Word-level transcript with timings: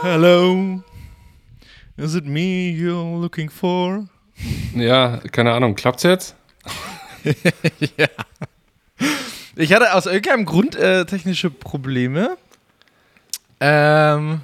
Hello. 0.00 0.80
Is 1.96 2.14
it 2.14 2.24
me 2.24 2.70
you're 2.70 3.20
looking 3.20 3.50
for? 3.50 4.06
Ja, 4.72 5.16
keine 5.32 5.52
Ahnung. 5.52 5.74
Klappt's 5.74 6.04
jetzt? 6.04 6.36
ja. 7.96 8.06
Ich 9.56 9.72
hatte 9.72 9.92
aus 9.92 10.06
irgendeinem 10.06 10.44
Grund 10.44 10.76
äh, 10.76 11.04
technische 11.04 11.50
Probleme. 11.50 12.36
Ähm. 13.58 14.42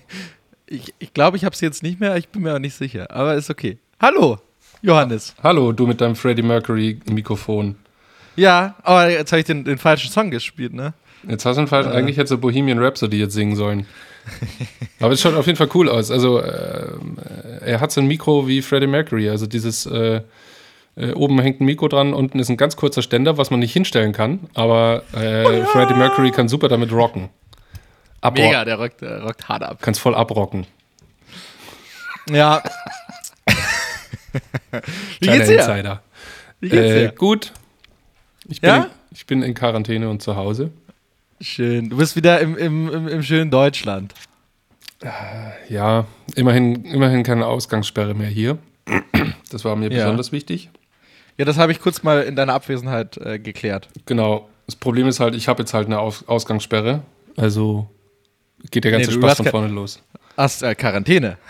ich 0.66 0.82
glaube, 0.82 0.94
ich, 0.98 1.14
glaub, 1.14 1.34
ich 1.36 1.44
habe 1.44 1.54
es 1.54 1.60
jetzt 1.60 1.84
nicht 1.84 2.00
mehr. 2.00 2.16
Ich 2.16 2.30
bin 2.30 2.42
mir 2.42 2.52
auch 2.52 2.58
nicht 2.58 2.74
sicher. 2.74 3.08
Aber 3.12 3.34
ist 3.34 3.50
okay. 3.50 3.78
Hallo, 4.00 4.38
Johannes. 4.80 5.36
Hallo, 5.44 5.70
du 5.70 5.86
mit 5.86 6.00
deinem 6.00 6.16
Freddie 6.16 6.42
Mercury 6.42 6.98
Mikrofon. 7.08 7.76
Ja, 8.34 8.74
aber 8.82 9.10
jetzt 9.10 9.30
habe 9.30 9.38
ich 9.38 9.46
den, 9.46 9.62
den, 9.64 9.78
falschen 9.78 10.10
Song 10.10 10.32
gespielt, 10.32 10.72
ne? 10.72 10.92
Jetzt 11.28 11.46
hast 11.46 11.56
du 11.56 11.66
falsch, 11.68 11.86
äh. 11.86 11.90
eigentlich 11.90 12.16
hätte 12.16 12.36
Bohemian 12.36 12.80
Rhapsody 12.80 13.20
jetzt 13.20 13.34
singen 13.34 13.54
sollen. 13.54 13.86
Aber 15.00 15.12
es 15.12 15.20
schaut 15.20 15.34
auf 15.34 15.46
jeden 15.46 15.56
Fall 15.56 15.68
cool 15.74 15.88
aus. 15.88 16.10
Also, 16.10 16.40
äh, 16.40 16.92
er 17.64 17.80
hat 17.80 17.92
so 17.92 18.00
ein 18.00 18.06
Mikro 18.06 18.46
wie 18.46 18.62
Freddie 18.62 18.86
Mercury. 18.86 19.30
Also, 19.30 19.46
dieses. 19.46 19.86
Äh, 19.86 20.22
äh, 20.94 21.12
oben 21.12 21.40
hängt 21.40 21.60
ein 21.60 21.64
Mikro 21.64 21.88
dran, 21.88 22.12
unten 22.12 22.38
ist 22.38 22.50
ein 22.50 22.58
ganz 22.58 22.76
kurzer 22.76 23.00
Ständer, 23.00 23.38
was 23.38 23.50
man 23.50 23.60
nicht 23.60 23.72
hinstellen 23.72 24.12
kann. 24.12 24.40
Aber 24.54 25.04
äh, 25.14 25.44
oh 25.44 25.50
ja. 25.50 25.64
Freddie 25.66 25.94
Mercury 25.94 26.30
kann 26.32 26.48
super 26.48 26.68
damit 26.68 26.92
rocken. 26.92 27.30
Abrock 28.20 28.44
Mega, 28.44 28.64
der 28.64 28.76
rockt, 28.76 29.00
der 29.00 29.22
rockt 29.22 29.48
hart 29.48 29.62
ab. 29.62 29.78
Kannst 29.80 30.00
voll 30.00 30.14
abrocken. 30.14 30.66
Ja. 32.30 32.62
Wie 35.20 35.26
geht's 35.26 35.48
dir? 35.48 35.58
Insider. 35.58 36.02
Wie 36.60 36.68
geht's 36.68 36.88
dir? 36.88 37.08
Äh, 37.08 37.12
gut. 37.16 37.52
Ich 38.48 38.60
bin, 38.60 38.70
ja? 38.70 38.76
in, 38.76 38.90
ich 39.10 39.26
bin 39.26 39.42
in 39.42 39.54
Quarantäne 39.54 40.08
und 40.08 40.22
zu 40.22 40.36
Hause. 40.36 40.70
Schön. 41.42 41.90
Du 41.90 41.96
bist 41.96 42.14
wieder 42.14 42.40
im, 42.40 42.56
im, 42.56 42.88
im, 42.88 43.08
im 43.08 43.22
schönen 43.22 43.50
Deutschland. 43.50 44.14
Ja, 45.68 46.06
immerhin, 46.36 46.84
immerhin 46.84 47.24
keine 47.24 47.46
Ausgangssperre 47.46 48.14
mehr 48.14 48.28
hier. 48.28 48.58
Das 49.50 49.64
war 49.64 49.74
mir 49.74 49.90
ja. 49.90 50.04
besonders 50.04 50.30
wichtig. 50.30 50.70
Ja, 51.36 51.44
das 51.44 51.58
habe 51.58 51.72
ich 51.72 51.80
kurz 51.80 52.04
mal 52.04 52.22
in 52.22 52.36
deiner 52.36 52.54
Abwesenheit 52.54 53.16
äh, 53.16 53.38
geklärt. 53.40 53.88
Genau. 54.06 54.48
Das 54.66 54.76
Problem 54.76 55.08
ist 55.08 55.18
halt, 55.18 55.34
ich 55.34 55.48
habe 55.48 55.62
jetzt 55.62 55.74
halt 55.74 55.86
eine 55.86 55.98
Aus 55.98 56.26
Ausgangssperre. 56.28 57.02
Also 57.36 57.90
geht 58.70 58.84
der 58.84 58.92
ganze 58.92 59.10
nee, 59.10 59.16
Spaß 59.16 59.38
von 59.38 59.46
vorne 59.46 59.68
los. 59.68 60.00
Hast 60.36 60.62
äh, 60.62 60.74
Quarantäne. 60.74 61.38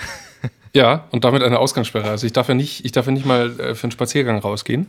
Ja, 0.75 1.07
und 1.11 1.25
damit 1.25 1.43
eine 1.43 1.59
Ausgangssperre. 1.59 2.09
Also 2.09 2.27
ich 2.27 2.33
darf 2.33 2.49
ja 2.49 2.55
nicht, 2.55 2.87
ich 2.87 2.93
darf 2.93 3.05
ja 3.05 3.13
nicht 3.13 3.27
mal 3.27 3.61
äh, 3.61 3.75
für 3.75 3.85
einen 3.85 3.93
Spaziergang 3.93 4.39
rausgehen. 4.39 4.89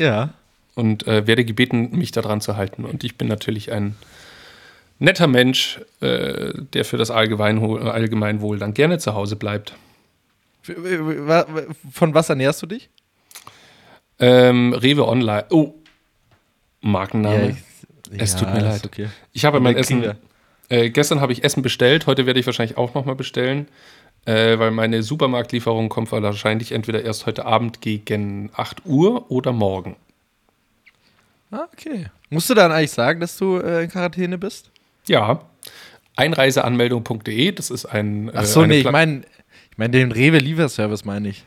Ja. 0.00 0.30
Und 0.74 1.06
äh, 1.06 1.26
werde 1.26 1.44
gebeten, 1.44 1.90
mich 1.92 2.10
daran 2.10 2.40
zu 2.40 2.56
halten. 2.56 2.84
Und 2.84 3.04
ich 3.04 3.16
bin 3.16 3.28
natürlich 3.28 3.70
ein 3.70 3.94
netter 4.98 5.26
Mensch, 5.26 5.80
äh, 6.00 6.52
der 6.72 6.84
für 6.84 6.96
das 6.96 7.10
Allgemeinwohl, 7.10 7.88
Allgemeinwohl 7.88 8.58
dann 8.58 8.74
gerne 8.74 8.98
zu 8.98 9.14
Hause 9.14 9.36
bleibt. 9.36 9.74
Von 11.92 12.14
was 12.14 12.28
ernährst 12.28 12.62
du 12.62 12.66
dich? 12.66 12.88
Ähm, 14.18 14.72
Rewe 14.72 15.06
Online. 15.06 15.44
Oh, 15.50 15.74
Markenname. 16.80 17.48
Ja, 17.48 17.56
ich, 18.12 18.20
es 18.20 18.32
ja, 18.32 18.38
tut 18.40 18.54
mir 18.54 18.60
leid. 18.60 18.84
Okay. 18.84 19.08
Ich 19.32 19.44
habe 19.44 19.60
mein 19.60 19.76
Essen. 19.76 20.14
Äh, 20.68 20.90
gestern 20.90 21.20
habe 21.20 21.32
ich 21.32 21.44
Essen 21.44 21.62
bestellt. 21.62 22.06
Heute 22.06 22.24
werde 22.26 22.40
ich 22.40 22.46
wahrscheinlich 22.46 22.78
auch 22.78 22.94
nochmal 22.94 23.16
bestellen, 23.16 23.68
äh, 24.24 24.58
weil 24.58 24.70
meine 24.70 25.02
Supermarktlieferung 25.02 25.90
kommt 25.90 26.10
wahrscheinlich 26.10 26.72
entweder 26.72 27.02
erst 27.02 27.26
heute 27.26 27.44
Abend 27.44 27.82
gegen 27.82 28.50
8 28.54 28.86
Uhr 28.86 29.30
oder 29.30 29.52
morgen. 29.52 29.96
Ah, 31.54 31.68
okay. 31.72 32.06
Musst 32.30 32.50
du 32.50 32.54
dann 32.54 32.72
eigentlich 32.72 32.90
sagen, 32.90 33.20
dass 33.20 33.36
du 33.36 33.58
äh, 33.58 33.84
in 33.84 33.90
Quarantäne 33.90 34.38
bist? 34.38 34.70
Ja. 35.06 35.42
Einreiseanmeldung.de, 36.16 37.52
das 37.52 37.70
ist 37.70 37.86
ein. 37.86 38.30
Ach 38.34 38.44
so, 38.44 38.66
nee, 38.66 38.80
ich 38.80 38.90
meine 38.90 39.22
ich 39.70 39.78
mein, 39.78 39.92
den 39.92 40.10
Rewe-Lieferservice 40.10 41.04
meine 41.04 41.28
ich. 41.28 41.44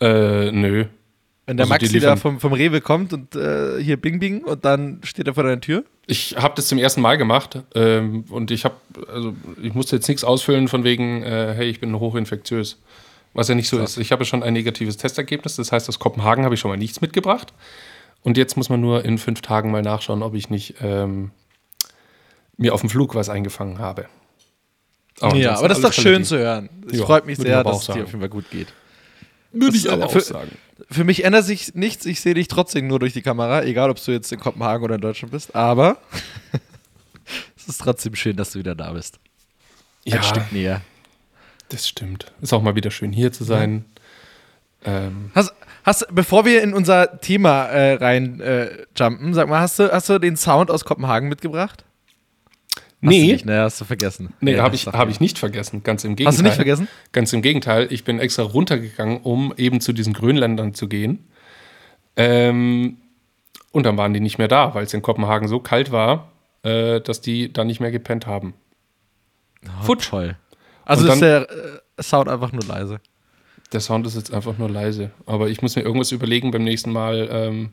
Äh, 0.00 0.52
nö. 0.52 0.86
Wenn 1.44 1.58
der 1.58 1.64
also 1.64 1.74
Maxi 1.74 2.00
da 2.00 2.16
vom, 2.16 2.40
vom 2.40 2.54
Rewe 2.54 2.80
kommt 2.80 3.12
und 3.12 3.36
äh, 3.36 3.82
hier 3.82 3.98
Bing 3.98 4.18
Bing 4.18 4.42
und 4.42 4.64
dann 4.64 5.00
steht 5.04 5.26
er 5.26 5.34
vor 5.34 5.44
deiner 5.44 5.60
Tür? 5.60 5.84
Ich 6.06 6.36
habe 6.36 6.54
das 6.56 6.66
zum 6.68 6.78
ersten 6.78 7.02
Mal 7.02 7.16
gemacht 7.18 7.60
ähm, 7.74 8.24
und 8.30 8.50
ich 8.50 8.64
habe, 8.64 8.76
also 9.12 9.34
ich 9.62 9.74
musste 9.74 9.96
jetzt 9.96 10.08
nichts 10.08 10.24
ausfüllen 10.24 10.66
von 10.68 10.82
wegen, 10.82 11.22
äh, 11.22 11.54
hey, 11.54 11.68
ich 11.68 11.78
bin 11.78 11.98
hochinfektiös. 11.98 12.78
Was 13.34 13.48
ja 13.48 13.54
nicht 13.54 13.68
so, 13.68 13.76
so. 13.76 13.84
ist. 13.84 13.98
Ich 13.98 14.12
habe 14.12 14.24
schon 14.24 14.42
ein 14.42 14.54
negatives 14.54 14.96
Testergebnis, 14.96 15.56
das 15.56 15.70
heißt, 15.72 15.88
aus 15.88 15.98
Kopenhagen 15.98 16.44
habe 16.44 16.54
ich 16.54 16.60
schon 16.60 16.70
mal 16.70 16.78
nichts 16.78 17.00
mitgebracht. 17.00 17.52
Und 18.26 18.36
jetzt 18.36 18.56
muss 18.56 18.68
man 18.68 18.80
nur 18.80 19.04
in 19.04 19.18
fünf 19.18 19.40
Tagen 19.40 19.70
mal 19.70 19.82
nachschauen, 19.82 20.24
ob 20.24 20.34
ich 20.34 20.50
nicht 20.50 20.74
ähm, 20.80 21.30
mir 22.56 22.74
auf 22.74 22.80
dem 22.80 22.90
Flug 22.90 23.14
was 23.14 23.28
eingefangen 23.28 23.78
habe. 23.78 24.06
Aber 25.20 25.36
ja, 25.36 25.56
aber 25.56 25.68
das 25.68 25.78
ist 25.78 25.84
doch 25.84 25.92
schön 25.92 26.24
zu 26.24 26.36
hören. 26.36 26.68
Es 26.90 26.98
ja, 26.98 27.06
freut 27.06 27.24
mich 27.24 27.38
sehr, 27.38 27.62
dass 27.62 27.82
es 27.82 27.86
dir 27.86 28.02
auf 28.02 28.08
jeden 28.08 28.18
Fall 28.18 28.28
gut 28.28 28.50
geht. 28.50 28.66
Würde 29.52 29.76
ich 29.76 29.88
aber 29.88 30.06
auch 30.06 30.18
sagen. 30.18 30.50
Für 30.90 31.04
mich 31.04 31.22
ändert 31.22 31.44
sich 31.44 31.76
nichts. 31.76 32.04
Ich 32.04 32.20
sehe 32.20 32.34
dich 32.34 32.48
trotzdem 32.48 32.88
nur 32.88 32.98
durch 32.98 33.12
die 33.12 33.22
Kamera, 33.22 33.62
egal 33.62 33.90
ob 33.90 34.04
du 34.04 34.10
jetzt 34.10 34.32
in 34.32 34.40
Kopenhagen 34.40 34.82
oder 34.82 34.96
in 34.96 35.02
Deutschland 35.02 35.30
bist. 35.30 35.54
Aber 35.54 35.98
es 37.56 37.68
ist 37.68 37.80
trotzdem 37.80 38.16
schön, 38.16 38.36
dass 38.36 38.50
du 38.50 38.58
wieder 38.58 38.74
da 38.74 38.90
bist. 38.90 39.20
Ja, 40.04 40.16
Ein 40.16 40.24
Stück 40.24 40.50
näher. 40.50 40.80
Das 41.68 41.86
stimmt. 41.86 42.32
Ist 42.40 42.52
auch 42.52 42.60
mal 42.60 42.74
wieder 42.74 42.90
schön 42.90 43.12
hier 43.12 43.30
zu 43.30 43.44
sein. 43.44 43.84
Ja. 43.86 43.95
Ähm. 44.86 45.30
Hast, 45.34 45.52
hast, 45.84 46.06
bevor 46.12 46.44
wir 46.44 46.62
in 46.62 46.72
unser 46.72 47.20
Thema 47.20 47.64
äh, 47.64 47.94
reinjumpen, 47.94 49.30
äh, 49.30 49.34
sag 49.34 49.48
mal, 49.48 49.60
hast 49.60 49.78
du, 49.78 49.92
hast 49.92 50.08
du 50.08 50.18
den 50.18 50.36
Sound 50.36 50.70
aus 50.70 50.84
Kopenhagen 50.84 51.28
mitgebracht? 51.28 51.84
Nee. 53.00 53.34
Hast 53.34 53.42
du 53.42 53.46
ne, 53.46 53.60
hast 53.60 53.80
du 53.80 53.84
vergessen. 53.84 54.34
Nee, 54.40 54.52
nee 54.52 54.60
habe 54.60 54.74
ich, 54.74 54.86
hab 54.86 55.08
ich 55.08 55.20
nicht 55.20 55.38
vergessen. 55.38 55.82
Ganz 55.82 56.04
im 56.04 56.16
Gegenteil. 56.16 56.32
Hast 56.32 56.38
du 56.38 56.44
nicht 56.44 56.54
vergessen? 56.54 56.88
Ganz 57.12 57.32
im 57.32 57.42
Gegenteil. 57.42 57.88
Ich 57.90 58.04
bin 58.04 58.18
extra 58.18 58.42
runtergegangen, 58.42 59.18
um 59.18 59.52
eben 59.56 59.80
zu 59.80 59.92
diesen 59.92 60.12
Grönländern 60.12 60.72
zu 60.72 60.88
gehen. 60.88 61.28
Ähm, 62.16 62.96
und 63.72 63.84
dann 63.84 63.98
waren 63.98 64.14
die 64.14 64.20
nicht 64.20 64.38
mehr 64.38 64.48
da, 64.48 64.74
weil 64.74 64.84
es 64.84 64.94
in 64.94 65.02
Kopenhagen 65.02 65.48
so 65.48 65.60
kalt 65.60 65.92
war, 65.92 66.32
äh, 66.62 67.00
dass 67.00 67.20
die 67.20 67.52
da 67.52 67.64
nicht 67.64 67.80
mehr 67.80 67.90
gepennt 67.90 68.26
haben. 68.26 68.54
Oh, 69.66 69.84
Futsch. 69.84 70.08
Toll. 70.08 70.36
Also 70.84 71.04
dann, 71.06 71.14
ist 71.14 71.20
der 71.20 71.48
äh, 71.50 72.02
Sound 72.02 72.28
einfach 72.28 72.52
nur 72.52 72.64
leise. 72.64 73.00
Der 73.72 73.80
Sound 73.80 74.06
ist 74.06 74.16
jetzt 74.16 74.32
einfach 74.32 74.58
nur 74.58 74.70
leise. 74.70 75.10
Aber 75.26 75.48
ich 75.48 75.62
muss 75.62 75.76
mir 75.76 75.82
irgendwas 75.82 76.12
überlegen 76.12 76.50
beim 76.50 76.64
nächsten 76.64 76.92
Mal. 76.92 77.28
Ähm, 77.30 77.70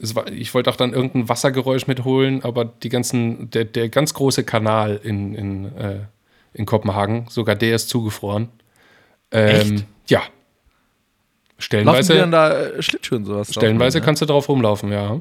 war, 0.00 0.30
ich 0.30 0.54
wollte 0.54 0.70
auch 0.70 0.76
dann 0.76 0.92
irgendein 0.92 1.28
Wassergeräusch 1.28 1.86
mitholen, 1.86 2.42
aber 2.44 2.64
die 2.64 2.88
ganzen, 2.88 3.50
der, 3.50 3.64
der 3.64 3.88
ganz 3.88 4.14
große 4.14 4.44
Kanal 4.44 5.00
in, 5.02 5.34
in, 5.34 5.76
äh, 5.76 5.98
in 6.54 6.66
Kopenhagen, 6.66 7.26
sogar 7.28 7.56
der 7.56 7.76
ist 7.76 7.88
zugefroren. 7.88 8.48
Ähm, 9.30 9.74
Echt? 9.74 9.84
Ja. 10.06 10.22
Stellenweise. 11.58 12.12
Laufen 12.12 12.12
die 12.12 12.18
dann 12.18 12.30
da 12.30 12.60
äh, 12.60 12.82
Schlittschuhe 12.82 13.18
und 13.18 13.24
sowas? 13.24 13.52
Stellenweise 13.52 13.98
drauf, 13.98 14.06
kannst 14.06 14.22
du 14.22 14.26
drauf 14.26 14.48
rumlaufen, 14.48 14.92
ja. 14.92 15.20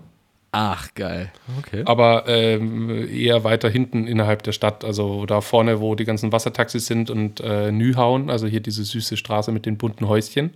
Ach, 0.60 0.88
geil. 0.96 1.32
Okay. 1.60 1.84
Aber 1.86 2.24
ähm, 2.28 3.08
eher 3.14 3.44
weiter 3.44 3.70
hinten 3.70 4.08
innerhalb 4.08 4.42
der 4.42 4.54
Stadt, 4.54 4.84
also 4.84 5.28
da 5.28 5.42
vorne, 5.42 5.82
wo 5.82 5.94
die 5.94 6.04
ganzen 6.04 6.32
Wassertaxis 6.32 6.88
sind 6.88 7.12
und 7.12 7.40
äh, 7.42 7.72
Nyhauen, 7.72 8.32
also 8.32 8.48
hier 8.48 8.60
diese 8.60 8.84
süße 8.84 9.18
Straße 9.18 9.52
mit 9.52 9.68
den 9.68 9.78
bunten 9.78 10.08
Häuschen. 10.08 10.54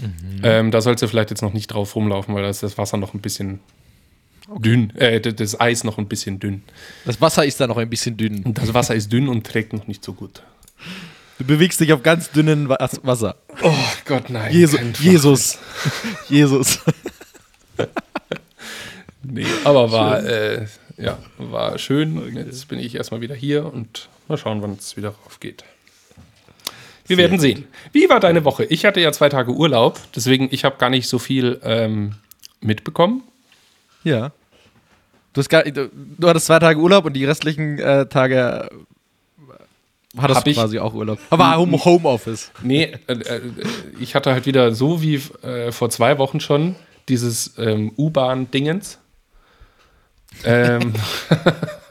Mhm. 0.00 0.40
Ähm, 0.42 0.70
da 0.70 0.80
sollst 0.80 1.02
du 1.02 1.06
vielleicht 1.06 1.28
jetzt 1.28 1.42
noch 1.42 1.52
nicht 1.52 1.66
drauf 1.66 1.94
rumlaufen, 1.96 2.34
weil 2.34 2.44
da 2.44 2.48
ist 2.48 2.62
das 2.62 2.78
Wasser 2.78 2.96
noch 2.96 3.12
ein 3.12 3.20
bisschen 3.20 3.60
okay. 4.48 4.62
dünn. 4.62 4.96
Äh, 4.96 5.20
das 5.20 5.60
Eis 5.60 5.84
noch 5.84 5.98
ein 5.98 6.08
bisschen 6.08 6.40
dünn. 6.40 6.62
Das 7.04 7.20
Wasser 7.20 7.44
ist 7.44 7.60
da 7.60 7.66
noch 7.66 7.76
ein 7.76 7.90
bisschen 7.90 8.16
dünn. 8.16 8.54
Das 8.54 8.72
Wasser 8.72 8.94
ist 8.94 9.12
dünn 9.12 9.28
und 9.28 9.46
trägt 9.46 9.74
noch 9.74 9.86
nicht 9.86 10.02
so 10.02 10.14
gut. 10.14 10.42
Du 11.38 11.44
bewegst 11.44 11.78
dich 11.78 11.92
auf 11.92 12.02
ganz 12.02 12.30
dünnem 12.30 12.70
Wasser. 12.70 13.36
Oh 13.62 13.74
Gott, 14.06 14.30
nein. 14.30 14.50
Jesu 14.50 14.78
Jesus. 14.98 15.58
Jesus. 16.30 16.80
nee, 19.30 19.46
aber 19.64 19.92
war, 19.92 20.24
äh, 20.24 20.66
ja, 20.96 21.18
war 21.38 21.78
schön. 21.78 22.18
Okay. 22.18 22.44
Jetzt 22.46 22.68
bin 22.68 22.78
ich 22.78 22.94
erstmal 22.94 23.20
wieder 23.20 23.34
hier 23.34 23.72
und 23.72 24.08
mal 24.28 24.38
schauen, 24.38 24.62
wann 24.62 24.72
es 24.72 24.96
wieder 24.96 25.14
raufgeht. 25.24 25.64
Wir 27.06 27.16
werden 27.18 27.38
sehen. 27.38 27.66
Wie 27.92 28.08
war 28.08 28.18
deine 28.18 28.44
Woche? 28.44 28.64
Ich 28.64 28.84
hatte 28.84 29.00
ja 29.00 29.12
zwei 29.12 29.28
Tage 29.28 29.52
Urlaub, 29.52 30.00
deswegen 30.14 30.48
ich 30.50 30.64
habe 30.64 30.76
gar 30.76 30.90
nicht 30.90 31.08
so 31.08 31.18
viel 31.18 31.60
ähm, 31.62 32.14
mitbekommen. 32.60 33.22
Ja. 34.02 34.32
Du, 35.32 35.40
hast 35.40 35.48
gar, 35.48 35.62
du, 35.62 35.90
du, 35.92 36.28
hattest 36.28 36.46
zwei 36.46 36.58
Tage 36.58 36.80
Urlaub 36.80 37.04
und 37.04 37.12
die 37.12 37.24
restlichen 37.24 37.78
äh, 37.78 38.06
Tage 38.06 38.70
hattest 40.16 40.38
hab 40.38 40.44
du 40.44 40.52
quasi 40.54 40.78
auch 40.78 40.94
Urlaub. 40.94 41.18
Aber 41.30 41.56
Home, 41.56 41.84
Homeoffice. 41.84 42.50
Nee, 42.62 42.94
äh, 43.06 43.12
äh, 43.12 43.40
ich 44.00 44.14
hatte 44.14 44.32
halt 44.32 44.46
wieder 44.46 44.74
so 44.74 45.02
wie 45.02 45.20
äh, 45.42 45.72
vor 45.72 45.90
zwei 45.90 46.18
Wochen 46.18 46.40
schon 46.40 46.74
dieses 47.08 47.54
ähm, 47.58 47.92
U-Bahn-Dingens. 47.96 48.98
Ähm, 50.44 50.92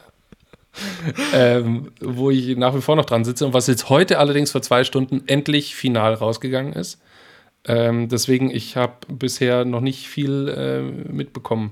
ähm, 1.34 1.92
wo 2.00 2.30
ich 2.30 2.58
nach 2.58 2.76
wie 2.76 2.82
vor 2.82 2.96
noch 2.96 3.06
dran 3.06 3.26
sitze 3.26 3.46
und 3.46 3.54
was 3.54 3.68
jetzt 3.68 3.90
heute 3.90 4.20
allerdings 4.20 4.52
vor 4.52 4.62
zwei 4.62 4.84
Stunden 4.84 5.24
endlich 5.28 5.76
final 5.76 6.14
rausgegangen 6.14 6.74
ist. 6.74 7.02
Ähm, 7.68 8.10
deswegen, 8.10 8.52
ich 8.52 8.76
habe 8.76 8.94
bisher 9.08 9.66
noch 9.66 9.82
nicht 9.82 10.08
viel 10.08 10.48
äh, 10.50 10.82
mitbekommen. 11.12 11.72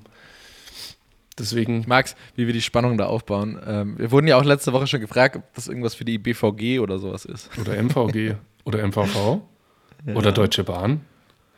Deswegen. 1.37 1.81
Ich 1.81 1.87
mag's, 1.87 2.15
wie 2.35 2.45
wir 2.45 2.53
die 2.53 2.61
Spannung 2.61 2.97
da 2.97 3.07
aufbauen. 3.07 3.59
Ähm, 3.65 3.97
wir 3.97 4.11
wurden 4.11 4.27
ja 4.27 4.37
auch 4.37 4.43
letzte 4.43 4.73
Woche 4.73 4.87
schon 4.87 5.01
gefragt, 5.01 5.35
ob 5.35 5.43
das 5.55 5.67
irgendwas 5.67 5.95
für 5.95 6.05
die 6.05 6.17
BVG 6.17 6.79
oder 6.79 6.99
sowas 6.99 7.25
ist. 7.25 7.49
Oder 7.59 7.81
MVG. 7.81 8.35
oder 8.65 8.85
MVV. 8.87 9.41
Ja. 10.05 10.15
Oder 10.15 10.31
Deutsche 10.31 10.63
Bahn. 10.63 11.01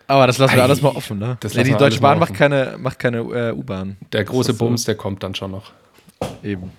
Aber 0.08 0.28
das 0.28 0.38
lassen 0.38 0.56
wir 0.56 0.62
Ei, 0.62 0.66
alles 0.66 0.82
mal 0.82 0.90
offen, 0.90 1.18
ne? 1.18 1.38
Das 1.40 1.54
ja, 1.54 1.64
die 1.64 1.74
Deutsche 1.74 2.00
Bahn 2.00 2.20
macht 2.20 2.34
keine, 2.34 2.76
macht 2.78 3.00
keine 3.00 3.20
äh, 3.20 3.52
U-Bahn. 3.52 3.98
Der 4.12 4.24
große 4.24 4.54
Bums, 4.54 4.84
so. 4.84 4.88
der 4.88 4.96
kommt 4.96 5.24
dann 5.24 5.34
schon 5.34 5.52
noch. 5.52 5.72
Eben. 6.44 6.72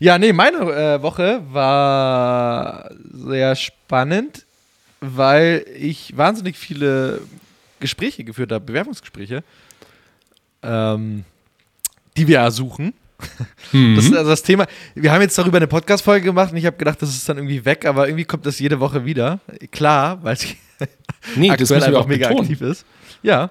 Ja, 0.00 0.18
nee, 0.18 0.32
meine 0.32 0.58
äh, 0.58 1.02
Woche 1.02 1.42
war 1.50 2.90
sehr 3.12 3.54
spannend, 3.56 4.46
weil 5.00 5.66
ich 5.76 6.16
wahnsinnig 6.16 6.56
viele 6.56 7.20
Gespräche 7.80 8.24
geführt 8.24 8.52
habe, 8.52 8.64
Bewerbungsgespräche, 8.64 9.44
ähm, 10.62 11.24
die 12.16 12.26
wir 12.26 12.38
ersuchen. 12.38 12.94
Mhm. 13.72 13.96
Das 13.96 14.04
ist 14.04 14.14
also 14.14 14.30
das 14.30 14.42
Thema. 14.42 14.66
Wir 14.94 15.12
haben 15.12 15.22
jetzt 15.22 15.36
darüber 15.36 15.56
eine 15.56 15.66
Podcast-Folge 15.66 16.26
gemacht 16.26 16.52
und 16.52 16.58
ich 16.58 16.66
habe 16.66 16.76
gedacht, 16.76 17.00
das 17.02 17.10
ist 17.10 17.28
dann 17.28 17.38
irgendwie 17.38 17.64
weg, 17.64 17.84
aber 17.84 18.06
irgendwie 18.06 18.24
kommt 18.24 18.46
das 18.46 18.58
jede 18.58 18.78
Woche 18.78 19.04
wieder. 19.04 19.40
Klar, 19.72 20.22
weil 20.22 20.34
es 20.34 20.46
nee, 21.36 21.50
aktuell 21.50 21.82
einfach 21.82 22.06
mega 22.06 22.28
betonen. 22.28 22.44
aktiv 22.44 22.60
ist. 22.60 22.84
Ja. 23.22 23.50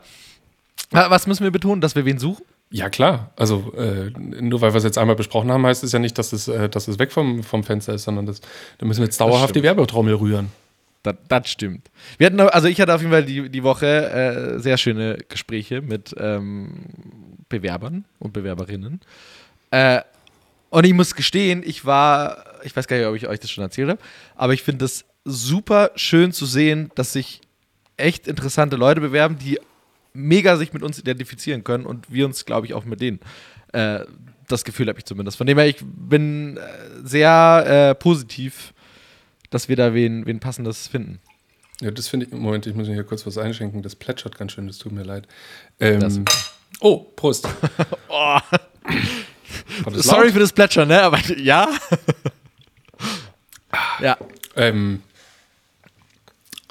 Was 0.91 1.27
müssen 1.27 1.43
wir 1.43 1.51
betonen, 1.51 1.81
dass 1.81 1.95
wir 1.95 2.05
wen 2.05 2.19
suchen? 2.19 2.45
Ja, 2.71 2.89
klar. 2.89 3.31
Also 3.35 3.73
äh, 3.77 4.11
nur 4.19 4.61
weil 4.61 4.73
wir 4.73 4.77
es 4.77 4.83
jetzt 4.83 4.97
einmal 4.97 5.15
besprochen 5.15 5.51
haben, 5.51 5.65
heißt 5.65 5.83
es 5.83 5.91
ja 5.91 5.99
nicht, 5.99 6.17
dass 6.17 6.33
es, 6.33 6.47
äh, 6.47 6.67
dass 6.69 6.87
es 6.87 6.99
weg 6.99 7.11
vom, 7.11 7.43
vom 7.43 7.63
Fenster 7.63 7.93
ist, 7.93 8.03
sondern 8.03 8.25
das, 8.25 8.41
da 8.77 8.85
müssen 8.85 9.01
wir 9.01 9.05
jetzt 9.05 9.19
dauerhaft 9.19 9.55
die 9.55 9.63
Werbetrommel 9.63 10.15
rühren. 10.15 10.51
Das, 11.03 11.15
das, 11.27 11.49
stimmt. 11.49 11.89
Wir 12.17 12.27
hatten, 12.27 12.39
also 12.39 12.67
ich 12.67 12.81
hatte 12.81 12.93
auf 12.95 13.01
jeden 13.01 13.11
Fall 13.11 13.23
die, 13.23 13.49
die 13.49 13.63
Woche 13.63 13.85
äh, 13.85 14.59
sehr 14.59 14.77
schöne 14.77 15.19
Gespräche 15.29 15.81
mit 15.81 16.15
ähm, 16.17 16.85
Bewerbern 17.47 18.05
und 18.19 18.33
Bewerberinnen. 18.33 19.01
Äh, 19.75 20.03
und 20.69 20.85
ich 20.85 20.93
muss 20.93 21.15
gestehen, 21.15 21.61
ich 21.65 21.83
war, 21.83 22.45
ich 22.63 22.73
weiß 22.73 22.87
gar 22.87 22.97
nicht, 22.97 23.05
ob 23.05 23.15
ich 23.15 23.27
euch 23.27 23.41
das 23.41 23.51
schon 23.51 23.63
erzählt 23.63 23.89
habe, 23.89 23.99
aber 24.35 24.53
ich 24.53 24.63
finde 24.63 24.85
es 24.85 25.03
super 25.25 25.91
schön 25.95 26.31
zu 26.31 26.45
sehen, 26.45 26.91
dass 26.95 27.11
sich 27.11 27.41
echt 27.97 28.25
interessante 28.27 28.77
Leute 28.77 29.01
bewerben, 29.01 29.37
die 29.37 29.59
mega 30.13 30.55
sich 30.55 30.71
mit 30.71 30.81
uns 30.81 30.97
identifizieren 30.97 31.65
können 31.65 31.85
und 31.85 32.09
wir 32.09 32.25
uns, 32.25 32.45
glaube 32.45 32.67
ich, 32.67 32.73
auch 32.73 32.85
mit 32.85 33.01
denen. 33.01 33.19
Äh, 33.73 34.05
das 34.47 34.63
Gefühl 34.63 34.87
habe 34.87 34.97
ich 34.97 35.05
zumindest. 35.05 35.37
Von 35.37 35.47
dem 35.47 35.57
her, 35.57 35.67
ich 35.67 35.77
bin 35.81 36.55
äh, 36.55 36.61
sehr 37.03 37.89
äh, 37.91 37.95
positiv, 37.95 38.73
dass 39.49 39.67
wir 39.67 39.75
da 39.75 39.93
wen, 39.93 40.25
wen 40.25 40.39
passendes 40.39 40.87
finden. 40.87 41.19
Ja, 41.81 41.91
das 41.91 42.07
finde 42.07 42.27
ich. 42.27 42.31
Moment, 42.31 42.65
ich 42.65 42.75
muss 42.75 42.87
mir 42.87 42.93
hier 42.93 43.03
kurz 43.03 43.25
was 43.25 43.37
einschenken. 43.37 43.81
Das 43.81 43.95
plätschert 43.95 44.37
ganz 44.37 44.53
schön, 44.53 44.67
das 44.67 44.77
tut 44.77 44.93
mir 44.93 45.03
leid. 45.03 45.27
Ähm, 45.81 46.23
oh, 46.79 46.99
Prost. 47.15 47.49
oh. 48.07 48.39
Sorry 49.95 50.31
für 50.31 50.39
das 50.39 50.53
Plätschern, 50.53 50.87
ne? 50.87 51.01
Aber 51.01 51.19
ja. 51.37 51.69
ja. 54.01 54.17
Ähm, 54.55 55.01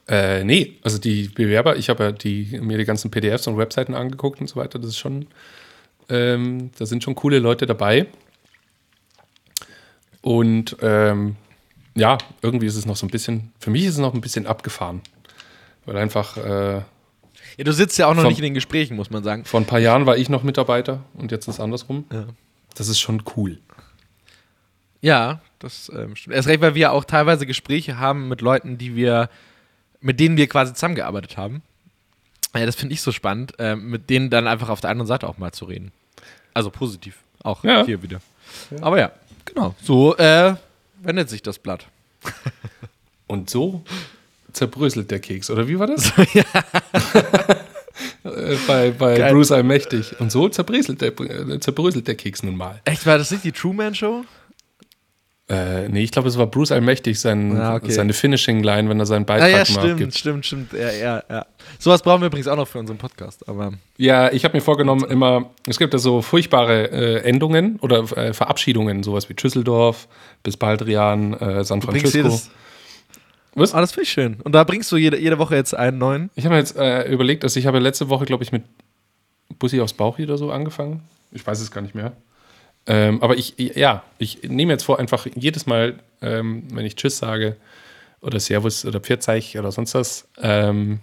äh, 0.08 0.44
nee, 0.44 0.78
also 0.82 0.98
die 0.98 1.28
Bewerber, 1.28 1.76
ich 1.76 1.88
habe 1.88 2.04
ja 2.04 2.12
die, 2.12 2.58
mir 2.60 2.78
die 2.78 2.84
ganzen 2.84 3.10
PDFs 3.10 3.46
und 3.46 3.56
Webseiten 3.56 3.94
angeguckt 3.94 4.40
und 4.40 4.48
so 4.48 4.56
weiter. 4.56 4.78
Das 4.78 4.90
ist 4.90 4.98
schon, 4.98 5.26
ähm, 6.08 6.70
da 6.78 6.86
sind 6.86 7.02
schon 7.02 7.14
coole 7.14 7.38
Leute 7.38 7.66
dabei. 7.66 8.06
Und 10.20 10.76
ähm, 10.82 11.36
ja, 11.94 12.18
irgendwie 12.42 12.66
ist 12.66 12.76
es 12.76 12.86
noch 12.86 12.96
so 12.96 13.06
ein 13.06 13.10
bisschen, 13.10 13.52
für 13.58 13.70
mich 13.70 13.84
ist 13.84 13.94
es 13.94 13.98
noch 13.98 14.14
ein 14.14 14.20
bisschen 14.20 14.46
abgefahren. 14.46 15.00
Weil 15.86 15.96
einfach. 15.96 16.36
Äh, 16.36 16.82
ja, 17.56 17.64
du 17.64 17.72
sitzt 17.72 17.98
ja 17.98 18.06
auch 18.06 18.14
noch 18.14 18.22
von, 18.22 18.30
nicht 18.30 18.38
in 18.38 18.44
den 18.44 18.54
Gesprächen, 18.54 18.96
muss 18.96 19.10
man 19.10 19.22
sagen. 19.22 19.44
Vor 19.44 19.60
ein 19.60 19.66
paar 19.66 19.78
Jahren 19.78 20.06
war 20.06 20.16
ich 20.16 20.28
noch 20.28 20.42
Mitarbeiter 20.42 21.04
und 21.14 21.30
jetzt 21.30 21.46
ist 21.46 21.54
es 21.54 21.60
andersrum. 21.60 22.04
Ja. 22.12 22.26
Das 22.74 22.88
ist 22.88 22.98
schon 22.98 23.22
cool. 23.36 23.58
Ja, 25.00 25.40
das 25.58 25.90
ähm, 25.94 26.16
stimmt. 26.16 26.34
Erst 26.34 26.48
recht, 26.48 26.60
weil 26.60 26.74
wir 26.74 26.92
auch 26.92 27.04
teilweise 27.04 27.46
Gespräche 27.46 27.98
haben 27.98 28.28
mit 28.28 28.40
Leuten, 28.40 28.78
die 28.78 28.96
wir 28.96 29.28
mit 30.04 30.20
denen 30.20 30.36
wir 30.36 30.46
quasi 30.48 30.74
zusammengearbeitet 30.74 31.38
haben. 31.38 31.62
Ja, 32.54 32.66
das 32.66 32.76
finde 32.76 32.92
ich 32.92 33.00
so 33.00 33.10
spannend, 33.10 33.58
äh, 33.58 33.74
mit 33.74 34.10
denen 34.10 34.28
dann 34.28 34.46
einfach 34.46 34.68
auf 34.68 34.82
der 34.82 34.90
anderen 34.90 35.08
Seite 35.08 35.26
auch 35.26 35.38
mal 35.38 35.52
zu 35.52 35.64
reden. 35.64 35.92
Also 36.52 36.70
positiv, 36.70 37.16
auch 37.42 37.64
ja. 37.64 37.84
hier 37.86 38.02
wieder. 38.02 38.20
Ja. 38.70 38.82
Aber 38.82 38.98
ja, 38.98 39.12
genau. 39.46 39.74
So 39.82 40.14
äh, 40.18 40.54
wendet 41.02 41.30
sich 41.30 41.42
das 41.42 41.58
Blatt. 41.58 41.86
Und 43.26 43.48
so 43.48 43.82
zerbröselt 44.52 45.10
der 45.10 45.20
Keks, 45.20 45.50
oder 45.50 45.66
wie 45.66 45.78
war 45.78 45.86
das? 45.86 46.12
ja. 46.34 46.44
Äh, 48.24 48.56
bei 48.66 48.90
bei 48.90 49.32
Bruce 49.32 49.52
Allmächtig. 49.52 50.18
Und 50.20 50.32
so 50.32 50.48
zerbröselt 50.48 51.00
der, 51.00 51.18
äh, 51.20 51.60
zerbröselt 51.60 52.08
der 52.08 52.14
Keks 52.14 52.42
nun 52.42 52.56
mal. 52.56 52.80
Echt, 52.84 53.06
war 53.06 53.18
das 53.18 53.30
nicht 53.30 53.44
die 53.44 53.52
Truman 53.52 53.94
Show? 53.94 54.24
Äh, 55.46 55.90
nee, 55.90 56.02
ich 56.02 56.10
glaube, 56.10 56.26
es 56.28 56.38
war 56.38 56.46
Bruce 56.46 56.72
Allmächtig, 56.72 57.20
sein, 57.20 57.54
ah, 57.60 57.74
okay. 57.74 57.92
seine 57.92 58.14
Finishing-Line, 58.14 58.88
wenn 58.88 58.98
er 58.98 59.04
seinen 59.04 59.26
Beitrag 59.26 59.52
ah, 59.52 59.58
ja, 59.58 59.64
stimmt, 59.66 59.98
gibt. 59.98 60.14
Stimmt, 60.14 60.46
stimmt, 60.46 60.72
ja, 60.72 60.90
ja, 60.90 61.22
ja. 61.28 61.46
Sowas 61.78 62.00
brauchen 62.00 62.22
wir 62.22 62.28
übrigens 62.28 62.48
auch 62.48 62.56
noch 62.56 62.66
für 62.66 62.78
unseren 62.78 62.96
Podcast. 62.96 63.46
Aber 63.46 63.74
ja, 63.98 64.32
ich 64.32 64.46
habe 64.46 64.56
mir 64.56 64.62
vorgenommen, 64.62 65.04
immer, 65.10 65.50
es 65.68 65.78
gibt 65.78 65.92
da 65.92 65.98
so 65.98 66.22
furchtbare 66.22 66.90
äh, 66.90 67.28
Endungen 67.28 67.78
oder 67.80 68.04
äh, 68.16 68.32
Verabschiedungen, 68.32 69.02
sowas 69.02 69.28
wie 69.28 69.34
Düsseldorf, 69.34 70.08
bis 70.42 70.56
Baldrian, 70.56 71.34
äh, 71.34 71.62
San 71.62 71.82
Francisco. 71.82 72.40
Was? 73.54 73.74
Ah, 73.74 73.80
das 73.80 73.92
finde 73.92 74.02
ich 74.04 74.12
schön. 74.12 74.40
Und 74.42 74.52
da 74.52 74.64
bringst 74.64 74.90
du 74.90 74.96
jede, 74.96 75.18
jede 75.18 75.38
Woche 75.38 75.54
jetzt 75.54 75.74
einen 75.74 75.98
neuen? 75.98 76.30
Ich 76.34 76.44
habe 76.44 76.54
mir 76.54 76.60
jetzt 76.60 76.76
äh, 76.76 77.08
überlegt, 77.10 77.44
dass 77.44 77.56
ich 77.56 77.66
habe 77.66 77.78
letzte 77.78 78.08
Woche, 78.08 78.24
glaube 78.24 78.42
ich, 78.42 78.52
mit 78.52 78.64
Bussi 79.58 79.80
aufs 79.80 79.92
Bauch 79.92 80.18
oder 80.18 80.36
so 80.38 80.50
angefangen. 80.50 81.02
Ich 81.30 81.46
weiß 81.46 81.60
es 81.60 81.70
gar 81.70 81.80
nicht 81.80 81.94
mehr. 81.94 82.12
Ähm, 82.86 83.22
aber 83.22 83.36
ich, 83.36 83.54
ja, 83.56 84.02
ich 84.18 84.42
nehme 84.42 84.72
jetzt 84.72 84.82
vor, 84.82 84.98
einfach 84.98 85.26
jedes 85.34 85.66
Mal, 85.66 85.98
ähm, 86.20 86.64
wenn 86.72 86.84
ich 86.84 86.96
Tschüss 86.96 87.18
sage 87.18 87.56
oder 88.20 88.40
Servus 88.40 88.84
oder 88.84 89.00
Pfirzeich 89.00 89.58
oder 89.58 89.72
sonst 89.72 89.94
was, 89.94 90.28
ähm, 90.38 91.00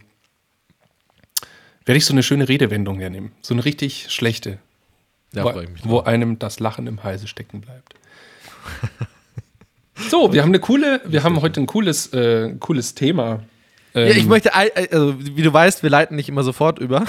werde 1.86 1.98
ich 1.98 2.06
so 2.06 2.14
eine 2.14 2.24
schöne 2.24 2.48
Redewendung 2.48 3.00
hernehmen. 3.00 3.32
So 3.42 3.54
eine 3.54 3.66
richtig 3.66 4.12
schlechte. 4.12 4.60
Ja, 5.34 5.46
wo, 5.46 5.64
wo 5.84 6.00
einem 6.02 6.40
das 6.40 6.60
Lachen 6.60 6.88
im 6.88 7.04
Halse 7.04 7.28
stecken 7.28 7.62
bleibt. 7.62 7.96
so, 10.10 10.34
wir 10.34 10.42
haben 10.42 10.50
eine 10.50 10.60
coole, 10.60 11.02
wir 11.06 11.24
haben 11.24 11.42
heute 11.42 11.62
ein 11.62 11.66
cooles, 11.66 12.14
äh, 12.14 12.54
cooles 12.60 12.96
Thema. 12.96 13.40
ja, 13.94 14.06
ich 14.06 14.24
ähm, 14.24 14.30
möchte, 14.30 14.54
also 14.54 15.16
wie 15.20 15.42
du 15.42 15.54
weißt, 15.54 15.84
wir 15.84 15.90
leiten 15.90 16.16
nicht 16.16 16.30
immer 16.30 16.44
sofort 16.44 16.80
über. 16.80 17.06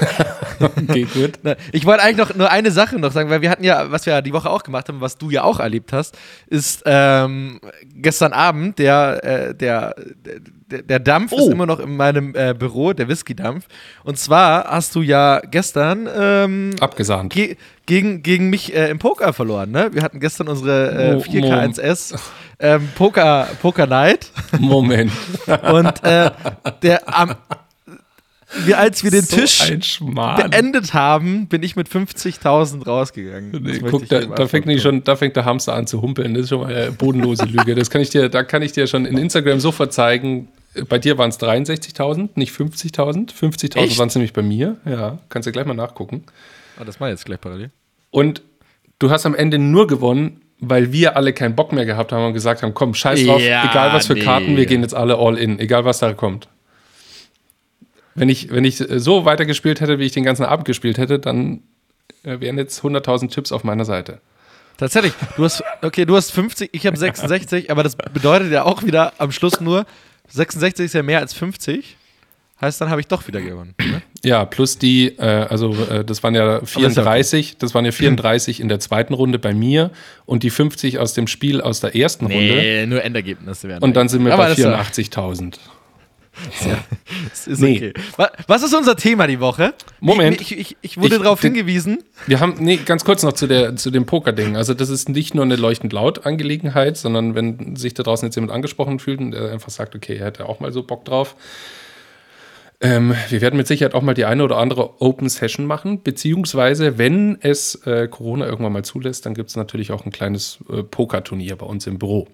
okay, 0.60 1.06
gut. 1.12 1.32
Ich 1.72 1.86
wollte 1.86 2.02
eigentlich 2.02 2.28
noch 2.28 2.34
nur 2.34 2.50
eine 2.50 2.70
Sache 2.70 2.98
noch 2.98 3.12
sagen, 3.12 3.30
weil 3.30 3.42
wir 3.42 3.50
hatten 3.50 3.64
ja, 3.64 3.90
was 3.90 4.06
wir 4.06 4.14
ja 4.14 4.22
die 4.22 4.32
Woche 4.32 4.50
auch 4.50 4.62
gemacht 4.62 4.88
haben, 4.88 5.00
was 5.00 5.18
du 5.18 5.30
ja 5.30 5.42
auch 5.44 5.60
erlebt 5.60 5.92
hast, 5.92 6.18
ist 6.48 6.82
ähm, 6.86 7.60
gestern 7.94 8.32
Abend 8.32 8.78
der, 8.78 9.20
äh, 9.24 9.54
der, 9.54 9.94
der, 10.24 10.40
der, 10.70 10.98
Dampf 10.98 11.32
oh. 11.32 11.38
ist 11.38 11.48
immer 11.48 11.66
noch 11.66 11.80
in 11.80 11.96
meinem 11.96 12.34
äh, 12.34 12.54
Büro, 12.54 12.92
der 12.92 13.08
Whisky-Dampf. 13.08 13.66
Und 14.04 14.18
zwar 14.18 14.64
hast 14.64 14.94
du 14.94 15.02
ja 15.02 15.40
gestern 15.40 16.08
ähm, 16.16 16.70
abgesahnt. 16.80 17.32
Ge 17.32 17.56
gegen, 17.86 18.22
gegen 18.22 18.50
mich 18.50 18.74
äh, 18.74 18.88
im 18.88 19.00
Poker 19.00 19.32
verloren, 19.32 19.72
ne? 19.72 19.90
Wir 19.92 20.02
hatten 20.02 20.20
gestern 20.20 20.46
unsere 20.46 21.20
4K1S. 21.24 22.14
Ähm, 22.60 22.88
Poker, 22.94 23.48
Poker 23.60 23.86
Night. 23.86 24.30
Moment. 24.60 25.10
Und 25.72 26.04
äh, 26.04 26.30
der 26.82 27.02
am, 27.18 27.34
wir, 28.64 28.78
als 28.78 29.04
wir 29.04 29.10
den 29.10 29.22
so 29.22 29.36
Tisch 29.36 30.00
beendet 30.00 30.92
haben, 30.92 31.46
bin 31.46 31.62
ich 31.62 31.76
mit 31.76 31.88
50.000 31.88 32.84
rausgegangen. 32.84 33.52
Nee, 33.62 33.78
guck, 33.78 34.08
da, 34.08 34.20
da, 34.20 34.46
fängt 34.48 34.80
schon, 34.80 35.04
da 35.04 35.16
fängt 35.16 35.36
der 35.36 35.44
Hamster 35.44 35.74
an 35.74 35.86
zu 35.86 36.02
humpeln. 36.02 36.34
Das 36.34 36.44
ist 36.44 36.48
schon 36.48 36.60
mal 36.60 36.74
eine 36.74 36.92
bodenlose 36.92 37.44
Lüge. 37.44 37.74
Das 37.74 37.90
kann 37.90 38.00
ich 38.00 38.10
dir, 38.10 38.28
da 38.28 38.42
kann 38.42 38.62
ich 38.62 38.72
dir 38.72 38.86
schon 38.86 39.06
in 39.06 39.16
Instagram 39.16 39.60
sofort 39.60 39.92
zeigen. 39.92 40.48
Bei 40.88 40.98
dir 40.98 41.18
waren 41.18 41.30
es 41.30 41.40
63.000, 41.40 42.30
nicht 42.36 42.52
50.000. 42.52 43.34
50.000 43.34 43.98
waren 43.98 44.08
es 44.08 44.14
nämlich 44.14 44.32
bei 44.32 44.42
mir. 44.42 44.76
Ja, 44.84 45.18
kannst 45.28 45.46
du 45.46 45.52
gleich 45.52 45.66
mal 45.66 45.74
nachgucken. 45.74 46.24
Ah, 46.78 46.84
das 46.84 47.00
war 47.00 47.08
jetzt 47.08 47.24
gleich 47.24 47.40
parallel. 47.40 47.70
Und 48.10 48.42
du 49.00 49.10
hast 49.10 49.26
am 49.26 49.34
Ende 49.34 49.58
nur 49.58 49.88
gewonnen, 49.88 50.42
weil 50.60 50.92
wir 50.92 51.16
alle 51.16 51.32
keinen 51.32 51.56
Bock 51.56 51.72
mehr 51.72 51.86
gehabt 51.86 52.12
haben 52.12 52.26
und 52.26 52.34
gesagt 52.34 52.62
haben: 52.62 52.72
komm, 52.74 52.94
scheiß 52.94 53.24
drauf, 53.24 53.42
ja, 53.42 53.68
egal 53.68 53.92
was 53.92 54.06
für 54.06 54.14
nee. 54.14 54.20
Karten, 54.20 54.56
wir 54.56 54.66
gehen 54.66 54.82
jetzt 54.82 54.94
alle 54.94 55.16
all 55.16 55.36
in, 55.38 55.58
egal 55.58 55.84
was 55.84 55.98
da 55.98 56.12
kommt. 56.12 56.48
Wenn 58.14 58.28
ich, 58.28 58.50
wenn 58.50 58.64
ich 58.64 58.76
so 58.76 59.24
weitergespielt 59.24 59.80
hätte, 59.80 59.98
wie 59.98 60.04
ich 60.04 60.12
den 60.12 60.24
ganzen 60.24 60.44
Abend 60.44 60.66
gespielt 60.66 60.98
hätte, 60.98 61.18
dann 61.18 61.62
äh, 62.22 62.40
wären 62.40 62.58
jetzt 62.58 62.82
100.000 62.82 63.30
Tipps 63.30 63.52
auf 63.52 63.64
meiner 63.64 63.84
Seite. 63.84 64.20
Tatsächlich. 64.76 65.12
Du 65.36 65.44
hast, 65.44 65.62
okay, 65.82 66.04
du 66.04 66.16
hast 66.16 66.30
50, 66.30 66.70
ich 66.72 66.86
habe 66.86 66.96
66, 66.96 67.70
aber 67.70 67.82
das 67.82 67.96
bedeutet 67.96 68.50
ja 68.50 68.64
auch 68.64 68.82
wieder 68.82 69.12
am 69.18 69.30
Schluss 69.30 69.60
nur, 69.60 69.84
66 70.30 70.86
ist 70.86 70.94
ja 70.94 71.02
mehr 71.02 71.20
als 71.20 71.32
50. 71.34 71.96
Heißt, 72.60 72.78
dann 72.80 72.90
habe 72.90 73.00
ich 73.00 73.06
doch 73.06 73.26
wieder 73.26 73.40
gewonnen. 73.40 73.74
Ne? 73.80 74.02
Ja, 74.22 74.44
plus 74.44 74.76
die, 74.76 75.16
äh, 75.16 75.22
also 75.22 75.72
äh, 75.90 76.04
das 76.04 76.22
waren 76.22 76.34
ja 76.34 76.60
34, 76.62 77.56
das 77.56 77.74
waren 77.74 77.86
ja 77.86 77.90
34 77.90 78.60
in 78.60 78.68
der 78.68 78.78
zweiten 78.80 79.14
Runde 79.14 79.38
bei 79.38 79.54
mir 79.54 79.92
und 80.26 80.42
die 80.42 80.50
50 80.50 80.98
aus 80.98 81.14
dem 81.14 81.26
Spiel 81.26 81.62
aus 81.62 81.80
der 81.80 81.96
ersten 81.96 82.26
nee, 82.26 82.34
Runde. 82.34 82.54
Nee, 82.54 82.86
nur 82.86 83.02
Endergebnisse 83.02 83.68
werden. 83.68 83.82
Und 83.82 83.96
dann 83.96 84.10
sind 84.10 84.22
wir 84.26 84.36
bei 84.36 84.52
84.000. 84.52 85.54
Es 87.32 87.46
ist 87.46 87.60
Nee. 87.60 87.76
okay. 87.76 87.92
Wa- 88.16 88.30
Was 88.46 88.62
ist 88.62 88.74
unser 88.74 88.96
Thema 88.96 89.26
die 89.26 89.40
Woche? 89.40 89.74
Moment. 90.00 90.40
Ich, 90.40 90.56
ich, 90.56 90.76
ich 90.80 90.96
wurde 90.96 91.18
darauf 91.18 91.40
hingewiesen. 91.40 92.02
Wir 92.26 92.40
haben, 92.40 92.54
nee, 92.58 92.76
ganz 92.76 93.04
kurz 93.04 93.22
noch 93.22 93.32
zu, 93.32 93.46
der, 93.46 93.76
zu 93.76 93.90
dem 93.90 94.06
Poker-Ding. 94.06 94.56
Also, 94.56 94.74
das 94.74 94.88
ist 94.90 95.08
nicht 95.08 95.34
nur 95.34 95.44
eine 95.44 95.56
leuchtend 95.56 95.92
laut 95.92 96.24
Angelegenheit, 96.26 96.96
sondern 96.96 97.34
wenn 97.34 97.76
sich 97.76 97.94
da 97.94 98.02
draußen 98.02 98.26
jetzt 98.26 98.36
jemand 98.36 98.52
angesprochen 98.52 98.98
fühlt 98.98 99.20
und 99.20 99.32
der 99.32 99.50
einfach 99.52 99.70
sagt, 99.70 99.94
okay, 99.96 100.16
er 100.16 100.26
hätte 100.26 100.46
auch 100.48 100.60
mal 100.60 100.72
so 100.72 100.82
Bock 100.82 101.04
drauf. 101.04 101.34
Ähm, 102.82 103.14
wir 103.28 103.40
werden 103.42 103.56
mit 103.58 103.66
Sicherheit 103.66 103.94
auch 103.94 104.02
mal 104.02 104.14
die 104.14 104.24
eine 104.24 104.42
oder 104.42 104.56
andere 104.56 105.02
Open 105.02 105.28
Session 105.28 105.66
machen, 105.66 106.02
beziehungsweise, 106.02 106.96
wenn 106.96 107.36
es 107.42 107.74
äh, 107.86 108.08
Corona 108.08 108.46
irgendwann 108.46 108.72
mal 108.72 108.84
zulässt, 108.84 109.26
dann 109.26 109.34
gibt 109.34 109.50
es 109.50 109.56
natürlich 109.56 109.92
auch 109.92 110.06
ein 110.06 110.12
kleines 110.12 110.60
äh, 110.72 110.82
Pokerturnier 110.82 111.56
bei 111.56 111.66
uns 111.66 111.86
im 111.86 111.98
Büro. 111.98 112.26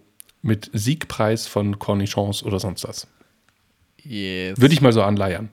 Mit 0.43 0.71
Siegpreis 0.73 1.49
von 1.49 1.81
Cornichons 1.81 2.45
oder 2.45 2.61
sonst 2.61 2.87
was. 2.87 3.09
Yes. 4.07 4.61
Würde 4.61 4.75
ich 4.75 4.81
mal 4.81 4.93
so 4.93 5.03
anleiern. 5.03 5.51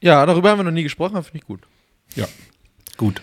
Ja, 0.00 0.24
darüber 0.26 0.50
haben 0.50 0.58
wir 0.60 0.64
noch 0.64 0.70
nie 0.70 0.84
gesprochen, 0.84 1.22
finde 1.22 1.38
ich 1.38 1.44
gut. 1.44 1.60
Ja. 2.14 2.26
Gut. 2.96 3.20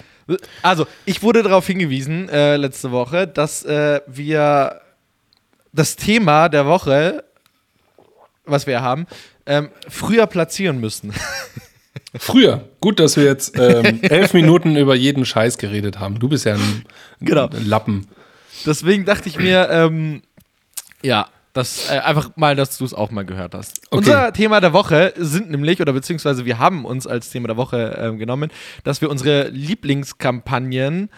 Also, 0.61 0.87
ich 1.05 1.21
wurde 1.21 1.43
darauf 1.43 1.65
hingewiesen 1.67 2.29
äh, 2.29 2.57
letzte 2.57 2.91
Woche, 2.91 3.27
dass 3.27 3.63
äh, 3.63 4.01
wir 4.07 4.81
das 5.71 5.95
Thema 5.95 6.49
der 6.49 6.65
Woche, 6.65 7.23
was 8.45 8.65
wir 8.67 8.81
haben, 8.81 9.05
ähm, 9.45 9.69
früher 9.87 10.25
platzieren 10.27 10.79
müssen. 10.79 11.13
Früher. 12.17 12.69
Gut, 12.79 12.99
dass 12.99 13.17
wir 13.17 13.25
jetzt 13.25 13.57
ähm, 13.59 13.99
elf 14.01 14.33
Minuten 14.33 14.77
über 14.77 14.95
jeden 14.95 15.25
Scheiß 15.25 15.57
geredet 15.57 15.99
haben. 15.99 16.17
Du 16.19 16.29
bist 16.29 16.45
ja 16.45 16.55
ein, 16.55 16.85
Genau. 17.19 17.47
ein 17.49 17.65
Lappen. 17.65 18.07
Deswegen 18.65 19.03
dachte 19.05 19.27
ich 19.27 19.37
mir, 19.37 19.69
ähm, 19.69 20.21
ja, 21.03 21.27
das 21.55 21.89
äh, 21.89 21.99
einfach 21.99 22.35
mal, 22.35 22.55
dass 22.55 22.77
du 22.77 22.83
es 22.83 22.93
auch 22.93 23.11
mal 23.11 23.25
gehört 23.25 23.55
hast. 23.55 23.81
Okay. 23.87 23.97
Unser 23.97 24.33
Thema 24.33 24.59
der 24.59 24.73
Woche 24.73 25.13
sind 25.15 25.49
nämlich, 25.49 25.79
oder 25.79 25.93
beziehungsweise 25.93 26.45
wir 26.45 26.59
haben 26.59 26.83
uns 26.83 27.07
als 27.07 27.29
Thema 27.29 27.47
der 27.47 27.55
Woche 27.55 27.97
ähm, 27.97 28.19
genommen, 28.19 28.51
dass 28.83 28.99
wir 28.99 29.09
unsere 29.09 29.47
Lieblingskampagnen 29.47 31.09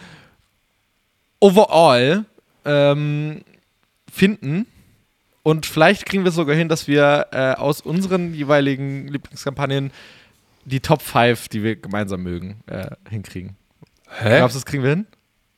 overall 1.40 2.24
ähm, 2.64 3.42
finden. 4.10 4.66
Und 5.42 5.66
vielleicht 5.66 6.06
kriegen 6.06 6.22
wir 6.22 6.28
es 6.28 6.36
sogar 6.36 6.54
hin, 6.54 6.68
dass 6.68 6.86
wir 6.86 7.26
äh, 7.32 7.54
aus 7.54 7.80
unseren 7.80 8.32
jeweiligen 8.32 9.08
Lieblingskampagnen 9.08 9.90
die 10.64 10.80
Top 10.80 11.02
5, 11.02 11.48
die 11.48 11.64
wir 11.64 11.74
gemeinsam 11.74 12.22
mögen, 12.22 12.60
äh, 12.66 12.90
hinkriegen. 13.10 13.56
Hä? 14.20 14.36
Glaubst 14.38 14.54
du, 14.54 14.60
das 14.60 14.66
kriegen 14.66 14.84
wir 14.84 14.90
hin? 14.90 15.06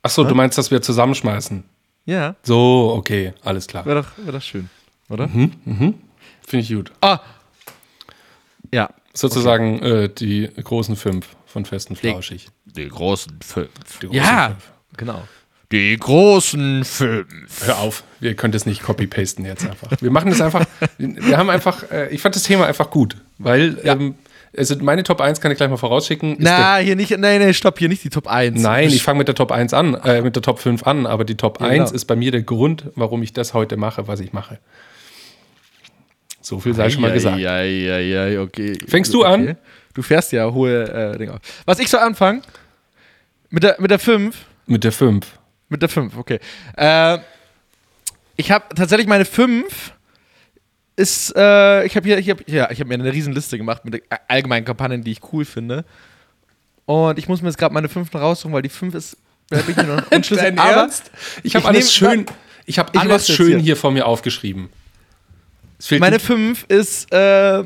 Achso, 0.02 0.24
du 0.24 0.34
meinst, 0.34 0.56
dass 0.56 0.70
wir 0.70 0.80
zusammenschmeißen. 0.80 1.64
Ja, 2.06 2.34
So, 2.42 2.94
okay, 2.96 3.32
alles 3.44 3.66
klar. 3.66 3.84
wäre 3.86 4.02
doch, 4.02 4.24
wär 4.24 4.32
doch 4.32 4.42
schön, 4.42 4.68
oder? 5.08 5.28
Finde 5.28 5.94
ich 6.52 6.68
gut. 6.72 6.90
Ah! 7.00 7.20
Ja. 8.72 8.90
Sozusagen 9.12 9.82
äh, 9.82 10.08
die 10.08 10.48
großen 10.62 10.96
fünf 10.96 11.26
von 11.46 11.64
Festen 11.64 11.96
Flauschig. 11.96 12.48
Die 12.64 12.88
großen 12.88 13.38
fünf. 13.42 13.68
Die 14.00 14.06
großen 14.06 14.14
Ja, 14.24 14.48
fünf. 14.50 14.70
genau. 14.96 15.22
Die 15.72 15.96
großen 15.96 16.84
fünf. 16.84 17.66
Hör 17.66 17.78
auf, 17.78 18.04
wir 18.20 18.34
können 18.34 18.52
das 18.52 18.66
nicht 18.66 18.82
copy-pasten 18.82 19.44
jetzt 19.44 19.64
einfach. 19.66 19.90
Wir 20.00 20.10
machen 20.10 20.30
das 20.30 20.40
einfach, 20.40 20.64
wir 20.98 21.36
haben 21.36 21.50
einfach, 21.50 21.90
äh, 21.90 22.08
ich 22.10 22.20
fand 22.22 22.34
das 22.36 22.44
Thema 22.44 22.66
einfach 22.66 22.90
gut, 22.90 23.16
weil, 23.38 23.78
ähm, 23.84 24.14
also 24.56 24.76
meine 24.80 25.02
Top 25.02 25.20
1 25.20 25.40
kann 25.40 25.50
ich 25.52 25.56
gleich 25.58 25.70
mal 25.70 25.76
vorausschicken. 25.76 26.36
Na, 26.38 26.78
hier 26.78 26.96
nicht, 26.96 27.10
nein, 27.10 27.40
nein, 27.40 27.54
stopp, 27.54 27.78
hier 27.78 27.88
nicht 27.88 28.02
die 28.04 28.10
Top 28.10 28.26
1. 28.26 28.60
Nein, 28.60 28.88
ich 28.88 29.02
fange 29.02 29.18
mit 29.18 29.28
der 29.28 29.34
Top 29.34 29.52
1 29.52 29.72
an, 29.74 29.94
äh, 29.94 30.22
mit 30.22 30.34
der 30.34 30.42
Top 30.42 30.58
5 30.58 30.82
an, 30.84 31.06
aber 31.06 31.24
die 31.24 31.36
Top 31.36 31.60
Ja, 31.60 31.66
1 31.66 31.76
genau. 31.76 31.94
ist 31.94 32.04
bei 32.06 32.16
mir 32.16 32.32
der 32.32 32.42
Grund, 32.42 32.86
warum 32.94 33.22
ich 33.22 33.32
das 33.32 33.54
heute 33.54 33.76
mache, 33.76 34.08
was 34.08 34.20
ich 34.20 34.32
mache. 34.32 34.58
So 36.40 36.58
viel 36.58 36.74
sei 36.74 36.90
schon 36.90 37.02
mal 37.02 37.12
gesagt. 37.12 37.38
Ja, 37.38 37.62
ja, 37.62 37.98
ja, 37.98 38.40
okay. 38.40 38.76
Fängst 38.88 39.12
du 39.14 39.24
an? 39.24 39.42
Okay. 39.42 39.56
Du 39.94 40.02
fährst 40.02 40.32
ja 40.32 40.50
hohe 40.52 40.84
äh, 41.14 41.18
Dinge 41.18 41.34
auf. 41.34 41.40
Was 41.66 41.78
ich 41.78 41.88
so 41.88 41.98
anfangen? 41.98 42.42
Mit 43.50 43.62
der, 43.62 43.76
mit 43.78 43.90
der 43.90 43.98
5. 43.98 44.36
Mit 44.66 44.84
der 44.84 44.92
5. 44.92 45.26
Mit 45.68 45.82
der 45.82 45.88
5, 45.88 46.16
okay. 46.16 46.40
Äh, 46.76 47.18
ich 48.36 48.50
habe 48.50 48.74
tatsächlich 48.74 49.06
meine 49.06 49.24
5 49.24 49.92
ist, 51.00 51.34
äh, 51.36 51.84
ich 51.86 51.96
habe 51.96 52.06
hier, 52.06 52.18
ich 52.18 52.28
habe 52.28 52.44
ja, 52.46 52.70
ich 52.70 52.78
habe 52.80 52.88
mir 52.88 52.94
eine 52.94 53.12
riesen 53.12 53.32
Liste 53.32 53.56
gemacht 53.56 53.84
mit 53.84 54.02
allgemeinen 54.28 54.64
Kampagnen, 54.64 55.02
die 55.02 55.12
ich 55.12 55.20
cool 55.32 55.44
finde. 55.44 55.84
Und 56.84 57.18
ich 57.18 57.28
muss 57.28 57.40
mir 57.40 57.48
jetzt 57.48 57.58
gerade 57.58 57.72
meine 57.72 57.88
5 57.88 58.14
raussuchen, 58.14 58.52
weil 58.52 58.62
die 58.62 58.68
5 58.68 58.94
ist, 58.94 59.16
da 59.48 59.58
bin 59.62 59.70
ich 59.70 59.76
mir 59.76 59.96
noch 59.96 60.10
unschlüssig. 60.12 60.44
Dein 60.44 60.58
aber 60.58 60.82
Ernst? 60.82 61.10
Ich 61.42 61.56
habe 61.56 61.66
alles 61.66 61.92
schön, 61.94 62.26
ich 62.66 62.78
habe 62.78 62.98
alles 62.98 63.26
schön 63.28 63.48
hier. 63.48 63.58
hier 63.58 63.76
vor 63.76 63.90
mir 63.92 64.06
aufgeschrieben. 64.06 64.68
Meine 65.98 66.20
5 66.20 66.66
ist 66.68 67.10
äh, 67.12 67.64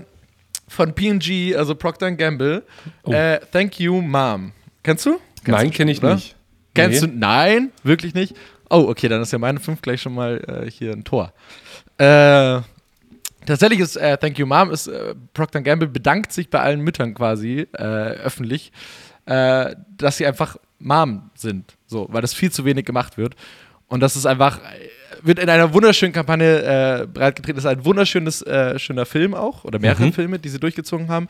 von 0.68 0.94
P&G, 0.94 1.56
also 1.56 1.74
Procter 1.74 2.12
Gamble. 2.12 2.62
Oh. 3.02 3.12
Äh, 3.12 3.40
Thank 3.50 3.80
you, 3.80 4.00
Mom. 4.00 4.52
Kennst 4.82 5.06
du? 5.06 5.18
Kennst 5.44 5.48
Nein, 5.60 5.70
kenne 5.72 5.90
ich 5.90 5.98
oder? 5.98 6.14
nicht. 6.14 6.36
Kennst 6.74 7.02
Nee. 7.02 7.08
du? 7.08 7.14
Nein, 7.18 7.72
wirklich 7.82 8.14
nicht. 8.14 8.36
Oh, 8.70 8.86
okay, 8.88 9.08
dann 9.08 9.22
ist 9.22 9.32
ja 9.32 9.38
meine 9.38 9.58
5 9.60 9.82
gleich 9.82 10.00
schon 10.00 10.14
mal 10.14 10.64
äh, 10.64 10.70
hier 10.70 10.92
ein 10.92 11.04
Tor. 11.04 11.32
Äh, 11.98 12.60
tatsächlich 13.46 13.80
ist 13.80 13.96
äh, 13.96 14.16
Thank 14.18 14.38
You 14.38 14.46
Mom, 14.46 14.70
ist, 14.70 14.86
äh, 14.86 15.14
Procter 15.32 15.60
Gamble 15.62 15.88
bedankt 15.88 16.32
sich 16.32 16.50
bei 16.50 16.60
allen 16.60 16.80
Müttern 16.80 17.14
quasi 17.14 17.66
äh, 17.72 17.82
öffentlich, 17.82 18.72
äh, 19.26 19.74
dass 19.96 20.16
sie 20.18 20.26
einfach 20.26 20.56
Mom 20.78 21.30
sind. 21.34 21.76
So, 21.86 22.06
weil 22.10 22.22
das 22.22 22.34
viel 22.34 22.50
zu 22.52 22.64
wenig 22.64 22.84
gemacht 22.84 23.16
wird. 23.16 23.34
Und 23.88 24.00
das 24.00 24.16
ist 24.16 24.26
einfach, 24.26 24.58
äh, 24.58 24.88
wird 25.22 25.38
in 25.38 25.48
einer 25.48 25.72
wunderschönen 25.72 26.12
Kampagne 26.12 27.02
äh, 27.02 27.06
breitgetreten. 27.06 27.56
Das 27.56 27.64
ist 27.64 27.70
ein 27.70 27.84
wunderschönes, 27.84 28.44
schöner 28.76 29.06
Film 29.06 29.34
auch, 29.34 29.64
oder 29.64 29.78
mehrere 29.78 30.06
Mhm. 30.06 30.12
Filme, 30.12 30.38
die 30.38 30.48
sie 30.48 30.58
durchgezogen 30.60 31.08
haben. 31.08 31.28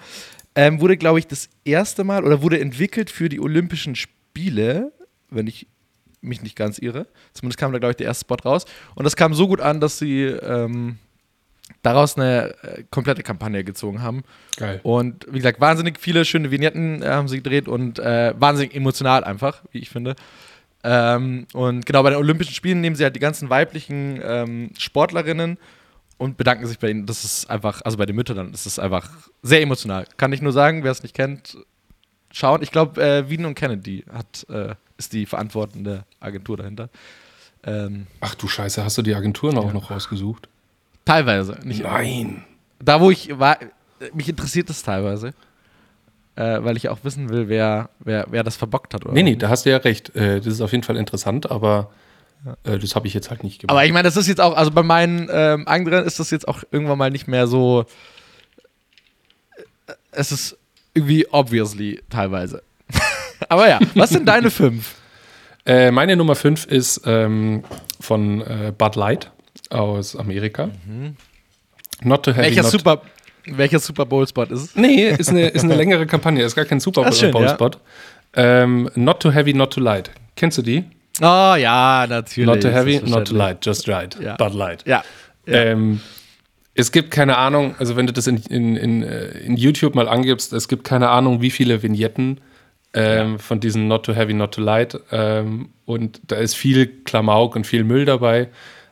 Ähm, 0.56 0.80
wurde, 0.80 0.97
glaube 0.97 1.18
ich, 1.18 1.26
das 1.26 1.49
erste 1.64 2.04
Mal 2.04 2.25
oder 2.25 2.40
wurde 2.42 2.61
entwickelt 2.61 3.11
für 3.11 3.28
die 3.28 3.40
Olympischen 3.40 3.94
Spiele, 3.97 4.92
wenn 5.30 5.47
ich 5.47 5.66
mich 6.21 6.42
nicht 6.42 6.56
ganz 6.56 6.78
irre. 6.78 7.06
Zumindest 7.35 7.59
kam 7.59 7.73
da, 7.73 7.78
glaube 7.78 7.90
ich, 7.90 7.97
der 7.97 8.06
erste 8.06 8.23
Spot 8.25 8.37
raus. 8.44 8.64
Und 8.94 9.04
das 9.04 9.14
kam 9.14 9.35
so 9.35 9.47
gut 9.47 9.61
an, 9.61 9.80
dass 9.80 9.99
sie 9.99 10.23
ähm, 10.23 10.99
daraus 11.85 12.17
eine 12.17 12.55
äh, 12.62 12.85
komplette 12.91 13.23
Kampagne 13.23 13.62
gezogen 13.62 14.03
haben. 14.03 14.25
Geil. 14.57 14.81
Und 14.83 15.26
wie 15.29 15.38
gesagt, 15.38 15.61
wahnsinnig 15.61 16.00
viele 16.00 16.25
schöne 16.25 16.50
Vignetten 16.50 17.03
äh, 17.03 17.07
haben 17.07 17.29
sie 17.29 17.37
gedreht 17.37 17.69
und 17.69 17.99
äh, 17.99 18.35
wahnsinnig 18.37 18.75
emotional 18.75 19.23
einfach, 19.23 19.62
wie 19.71 19.79
ich 19.79 19.91
finde. 19.91 20.17
Ähm, 20.83 21.47
und 21.53 21.87
genau 21.87 22.03
bei 22.03 22.11
den 22.11 22.19
Olympischen 22.19 22.55
Spielen 22.55 22.81
nehmen 22.81 22.97
sie 22.97 23.05
halt 23.05 23.17
die 23.17 23.21
ganzen 23.21 23.50
weiblichen 23.50 24.21
ähm, 24.23 24.71
Sportlerinnen 24.79 25.59
und 26.17 26.37
bedanken 26.37 26.67
sich 26.67 26.79
bei 26.79 26.91
ihnen. 26.91 27.07
Das 27.07 27.25
ist 27.25 27.50
einfach, 27.50 27.83
also 27.83 27.99
bei 27.99 28.07
den 28.07 28.17
Müttern, 28.17 28.37
dann 28.37 28.53
ist 28.53 28.67
es 28.67 28.79
einfach 28.79 29.11
sehr 29.43 29.61
emotional. 29.61 30.07
Kann 30.17 30.33
ich 30.33 30.43
nur 30.43 30.53
sagen, 30.53 30.85
wer 30.85 30.93
es 30.93 31.03
nicht 31.03 31.14
kennt, 31.14 31.57
schauen. 32.33 32.62
Ich 32.62 32.71
glaube, 32.71 33.03
äh, 33.03 33.29
Wien 33.29 33.45
und 33.45 33.55
Kennedy 33.55 34.05
hat, 34.12 34.47
äh, 34.49 34.75
ist 34.97 35.12
die 35.12 35.26
verantwortende 35.26 36.05
Agentur 36.21 36.57
dahinter. 36.57 36.88
Ähm, 37.62 38.07
Ach 38.21 38.35
du 38.35 38.49
Scheiße, 38.49 38.85
hast 38.85 38.99
du 38.99 39.03
die 39.03 39.14
Agenturen 39.14 39.57
auch 39.59 39.73
noch 39.73 39.91
rausgesucht? 39.91 40.49
Teilweise, 41.04 41.58
nicht 41.64 41.80
immer. 41.80 41.90
Nein. 41.92 42.44
Da, 42.82 43.00
wo 43.00 43.11
ich 43.11 43.38
war, 43.38 43.58
mich 44.12 44.28
interessiert 44.28 44.68
das 44.68 44.82
teilweise. 44.82 45.32
Äh, 46.37 46.64
weil 46.64 46.76
ich 46.76 46.88
auch 46.88 46.99
wissen 47.04 47.28
will, 47.28 47.49
wer, 47.49 47.90
wer, 48.00 48.26
wer 48.28 48.42
das 48.42 48.56
verbockt 48.56 48.92
hat. 48.92 49.04
Oder 49.04 49.14
Nee, 49.14 49.23
nee, 49.23 49.37
da 49.37 49.49
hast 49.50 49.66
du 49.66 49.70
ja 49.70 49.76
recht. 49.76 50.16
Äh, 50.16 50.38
das 50.40 50.49
ist 50.54 50.61
auf 50.61 50.73
jeden 50.73 50.82
Fall 50.82 50.96
interessant, 50.96 51.49
aber 51.49 51.92
äh, 52.64 52.76
das 52.76 52.96
habe 52.96 53.06
ich 53.06 53.14
jetzt 53.14 53.30
halt 53.30 53.44
nicht 53.44 53.61
gemacht. 53.61 53.70
Aber 53.70 53.84
ich 53.84 53.92
meine, 53.92 54.02
das 54.08 54.16
ist 54.16 54.26
jetzt 54.26 54.40
auch, 54.40 54.56
also 54.56 54.73
bei 54.73 54.82
meinen 54.82 55.28
ähm, 55.30 55.68
anderen 55.68 56.04
ist 56.04 56.18
das 56.18 56.32
jetzt 56.32 56.49
auch 56.49 56.64
irgendwann 56.73 56.99
mal 56.99 57.11
nicht 57.12 57.28
mehr 57.28 57.46
so. 57.46 57.87
äh, 59.87 59.92
Es 60.11 60.32
ist 60.32 60.58
irgendwie 60.92 61.26
obviously 61.30 62.02
teilweise. 62.11 62.64
Aber 63.49 63.68
ja, 63.68 63.78
was 63.94 64.11
sind 64.11 64.26
deine 64.26 64.50
fünf? 64.50 64.96
Äh, 65.66 65.92
meine 65.92 66.16
Nummer 66.16 66.34
5 66.34 66.66
ist 66.66 67.02
ähm, 67.06 67.62
von 68.00 68.40
äh, 68.42 68.73
Bud 68.76 68.96
Light 68.96 69.30
aus 69.71 70.16
Amerika. 70.16 70.71
Not 72.02 72.23
to 72.25 72.33
heavy, 72.33 72.40
Mhm. 72.40 72.44
Welcher 72.56 72.62
not 72.62 72.71
Super, 72.71 73.02
welcher 73.47 73.78
Super 73.78 74.06
Bowl 74.06 74.26
Spot 74.26 74.44
ist 74.44 74.50
es? 74.62 74.76
Nee, 74.76 75.09
ist 75.11 75.30
eine, 75.30 75.49
ist 75.49 75.64
eine 75.64 75.75
längere 75.75 76.06
Kampagne, 76.06 76.42
ist 76.42 76.54
gar 76.54 76.64
kein 76.64 76.80
Super 76.80 77.04
Ach, 77.06 77.12
schön, 77.12 77.30
Bowl 77.30 77.42
ja. 77.44 77.54
Spot. 77.54 77.71
Ähm, 78.35 78.90
not 78.94 79.21
too 79.21 79.30
heavy, 79.33 79.54
not 79.54 79.73
too 79.73 79.80
light. 79.80 80.11
Kennst 80.37 80.59
du 80.59 80.62
die? 80.62 80.85
Oh 81.21 81.54
ja, 81.56 82.06
natürlich. 82.09 82.47
Not 82.47 82.62
too 82.62 82.71
heavy, 82.71 83.00
not 83.04 83.28
too 83.28 83.37
light, 83.37 83.64
just 83.64 83.88
right. 83.88 84.16
Ja. 84.21 84.37
Bud 84.37 84.54
Light. 84.54 84.83
Ja. 84.87 85.04
ja. 85.47 85.54
Ähm, 85.54 86.00
es 86.75 86.90
gibt 86.90 87.12
keine 87.12 87.38
Ahnung, 87.38 87.76
also 87.78 87.94
wenn 87.97 88.06
du 88.09 88.12
das 88.12 88.26
in, 88.26 88.38
in, 88.50 88.76
in, 88.76 89.02
äh, 89.04 89.26
in 89.38 89.56
YouTube 89.56 89.94
mal 89.94 90.09
angibst, 90.09 90.52
es 90.52 90.66
gibt 90.66 90.83
keine 90.83 91.11
Ahnung, 91.11 91.40
wie 91.40 91.50
viele 91.50 91.85
Vignetten 91.85 92.40
ähm, 92.94 93.38
von 93.38 93.61
diesen 93.61 93.87
Not 93.87 94.06
too 94.06 94.14
heavy, 94.14 94.35
not 94.35 94.54
too 94.54 94.61
light. 94.61 94.99
Ähm, 95.12 95.68
und 95.85 96.21
da 96.26 96.37
ist 96.37 96.54
viel 96.56 96.87
Klamauk 97.04 97.54
und 97.54 97.64
viel 97.66 97.85
Müll 97.85 98.04
dabei, 98.04 98.49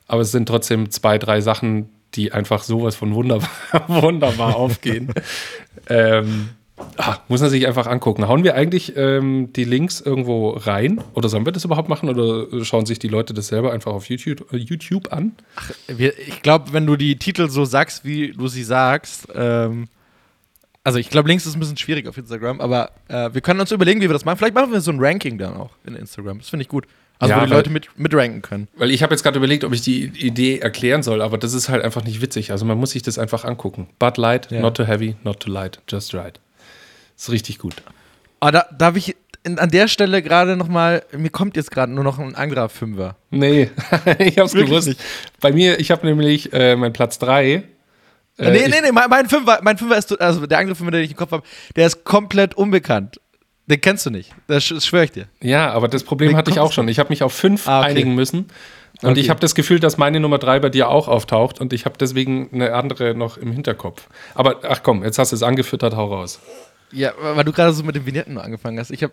aber 0.07 0.23
es 0.23 0.33
sind 0.33 0.47
trotzdem 0.47 0.91
zwei, 0.91 1.19
drei 1.19 1.41
Sachen, 1.41 1.89
die 2.15 2.33
einfach 2.33 2.63
sowas 2.63 2.95
von 2.95 3.15
wunderbar, 3.15 3.49
wunderbar 3.89 4.57
aufgehen. 4.57 5.13
ähm, 5.89 6.51
Ah, 6.97 7.19
muss 7.29 7.41
man 7.41 7.51
sich 7.51 7.67
einfach 7.67 7.87
angucken. 7.87 8.29
Hauen 8.29 8.45
wir 8.45 8.55
eigentlich 8.55 8.97
ähm, 8.97 9.53
die 9.53 9.65
Links 9.65 10.01
irgendwo 10.01 10.51
rein? 10.51 11.01
Oder 11.15 11.29
sollen 11.29 11.47
wir 11.47 11.53
das 11.53 11.65
überhaupt 11.65 11.89
machen? 11.89 12.09
Oder 12.09 12.65
schauen 12.65 12.87
sich 12.87 12.99
die 12.99 13.09
Leute 13.09 13.35
das 13.35 13.49
selber 13.49 13.73
einfach 13.73 13.93
auf 13.93 14.09
YouTube, 14.09 14.53
äh, 14.53 14.57
YouTube 14.57 15.13
an? 15.13 15.33
Ach, 15.57 15.71
wir, 15.87 16.19
ich 16.19 16.43
glaube, 16.43 16.73
wenn 16.73 16.87
du 16.87 16.97
die 16.97 17.17
Titel 17.17 17.49
so 17.49 17.65
sagst, 17.65 18.05
wie 18.05 18.33
du 18.33 18.49
sie 18.49 18.65
sagst, 18.65 19.29
ähm, 19.35 19.89
also 20.85 20.99
ich 20.99 21.11
glaube, 21.11 21.29
Links 21.29 21.47
ist 21.47 21.55
ein 21.55 21.61
bisschen 21.61 21.77
schwierig 21.77 22.09
auf 22.09 22.19
Instagram, 22.19 22.61
aber 22.61 22.91
äh, 23.09 23.31
wir 23.33 23.41
können 23.41 23.61
uns 23.61 23.71
überlegen, 23.71 24.01
wie 24.01 24.09
wir 24.09 24.15
das 24.15 24.25
machen. 24.25 24.39
Vielleicht 24.39 24.55
machen 24.55 24.73
wir 24.73 24.81
so 24.81 24.91
ein 24.91 24.99
Ranking 24.99 25.39
dann 25.39 25.55
auch 25.55 25.71
in 25.87 25.95
Instagram. 25.95 26.39
Das 26.39 26.49
finde 26.49 26.63
ich 26.63 26.69
gut. 26.69 26.87
Also 27.23 27.35
Ja, 27.35 27.41
wo 27.41 27.45
die 27.45 27.51
weil- 27.53 27.59
Leute 27.59 27.71
mit, 27.71 27.87
mitranken 27.97 28.43
können. 28.43 28.67
Weil 28.75 28.91
ich 28.91 29.05
habe 29.05 29.15
jetzt 29.15 29.23
gerade 29.23 29.39
überlegt, 29.39 29.63
ob 29.63 29.73
ich 29.73 29.81
die 29.81 30.07
Idee 30.07 30.59
erklären 30.59 31.05
soll, 31.05 31.23
aber 31.23 31.39
das 31.39 31.53
ist 31.55 31.69
halt 31.69 31.85
einfach 31.85 32.03
nicht 32.03 32.21
witzig. 32.21 32.51
Also 32.51 32.65
man 32.65 32.77
muss 32.79 32.91
sich 32.91 33.03
das 33.03 33.17
einfach 33.17 33.45
angucken. 33.45 33.87
Bud 34.01 34.17
Light, 34.17 34.51
Ja. 34.51 34.61
not 34.61 34.77
too 34.77 34.85
heavy, 34.85 35.15
not 35.23 35.39
too 35.39 35.51
light, 35.53 35.81
just 35.89 36.13
right. 36.15 36.41
Ist 37.17 37.31
richtig 37.31 37.59
gut. 37.59 37.77
Aber 38.41 38.51
da 38.51 38.67
darf 38.77 38.97
ich 38.97 39.15
in, 39.45 39.61
an 39.61 39.71
der 39.71 39.87
Stelle 39.87 40.21
gerade 40.21 40.57
noch 40.57 40.67
mal, 40.67 41.05
mir 41.17 41.31
kommt 41.31 41.57
jetzt 41.57 41.71
gerade 41.71 41.93
nur 41.93 42.03
noch 42.03 42.19
ein 42.19 42.35
anderer 42.35 42.69
Fünfer. 42.69 43.15
Nee, 43.31 43.71
ich 44.19 44.39
hab's 44.39 44.55
Wirklich 44.55 44.71
gewusst. 44.85 44.97
Bei 45.41 45.53
mir, 45.53 45.79
ich 45.79 45.93
habe 45.93 46.05
nämlich 46.05 46.53
äh, 46.53 46.75
mein 46.75 46.93
Platz 46.93 47.21
3. 47.21 47.63
nee, 48.39 48.51
nee, 48.51 48.69
nee, 48.83 48.91
mein, 48.93 49.09
mein 49.09 49.29
Fünfer, 49.29 49.61
mein 49.63 49.79
Fünfer 49.79 49.97
ist, 49.97 50.21
also 50.21 50.45
der 50.45 50.59
Fünfer, 50.75 50.91
den 50.91 51.05
ich 51.05 51.13
im 51.13 51.17
Kopf 51.17 51.31
habe, 51.31 51.45
der 51.77 51.87
ist 51.87 52.03
komplett 52.03 52.55
unbekannt. 52.57 53.21
Den 53.73 53.81
kennst 53.81 54.05
du 54.05 54.11
nicht. 54.11 54.35
Das, 54.49 54.65
sch- 54.65 54.75
das 54.75 54.85
schwöre 54.87 55.05
ich 55.05 55.13
dir. 55.13 55.27
Ja, 55.41 55.71
aber 55.73 55.89
das 55.89 56.05
Problem 56.05 56.33
Wie 56.33 56.37
hatte 56.37 56.51
ich 56.51 56.61
auch 56.61 56.73
schon. 56.73 56.87
Ich 56.89 56.99
habe 56.99 57.09
mich 57.09 57.23
auf 57.23 57.33
fünf 57.33 57.67
Ah, 57.67 57.81
okay. 57.81 57.91
einigen 57.91 58.15
müssen. 58.15 58.49
Und 59.01 59.11
Okay. 59.13 59.21
ich 59.21 59.31
habe 59.31 59.41
das 59.41 59.55
Gefühl, 59.55 59.81
dass 59.81 59.97
meine 59.97 60.21
Nummer 60.21 60.37
drei 60.39 60.61
bei 60.61 60.69
dir 60.69 60.89
auch 60.89 61.09
auftaucht 61.09 61.59
und 61.61 61.73
ich 61.73 61.87
habe 61.87 61.97
deswegen 61.99 62.51
eine 62.53 62.75
andere 62.75 63.15
noch 63.15 63.39
im 63.39 63.51
Hinterkopf. 63.51 64.07
Aber 64.35 64.61
ach 64.69 64.83
komm, 64.83 65.03
jetzt 65.05 65.19
hast 65.19 65.33
du 65.33 65.37
es 65.37 65.43
angefüttert, 65.43 65.97
hau 65.97 66.13
raus. 66.15 66.39
Ja, 66.95 67.13
weil 67.19 67.43
du 67.45 67.53
gerade 67.53 67.73
so 67.73 67.83
mit 67.83 67.95
den 67.97 68.05
Vignetten 68.05 68.37
angefangen 68.37 68.79
hast. 68.79 68.91
Ich 68.91 69.03
hab, 69.03 69.13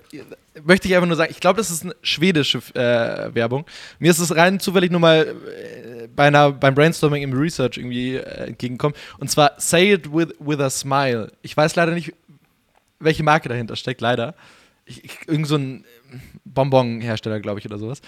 möchte 0.65 0.89
ich 0.89 0.95
einfach 0.95 1.07
nur 1.07 1.15
sagen, 1.15 1.31
ich 1.31 1.39
glaube, 1.39 1.57
das 1.57 1.71
ist 1.71 1.83
eine 1.83 1.95
schwedische 2.01 2.57
äh, 2.75 3.33
Werbung. 3.33 3.65
Mir 3.99 4.11
ist 4.11 4.19
es 4.19 4.35
rein 4.35 4.59
zufällig 4.59 4.91
nur 4.91 4.99
mal 4.99 5.25
äh, 5.25 6.07
bei 6.13 6.25
einer, 6.27 6.51
beim 6.51 6.75
Brainstorming 6.75 7.23
im 7.23 7.31
Research 7.31 7.77
irgendwie 7.77 8.15
äh, 8.17 8.47
entgegengekommen. 8.47 8.97
Und 9.19 9.31
zwar 9.31 9.53
Say 9.57 9.93
It 9.93 10.13
With, 10.13 10.35
with 10.39 10.59
a 10.59 10.69
Smile. 10.69 11.31
Ich 11.41 11.55
weiß 11.55 11.77
leider 11.77 11.93
nicht, 11.93 12.13
welche 12.99 13.23
Marke 13.23 13.49
dahinter 13.49 13.75
steckt, 13.75 14.01
leider. 14.01 14.35
Ich, 14.85 15.03
ich, 15.03 15.17
irgend 15.27 15.47
so 15.47 15.55
ein 15.55 15.85
Bonbon-Hersteller, 16.45 17.39
glaube 17.39 17.59
ich, 17.59 17.65
oder 17.65 17.77
sowas. 17.77 18.01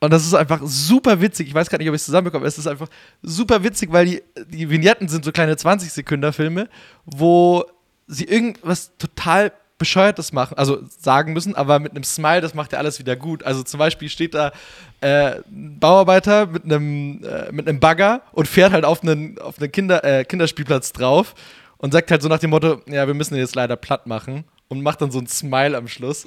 Und 0.00 0.12
das 0.12 0.24
ist 0.24 0.34
einfach 0.34 0.60
super 0.62 1.20
witzig. 1.20 1.48
Ich 1.48 1.54
weiß 1.54 1.68
gerade 1.68 1.82
nicht, 1.82 1.88
ob 1.88 1.94
ich 1.94 2.00
es 2.00 2.06
zusammenbekomme. 2.06 2.46
Es 2.46 2.56
ist 2.56 2.68
einfach 2.68 2.88
super 3.22 3.64
witzig, 3.64 3.92
weil 3.92 4.06
die, 4.06 4.22
die 4.48 4.70
Vignetten 4.70 5.08
sind 5.08 5.24
so 5.24 5.32
kleine 5.32 5.54
20-Sekunder-Filme, 5.54 6.68
wo 7.04 7.64
sie 8.06 8.24
irgendwas 8.24 8.96
total 8.96 9.52
Bescheuertes 9.78 10.32
machen, 10.32 10.58
also 10.58 10.80
sagen 10.88 11.32
müssen, 11.32 11.54
aber 11.54 11.78
mit 11.78 11.92
einem 11.92 12.02
Smile, 12.02 12.40
das 12.40 12.52
macht 12.52 12.72
ja 12.72 12.78
alles 12.78 12.98
wieder 12.98 13.14
gut. 13.14 13.44
Also 13.44 13.62
zum 13.62 13.78
Beispiel 13.78 14.08
steht 14.08 14.34
da 14.34 14.52
äh, 15.00 15.36
ein 15.48 15.78
Bauarbeiter 15.78 16.46
mit 16.46 16.64
einem, 16.64 17.22
äh, 17.22 17.52
mit 17.52 17.68
einem 17.68 17.78
Bagger 17.78 18.22
und 18.32 18.48
fährt 18.48 18.72
halt 18.72 18.84
auf 18.84 19.02
einen, 19.02 19.38
auf 19.38 19.60
einen 19.60 19.70
Kinder, 19.70 20.02
äh, 20.02 20.24
Kinderspielplatz 20.24 20.92
drauf 20.92 21.34
und 21.78 21.92
sagt 21.92 22.10
halt 22.10 22.22
so 22.22 22.28
nach 22.28 22.38
dem 22.38 22.50
Motto, 22.50 22.80
ja, 22.86 23.06
wir 23.06 23.14
müssen 23.14 23.34
den 23.34 23.42
jetzt 23.42 23.54
leider 23.54 23.76
platt 23.76 24.06
machen 24.06 24.44
und 24.68 24.82
macht 24.82 25.00
dann 25.00 25.10
so 25.10 25.18
ein 25.18 25.26
Smile 25.26 25.76
am 25.76 25.88
Schluss. 25.88 26.26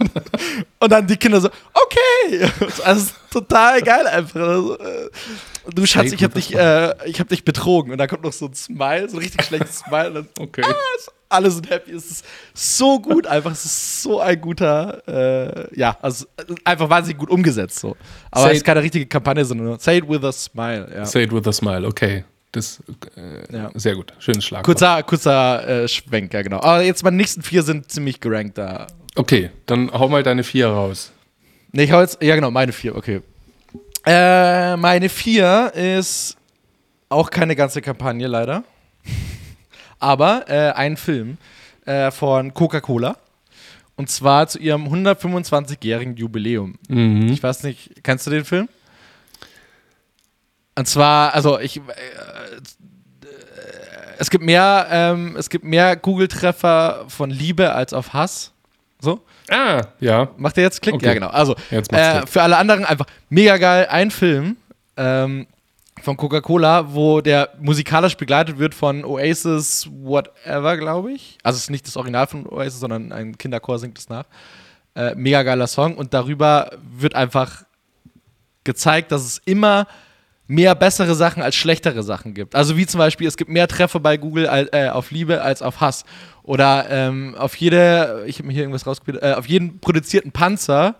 und 0.80 0.90
dann 0.90 1.06
die 1.06 1.16
Kinder 1.16 1.40
so, 1.40 1.48
okay! 1.74 2.50
Also 2.84 3.02
ist 3.02 3.14
total 3.30 3.82
geil 3.82 4.06
einfach. 4.06 4.40
Also, 4.40 4.78
äh, 4.78 5.10
du 5.74 5.86
Schatz, 5.86 6.12
ich 6.12 6.24
hab, 6.24 6.34
dich, 6.34 6.54
äh, 6.54 6.94
ich 7.06 7.20
hab 7.20 7.28
dich 7.28 7.44
betrogen. 7.44 7.92
Und 7.92 7.98
dann 7.98 8.08
kommt 8.08 8.22
noch 8.22 8.32
so 8.32 8.46
ein 8.46 8.54
Smile, 8.54 9.08
so 9.08 9.16
ein 9.16 9.22
richtig 9.22 9.44
schlechtes 9.44 9.78
Smile. 9.80 10.08
Und 10.08 10.14
dann, 10.14 10.28
Okay. 10.40 10.62
ah, 10.64 10.74
alle 11.28 11.50
sind 11.50 11.68
happy. 11.68 11.92
Es 11.92 12.10
ist 12.10 12.24
so 12.54 12.98
gut 13.00 13.26
einfach. 13.26 13.52
Es 13.52 13.64
ist 13.64 14.02
so 14.02 14.20
ein 14.20 14.40
guter, 14.40 15.02
äh, 15.06 15.78
ja, 15.78 15.96
also 16.00 16.26
äh, 16.36 16.54
einfach 16.64 16.88
wahnsinnig 16.88 17.18
gut 17.18 17.30
umgesetzt 17.30 17.78
so. 17.78 17.96
Aber 18.30 18.44
Say 18.44 18.52
es 18.52 18.56
ist 18.58 18.64
keine 18.64 18.82
richtige 18.82 19.06
Kampagne, 19.06 19.44
sondern 19.44 19.66
nur 19.66 19.78
Say 19.78 19.98
it 19.98 20.08
with 20.08 20.24
a 20.24 20.32
smile. 20.32 20.90
Ja. 20.94 21.04
Say 21.04 21.24
it 21.24 21.32
with 21.32 21.46
a 21.46 21.52
smile, 21.52 21.86
okay. 21.86 22.24
Das 22.52 22.82
äh, 23.16 23.54
Ja. 23.56 23.70
sehr 23.74 23.94
gut. 23.94 24.12
Schönes 24.18 24.44
Schlagwort. 24.44 24.64
Kurzer, 24.64 25.02
kurzer 25.02 25.68
äh, 25.84 25.88
Schwenk, 25.88 26.32
ja 26.32 26.42
genau. 26.42 26.58
Aber 26.58 26.82
jetzt 26.82 27.02
meine 27.04 27.16
nächsten 27.16 27.42
vier 27.42 27.62
sind 27.62 27.90
ziemlich 27.90 28.20
gerankt 28.20 28.56
da. 28.58 28.86
Okay, 29.16 29.50
dann 29.66 29.90
hau 29.92 30.08
mal 30.08 30.22
deine 30.22 30.44
vier 30.44 30.68
raus. 30.68 31.12
Ne, 31.72 31.82
ich 31.82 31.92
hau 31.92 32.00
jetzt, 32.00 32.22
ja 32.22 32.34
genau, 32.34 32.50
meine 32.50 32.72
vier, 32.72 32.96
okay. 32.96 33.20
Äh, 34.06 34.76
meine 34.76 35.08
vier 35.08 35.72
ist 35.74 36.36
auch 37.10 37.30
keine 37.30 37.54
ganze 37.56 37.82
Kampagne, 37.82 38.26
leider. 38.26 38.64
Aber 39.98 40.48
äh, 40.48 40.70
ein 40.72 40.96
Film 40.96 41.36
äh, 41.84 42.10
von 42.10 42.54
Coca-Cola. 42.54 43.16
Und 43.96 44.08
zwar 44.08 44.46
zu 44.46 44.60
ihrem 44.60 44.86
125-jährigen 44.86 46.16
Jubiläum. 46.16 46.78
Mhm. 46.88 47.32
Ich 47.32 47.42
weiß 47.42 47.64
nicht, 47.64 48.04
kennst 48.04 48.26
du 48.28 48.30
den 48.30 48.44
Film? 48.44 48.68
Und 50.76 50.86
zwar, 50.86 51.34
also 51.34 51.58
ich, 51.58 51.78
äh, 51.78 51.80
es 54.18 54.30
gibt 54.30 54.44
mehr, 54.44 54.86
ähm, 54.90 55.36
es 55.38 55.48
gibt 55.48 55.64
mehr 55.64 55.96
Google-Treffer 55.96 57.04
von 57.08 57.30
Liebe 57.30 57.72
als 57.72 57.92
auf 57.92 58.12
Hass. 58.12 58.52
So? 59.00 59.20
Ah, 59.48 59.82
ja. 60.00 60.28
Macht 60.36 60.56
der 60.56 60.64
jetzt 60.64 60.82
Klick? 60.82 60.96
Okay. 60.96 61.06
Ja, 61.06 61.14
genau. 61.14 61.28
Also, 61.28 61.54
äh, 61.70 62.26
für 62.26 62.42
alle 62.42 62.56
anderen 62.56 62.84
einfach 62.84 63.06
mega 63.30 63.56
geil. 63.56 63.86
Ein 63.88 64.10
Film 64.10 64.56
ähm, 64.96 65.46
von 66.02 66.16
Coca-Cola, 66.16 66.92
wo 66.92 67.20
der 67.20 67.50
musikalisch 67.60 68.16
begleitet 68.16 68.58
wird 68.58 68.74
von 68.74 69.04
Oasis 69.04 69.88
Whatever, 69.90 70.76
glaube 70.76 71.12
ich. 71.12 71.38
Also, 71.44 71.56
es 71.56 71.62
ist 71.62 71.70
nicht 71.70 71.86
das 71.86 71.96
Original 71.96 72.26
von 72.26 72.46
Oasis, 72.46 72.80
sondern 72.80 73.12
ein 73.12 73.38
Kinderchor 73.38 73.78
singt 73.78 73.98
es 73.98 74.08
nach. 74.08 74.24
Äh, 74.96 75.14
mega 75.14 75.44
geiler 75.44 75.68
Song. 75.68 75.96
Und 75.96 76.12
darüber 76.12 76.72
wird 76.92 77.14
einfach 77.14 77.62
gezeigt, 78.64 79.12
dass 79.12 79.24
es 79.24 79.38
immer 79.44 79.86
mehr 80.50 80.74
bessere 80.74 81.14
Sachen 81.14 81.42
als 81.42 81.54
schlechtere 81.54 82.02
Sachen 82.02 82.34
gibt. 82.34 82.54
Also 82.56 82.76
wie 82.76 82.86
zum 82.86 82.98
Beispiel, 82.98 83.28
es 83.28 83.36
gibt 83.36 83.50
mehr 83.50 83.68
Treffer 83.68 84.00
bei 84.00 84.16
Google 84.16 84.48
al- 84.48 84.68
äh, 84.72 84.88
auf 84.88 85.10
Liebe 85.10 85.42
als 85.42 85.62
auf 85.62 85.80
Hass. 85.80 86.04
Oder 86.42 86.86
ähm, 86.90 87.34
auf 87.36 87.54
jede, 87.56 88.24
ich 88.26 88.38
habe 88.38 88.48
mir 88.48 88.54
hier 88.54 88.62
irgendwas 88.62 88.86
rausgespielt, 88.86 89.22
äh, 89.22 89.34
auf 89.34 89.46
jeden 89.46 89.78
produzierten 89.78 90.32
Panzer 90.32 90.96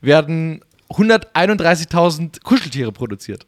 werden 0.00 0.60
131.000 0.90 2.42
Kuscheltiere 2.42 2.92
produziert. 2.92 3.46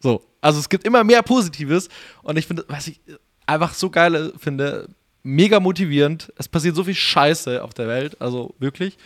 So, 0.00 0.22
also 0.40 0.58
es 0.60 0.68
gibt 0.68 0.84
immer 0.84 1.04
mehr 1.04 1.22
Positives 1.22 1.88
und 2.22 2.36
ich 2.38 2.46
finde, 2.46 2.64
was 2.68 2.86
ich 2.86 3.00
einfach 3.46 3.74
so 3.74 3.90
geil 3.90 4.32
finde, 4.38 4.88
mega 5.22 5.60
motivierend. 5.60 6.32
Es 6.36 6.48
passiert 6.48 6.76
so 6.76 6.84
viel 6.84 6.94
Scheiße 6.94 7.62
auf 7.62 7.74
der 7.74 7.88
Welt, 7.88 8.16
also 8.20 8.54
wirklich. 8.58 8.96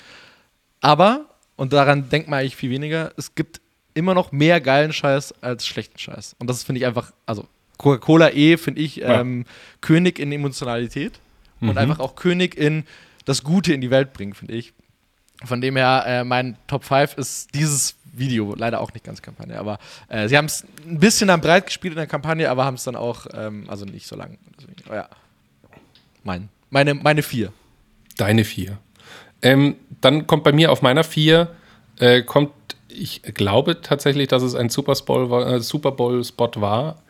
Aber, 0.81 1.27
und 1.57 1.73
daran 1.73 2.09
denkt 2.11 2.29
man 2.29 2.41
eigentlich 2.41 2.57
viel 2.57 2.71
weniger, 2.71 3.13
es 3.17 3.35
gibt 3.35 3.61
immer 3.95 4.15
noch 4.15 4.33
mehr 4.33 4.61
geilen 4.61 4.93
Scheiß 4.93 5.35
als 5.43 5.67
schlechten 5.67 5.99
Scheiß. 5.99 6.37
Und 6.39 6.49
das 6.49 6.63
finde 6.63 6.81
ich 6.81 6.87
einfach, 6.87 7.13
also 7.27 7.47
Coca-Cola 7.79 8.31
eh, 8.31 8.57
finde 8.57 8.81
ich, 8.81 8.97
Ja. 8.97 9.21
ähm, 9.21 9.45
König 9.81 10.19
in 10.19 10.31
Emotionalität 10.33 11.19
und 11.61 11.71
Mhm. 11.73 11.79
einfach 11.79 11.99
auch 12.01 12.15
König 12.17 12.57
in 12.57 12.85
das 13.25 13.43
Gute 13.43 13.73
in 13.73 13.81
die 13.81 13.91
Welt 13.91 14.13
bringen, 14.13 14.35
finde 14.35 14.55
ich. 14.55 14.73
Von 15.45 15.61
dem 15.61 15.77
her, 15.77 16.05
äh, 16.07 16.25
mein 16.25 16.57
Top 16.69 16.85
5 16.85 17.15
ist 17.19 17.53
dieses 17.55 17.97
Video, 18.13 18.55
leider 18.57 18.81
auch 18.81 18.93
nicht 18.93 19.05
ganz 19.05 19.23
Kampagne, 19.23 19.59
aber 19.59 19.79
äh, 20.09 20.29
sie 20.29 20.37
haben 20.37 20.45
es 20.45 20.65
ein 20.87 20.99
bisschen 21.01 21.31
am 21.31 21.41
breit 21.41 21.67
gespielt 21.67 21.93
in 21.95 21.97
der 21.99 22.07
Kampagne, 22.07 22.49
aber 22.51 22.65
haben 22.65 22.75
es 22.75 22.85
dann 22.85 22.95
auch, 22.95 23.27
ähm, 23.35 23.65
also 23.69 23.85
nicht 23.85 24.07
so 24.07 24.15
lang. 24.17 24.39
Deswegen, 24.59 24.77
oh 24.91 24.95
ja. 24.95 25.09
Mein, 26.23 26.49
meine, 26.71 26.95
meine 26.95 27.23
vier. 27.23 27.53
Deine 28.17 28.45
vier. 28.45 28.79
Ähm, 29.41 29.77
dann 30.01 30.27
kommt 30.27 30.45
bei 30.45 30.53
mir 30.53 30.71
auf 30.71 30.83
meiner 30.83 31.03
vier, 31.05 31.55
äh, 31.99 32.23
kommt, 32.23 32.53
ich 32.93 33.23
glaube 33.23 33.81
tatsächlich, 33.81 34.29
dass 34.29 34.43
es 34.43 34.55
ein 34.55 34.69
Super 34.69 34.95
Bowl 34.95 35.31
war- 35.31 35.57
äh, 35.57 35.91
Bowl-Spot 35.91 36.51
war. 36.57 37.03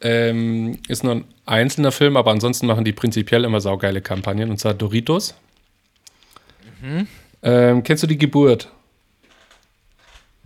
Ähm, 0.00 0.78
ist 0.88 1.04
nur 1.04 1.14
ein 1.14 1.24
einzelner 1.46 1.92
Film, 1.92 2.16
aber 2.16 2.30
ansonsten 2.32 2.66
machen 2.66 2.84
die 2.84 2.92
prinzipiell 2.92 3.44
immer 3.44 3.60
saugeile 3.60 4.02
Kampagnen, 4.02 4.50
und 4.50 4.58
zwar 4.58 4.74
Doritos. 4.74 5.34
Ähm, 7.42 7.82
kennst 7.84 8.02
du 8.02 8.06
die 8.08 8.18
Geburt? 8.18 8.68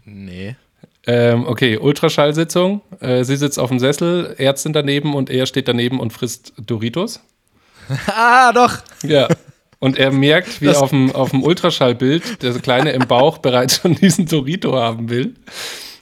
Nee. 0.04 0.56
Ähm, 1.06 1.46
okay, 1.46 1.78
Ultraschallsitzung. 1.78 2.82
Äh, 3.00 3.24
sie 3.24 3.36
sitzt 3.36 3.58
auf 3.58 3.70
dem 3.70 3.78
Sessel, 3.78 4.34
Ärztin 4.38 4.72
daneben 4.72 5.14
und 5.14 5.30
er 5.30 5.46
steht 5.46 5.68
daneben 5.68 6.00
und 6.00 6.12
frisst 6.12 6.52
Doritos. 6.58 7.20
ah, 8.08 8.52
doch! 8.52 8.78
Ja. 9.02 9.28
Und 9.78 9.98
er 9.98 10.10
merkt, 10.10 10.60
wie 10.62 10.66
Das- 10.66 10.78
auf 10.78 10.90
dem, 10.90 11.12
auf 11.14 11.30
dem 11.30 11.42
Ultraschallbild 11.42 12.42
der 12.42 12.54
Kleine 12.54 12.92
im 12.92 13.06
Bauch 13.06 13.38
bereits 13.46 13.76
schon 13.80 13.94
diesen 13.94 14.26
Dorito 14.26 14.74
haben 14.76 15.10
will. 15.10 15.34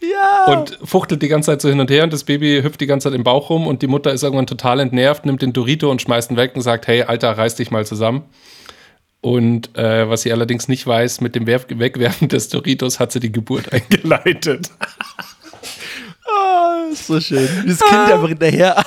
Ja! 0.01 0.53
Und 0.53 0.79
fuchtelt 0.85 1.23
die 1.23 1.29
ganze 1.29 1.47
Zeit 1.53 1.63
so 1.63 1.69
hin 1.71 1.81
und 1.81 1.91
her 1.91 2.05
und 2.05 2.13
das 2.13 2.25
Baby 2.25 2.61
hüpft 2.63 2.81
die 2.81 2.87
ganze 2.87 3.09
Zeit 3.09 3.15
im 3.17 3.25
Bauch 3.25 3.49
rum 3.51 3.67
und 3.67 3.81
die 3.83 3.87
Mutter 3.87 4.13
ist 4.13 4.23
irgendwann 4.23 4.47
total 4.47 4.81
entnervt, 4.81 5.25
nimmt 5.27 5.41
den 5.43 5.53
Dorito 5.55 5.91
und 5.91 6.03
schmeißt 6.03 6.31
ihn 6.31 6.37
weg 6.37 6.53
und 6.55 6.61
sagt, 6.61 6.87
hey, 6.87 7.03
Alter, 7.03 7.37
reiß 7.37 7.55
dich 7.57 7.71
mal 7.71 7.87
zusammen. 7.87 8.23
Und 9.23 9.77
äh, 9.79 10.09
was 10.11 10.21
sie 10.23 10.33
allerdings 10.33 10.69
nicht 10.69 10.87
weiß, 10.87 11.23
mit 11.23 11.35
dem 11.35 11.47
Werf 11.47 11.65
Wegwerfen 11.71 12.29
des 12.29 12.51
Doritos 12.51 13.01
hat 13.01 13.13
sie 13.13 13.21
die 13.21 13.33
Geburt 13.33 13.73
eingeleitet. 13.73 14.71
Ah, 16.27 16.87
ist 16.91 17.07
so 17.07 17.21
schön. 17.21 17.49
Das 17.67 17.79
Kind 17.81 17.93
einfach 18.11 18.29
hinterher. 18.29 18.83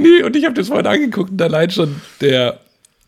nee, 0.00 0.22
und 0.22 0.34
ich 0.36 0.44
habe 0.44 0.54
das 0.54 0.68
vorhin 0.68 0.86
angeguckt 0.86 1.30
und 1.30 1.42
allein 1.42 1.70
schon 1.70 2.00
der, 2.20 2.60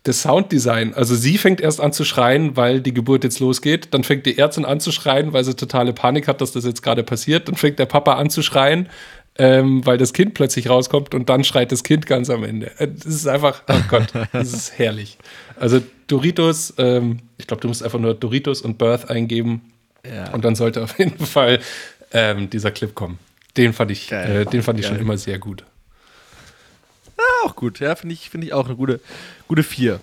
das 0.09 0.23
Sounddesign. 0.23 0.95
Also 0.95 1.15
sie 1.15 1.39
fängt 1.39 1.61
erst 1.61 1.81
an 1.81 1.93
zu 1.93 2.05
schreien, 2.05 2.57
weil 2.57 2.81
die 2.81 2.95
Geburt 2.95 3.25
jetzt 3.25 3.41
losgeht. 3.41 3.89
Dann 3.93 4.05
fängt 4.05 4.27
die 4.27 4.39
Ärztin 4.39 4.65
an 4.65 4.81
zu 4.81 4.91
schreien, 4.91 5.33
weil 5.33 5.45
sie 5.45 5.55
totale 5.55 5.93
Panik 5.93 6.27
hat, 6.27 6.41
dass 6.41 6.53
das 6.53 6.65
jetzt 6.65 6.83
gerade 6.83 7.03
passiert. 7.03 7.49
Dann 7.49 7.55
fängt 7.55 7.79
der 7.79 7.87
Papa 7.87 8.15
an 8.15 8.31
zu 8.31 8.43
schreien, 8.43 8.89
ähm, 9.37 9.85
weil 9.87 9.99
das 9.99 10.13
Kind 10.13 10.35
plötzlich 10.35 10.69
rauskommt 10.69 11.15
und 11.15 11.29
dann 11.29 11.45
schreit 11.45 11.71
das 11.71 11.85
Kind 11.85 12.07
ganz 12.07 12.31
am 12.31 12.43
Ende. 12.43 12.73
Äh, 12.79 12.89
das 12.89 13.15
ist 13.15 13.29
einfach, 13.29 13.63
oh 13.69 13.81
Gott, 13.89 14.09
das 14.33 14.53
ist 14.53 14.79
herrlich. 14.79 15.19
Also 15.61 15.81
Doritos, 16.07 16.75
ähm, 16.79 17.19
ich 17.37 17.47
glaube, 17.47 17.61
du 17.61 17.69
musst 17.69 17.83
einfach 17.83 18.01
nur 18.01 18.15
Doritos 18.15 18.63
und 18.63 18.79
Birth 18.79 19.11
eingeben 19.11 19.61
ja. 20.05 20.33
und 20.33 20.45
dann 20.45 20.55
sollte 20.55 20.83
auf 20.83 20.99
jeden 20.99 21.25
Fall 21.25 21.61
ähm, 22.13 22.49
dieser 22.51 22.71
Clip 22.71 22.95
kommen. 22.95 23.19
Den 23.57 23.73
fand 23.73 23.91
ich, 23.91 24.11
äh, 24.11 24.45
den 24.45 24.63
fand 24.63 24.81
ich 24.81 24.87
schon 24.87 24.99
immer 24.99 25.19
sehr 25.19 25.39
gut. 25.39 25.65
Auch 27.45 27.57
gut. 27.57 27.81
Ja, 27.81 27.95
finde 27.95 28.15
ich, 28.15 28.31
find 28.31 28.45
ich 28.45 28.53
auch 28.53 28.67
eine 28.67 28.77
gute, 28.77 29.01
gute 29.47 29.63
vier. 29.63 30.01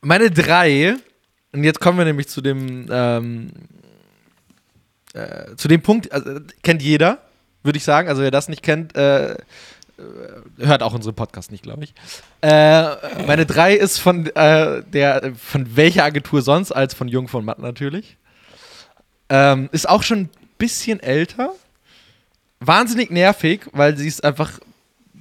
Meine 0.00 0.30
drei, 0.30 0.96
und 1.52 1.64
jetzt 1.64 1.80
kommen 1.80 1.98
wir 1.98 2.04
nämlich 2.04 2.28
zu 2.28 2.40
dem, 2.40 2.86
ähm, 2.90 3.50
äh, 5.14 5.56
zu 5.56 5.68
dem 5.68 5.82
Punkt, 5.82 6.12
also, 6.12 6.40
kennt 6.62 6.82
jeder, 6.82 7.18
würde 7.62 7.78
ich 7.78 7.84
sagen. 7.84 8.08
Also 8.08 8.22
wer 8.22 8.30
das 8.30 8.48
nicht 8.48 8.62
kennt, 8.62 8.96
äh, 8.96 9.32
äh 9.32 9.36
hört 10.58 10.82
auch 10.82 10.94
unseren 10.94 11.14
Podcast 11.14 11.50
nicht, 11.50 11.62
glaube 11.62 11.84
ich. 11.84 11.94
Äh, 12.42 13.24
meine 13.26 13.46
drei 13.46 13.74
ist 13.74 13.98
von 13.98 14.26
äh, 14.26 14.82
der, 14.84 15.32
von 15.34 15.76
welcher 15.76 16.04
Agentur 16.04 16.42
sonst 16.42 16.72
als 16.72 16.94
von 16.94 17.08
Jung 17.08 17.28
von 17.28 17.44
Matt 17.44 17.58
natürlich. 17.58 18.16
Ähm, 19.28 19.68
ist 19.72 19.88
auch 19.88 20.02
schon 20.02 20.18
ein 20.18 20.30
bisschen 20.58 21.00
älter. 21.00 21.52
Wahnsinnig 22.60 23.10
nervig, 23.10 23.62
weil 23.72 23.96
sie 23.96 24.08
es 24.08 24.20
einfach 24.20 24.60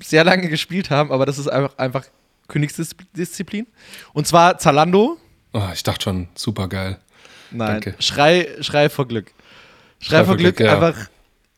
sehr 0.03 0.23
lange 0.23 0.49
gespielt 0.49 0.89
haben, 0.89 1.11
aber 1.11 1.25
das 1.25 1.37
ist 1.37 1.47
einfach, 1.47 1.77
einfach 1.77 2.05
Königsdisziplin. 2.47 3.67
Und 4.13 4.27
zwar 4.27 4.57
Zalando. 4.57 5.17
Oh, 5.53 5.69
ich 5.73 5.83
dachte 5.83 6.03
schon, 6.03 6.27
super 6.35 6.67
geil. 6.67 6.99
Nein, 7.51 7.81
Danke. 7.81 7.95
Schrei, 7.99 8.47
Schrei 8.61 8.89
vor 8.89 9.07
Glück. 9.07 9.31
Schrei, 9.99 10.17
Schrei 10.17 10.25
vor 10.25 10.37
Glück, 10.37 10.57
Glück 10.57 10.67
ja. 10.67 10.75
einfach 10.75 11.09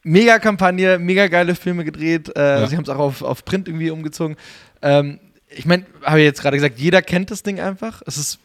mega 0.04 0.40
Kampagne, 0.40 1.00
mega 1.00 1.28
geile 1.28 1.56
Filme 1.56 1.84
gedreht. 1.84 2.32
Äh, 2.36 2.62
ja. 2.62 2.68
Sie 2.68 2.78
haben 2.78 2.84
es 2.84 2.90
auch 2.90 3.00
auf, 3.00 3.22
auf 3.22 3.44
Print 3.46 3.68
irgendwie 3.68 3.90
umgezogen. 3.90 4.38
Ähm, 4.82 5.20
ich 5.50 5.66
meine, 5.66 5.86
habe 6.04 6.20
ich 6.20 6.26
jetzt 6.26 6.42
gerade 6.42 6.58
gesagt, 6.58 6.80
jeder 6.80 7.02
kennt 7.02 7.32
das 7.32 7.44
Ding 7.44 7.60
einfach. 7.60 8.02
Es 8.06 8.18
ist 8.18 8.40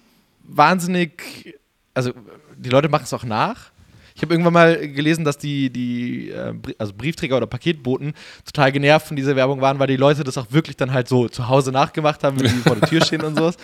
wahnsinnig, 0.45 1.59
also 1.95 2.13
die 2.57 2.71
Leute 2.71 2.89
machen 2.89 3.05
es 3.05 3.13
auch 3.13 3.25
nach. 3.25 3.72
Ich 4.15 4.23
habe 4.23 4.35
irgendwann 4.35 4.53
mal 4.53 4.89
gelesen, 4.89 5.25
dass 5.25 5.39
die, 5.39 5.71
die 5.71 6.31
äh, 6.31 6.55
also 6.79 6.93
Briefträger 6.93 7.37
oder 7.37 7.47
Paketboten 7.47 8.15
total 8.45 8.73
genervt 8.73 9.07
von 9.07 9.17
dieser 9.17 9.37
Werbung 9.37 9.61
waren, 9.61 9.79
weil 9.79 9.87
die 9.87 9.97
Leute 9.97 10.25
das 10.25 10.39
auch 10.39 10.47
wirklich 10.51 10.77
dann 10.77 10.93
halt 10.93 11.09
so 11.09 11.29
zu 11.29 11.49
Hause 11.49 11.73
nachgemacht 11.73 12.23
haben, 12.25 12.39
wenn 12.41 12.47
die 12.47 12.59
vor 12.59 12.77
der 12.77 12.89
Tür 12.89 13.03
stehen 13.05 13.23
und 13.23 13.37
sowas. 13.37 13.57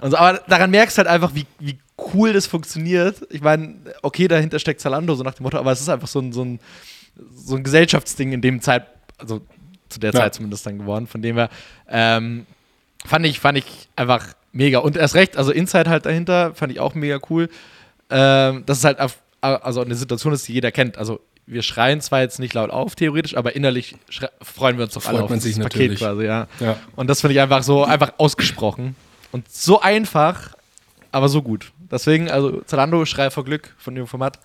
Und 0.00 0.12
so. 0.12 0.16
Aber 0.16 0.40
daran 0.48 0.70
merkst 0.70 0.96
du 0.96 0.98
halt 1.00 1.08
einfach, 1.08 1.34
wie, 1.34 1.46
wie 1.58 1.78
cool 2.14 2.32
das 2.32 2.46
funktioniert. 2.46 3.26
Ich 3.30 3.42
meine, 3.42 3.76
okay, 4.02 4.28
dahinter 4.28 4.58
steckt 4.58 4.80
Zalando, 4.80 5.14
so 5.14 5.22
nach 5.22 5.34
dem 5.34 5.44
Motto, 5.44 5.58
aber 5.58 5.72
es 5.72 5.80
ist 5.80 5.88
einfach 5.88 6.08
so 6.08 6.20
ein, 6.20 6.32
so 6.32 6.44
ein, 6.44 6.60
so 7.34 7.56
ein 7.56 7.64
Gesellschaftsding 7.64 8.32
in 8.32 8.40
dem 8.40 8.60
Zeit, 8.60 8.86
also 9.18 9.40
zu 9.88 10.00
der 10.00 10.12
ja. 10.12 10.20
Zeit 10.20 10.34
zumindest 10.34 10.64
dann 10.66 10.78
geworden, 10.78 11.06
von 11.06 11.20
dem 11.20 11.36
her 11.36 11.50
ähm, 11.88 12.46
fand 13.04 13.26
ich, 13.26 13.40
fand 13.40 13.58
ich 13.58 13.88
einfach 13.96 14.34
mega. 14.52 14.78
Und 14.78 14.96
erst 14.96 15.14
recht, 15.14 15.36
also 15.36 15.52
Inside 15.52 15.90
halt 15.90 16.06
dahinter, 16.06 16.54
fand 16.54 16.72
ich 16.72 16.80
auch 16.80 16.94
mega 16.94 17.18
cool. 17.28 17.48
Ähm, 18.08 18.64
das 18.66 18.78
ist 18.78 18.84
halt 18.84 19.00
auf 19.00 19.18
also 19.40 19.80
eine 19.80 19.94
Situation 19.94 20.32
ist, 20.32 20.46
die 20.48 20.52
jeder 20.52 20.72
kennt. 20.72 20.98
Also 20.98 21.20
wir 21.46 21.62
schreien 21.62 22.00
zwar 22.00 22.20
jetzt 22.20 22.38
nicht 22.38 22.54
laut 22.54 22.70
auf, 22.70 22.94
theoretisch, 22.94 23.36
aber 23.36 23.56
innerlich 23.56 23.96
freuen 24.40 24.76
wir 24.76 24.84
uns 24.84 24.94
doch 24.94 25.06
alle 25.06 25.22
auf 25.22 25.30
das 25.30 25.58
Paket 25.58 25.98
quasi, 25.98 26.24
ja. 26.24 26.46
ja. 26.60 26.78
Und 26.94 27.08
das 27.08 27.20
finde 27.20 27.34
ich 27.34 27.40
einfach 27.40 27.62
so 27.62 27.84
einfach 27.84 28.12
ausgesprochen 28.18 28.94
und 29.32 29.50
so 29.50 29.80
einfach, 29.80 30.54
aber 31.10 31.28
so 31.28 31.42
gut. 31.42 31.72
Deswegen, 31.90 32.30
also 32.30 32.60
Zalando, 32.62 33.04
Schrei 33.04 33.30
vor 33.30 33.44
Glück 33.44 33.74
von 33.78 33.94
dem 33.94 34.06
Format. 34.06 34.38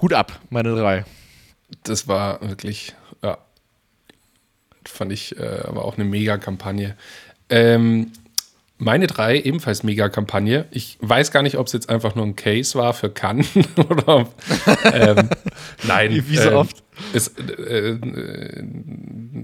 Hut 0.00 0.12
ab, 0.12 0.38
meine 0.50 0.74
drei. 0.74 1.04
Das 1.84 2.08
war 2.08 2.42
wirklich, 2.42 2.94
ja, 3.22 3.38
fand 4.84 5.12
ich 5.12 5.38
äh, 5.38 5.62
aber 5.64 5.84
auch 5.84 5.94
eine 5.94 6.04
Mega-Kampagne. 6.04 6.96
Ähm, 7.48 8.12
meine 8.82 9.06
drei, 9.06 9.38
ebenfalls 9.40 9.84
Mega-Kampagne. 9.84 10.66
Ich 10.72 10.98
weiß 11.00 11.30
gar 11.30 11.42
nicht, 11.42 11.56
ob 11.56 11.68
es 11.68 11.72
jetzt 11.72 11.88
einfach 11.88 12.14
nur 12.14 12.26
ein 12.26 12.36
Case 12.36 12.76
war 12.76 12.92
für 12.92 13.10
Cannes 13.10 13.48
oder. 13.76 14.28
Ähm, 14.92 15.30
nein. 15.84 16.10
Wie, 16.26 16.36
so 16.36 16.50
ähm, 16.50 16.54
oft. 16.56 16.82
Es, 17.12 17.28
äh, 17.28 17.96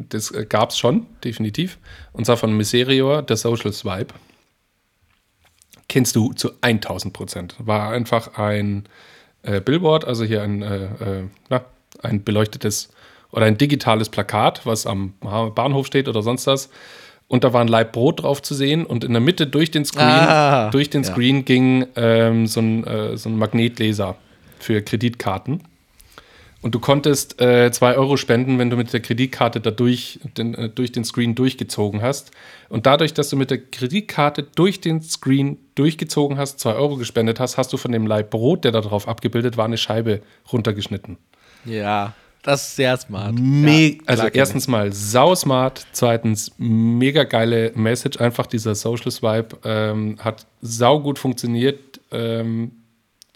das 0.08 0.32
gab 0.48 0.70
es 0.70 0.78
schon, 0.78 1.06
definitiv. 1.22 1.78
Und 2.12 2.26
zwar 2.26 2.36
von 2.36 2.56
Miserior, 2.56 3.22
der 3.22 3.36
Social 3.36 3.72
Swipe. 3.72 4.12
Kennst 5.88 6.16
du 6.16 6.32
zu 6.32 6.50
1000 6.60 7.14
Prozent. 7.14 7.54
War 7.58 7.92
einfach 7.92 8.36
ein 8.36 8.88
äh, 9.42 9.60
Billboard, 9.60 10.04
also 10.04 10.24
hier 10.24 10.42
ein, 10.42 10.62
äh, 10.62 10.84
äh, 10.84 11.24
na, 11.48 11.64
ein 12.02 12.24
beleuchtetes 12.24 12.90
oder 13.30 13.46
ein 13.46 13.56
digitales 13.56 14.08
Plakat, 14.08 14.66
was 14.66 14.84
am 14.86 15.14
Bahnhof 15.20 15.86
steht 15.86 16.08
oder 16.08 16.22
sonst 16.22 16.46
was 16.46 16.70
und 17.28 17.44
da 17.44 17.52
war 17.52 17.60
ein 17.60 17.68
Laib 17.68 17.92
Brot 17.92 18.22
drauf 18.22 18.42
zu 18.42 18.54
sehen 18.54 18.84
und 18.84 19.04
in 19.04 19.12
der 19.12 19.20
Mitte 19.20 19.46
durch 19.46 19.70
den 19.70 19.84
Screen, 19.84 20.04
ah, 20.04 20.70
durch 20.70 20.90
den 20.90 21.04
Screen 21.04 21.36
ja. 21.36 21.42
ging 21.42 21.86
ähm, 21.94 22.46
so, 22.46 22.60
ein, 22.60 22.84
äh, 22.84 23.16
so 23.16 23.28
ein 23.28 23.36
Magnetleser 23.36 24.16
für 24.58 24.82
Kreditkarten. 24.82 25.62
Und 26.60 26.74
du 26.74 26.80
konntest 26.80 27.36
2 27.38 27.44
äh, 27.44 27.96
Euro 27.96 28.16
spenden, 28.16 28.58
wenn 28.58 28.68
du 28.68 28.76
mit 28.76 28.92
der 28.92 28.98
Kreditkarte 28.98 29.60
da 29.60 29.70
durch 29.70 30.18
den, 30.36 30.54
äh, 30.54 30.68
durch 30.68 30.90
den 30.90 31.04
Screen 31.04 31.36
durchgezogen 31.36 32.02
hast. 32.02 32.32
Und 32.68 32.86
dadurch, 32.86 33.14
dass 33.14 33.28
du 33.28 33.36
mit 33.36 33.50
der 33.50 33.58
Kreditkarte 33.58 34.42
durch 34.42 34.80
den 34.80 35.00
Screen 35.00 35.58
durchgezogen 35.76 36.36
hast, 36.36 36.58
2 36.58 36.74
Euro 36.74 36.96
gespendet 36.96 37.38
hast, 37.38 37.58
hast 37.58 37.72
du 37.72 37.76
von 37.76 37.92
dem 37.92 38.08
Laib 38.08 38.30
Brot, 38.30 38.64
der 38.64 38.72
da 38.72 38.80
drauf 38.80 39.06
abgebildet 39.06 39.56
war, 39.56 39.66
eine 39.66 39.76
Scheibe 39.76 40.20
runtergeschnitten. 40.52 41.18
Ja. 41.64 42.14
Das 42.48 42.66
ist 42.66 42.76
sehr 42.76 42.96
smart. 42.96 43.34
Me 43.34 43.88
ja, 43.90 43.98
also 44.06 44.26
erstens 44.28 44.66
mal 44.68 44.90
sau 44.90 45.34
smart, 45.34 45.86
zweitens 45.92 46.50
mega 46.56 47.24
geile 47.24 47.72
Message, 47.74 48.18
einfach 48.18 48.46
dieser 48.46 48.74
Social 48.74 49.10
Swipe 49.10 49.58
ähm, 49.64 50.16
hat 50.18 50.46
sau 50.62 50.98
gut 50.98 51.18
funktioniert. 51.18 52.00
Ähm, 52.10 52.72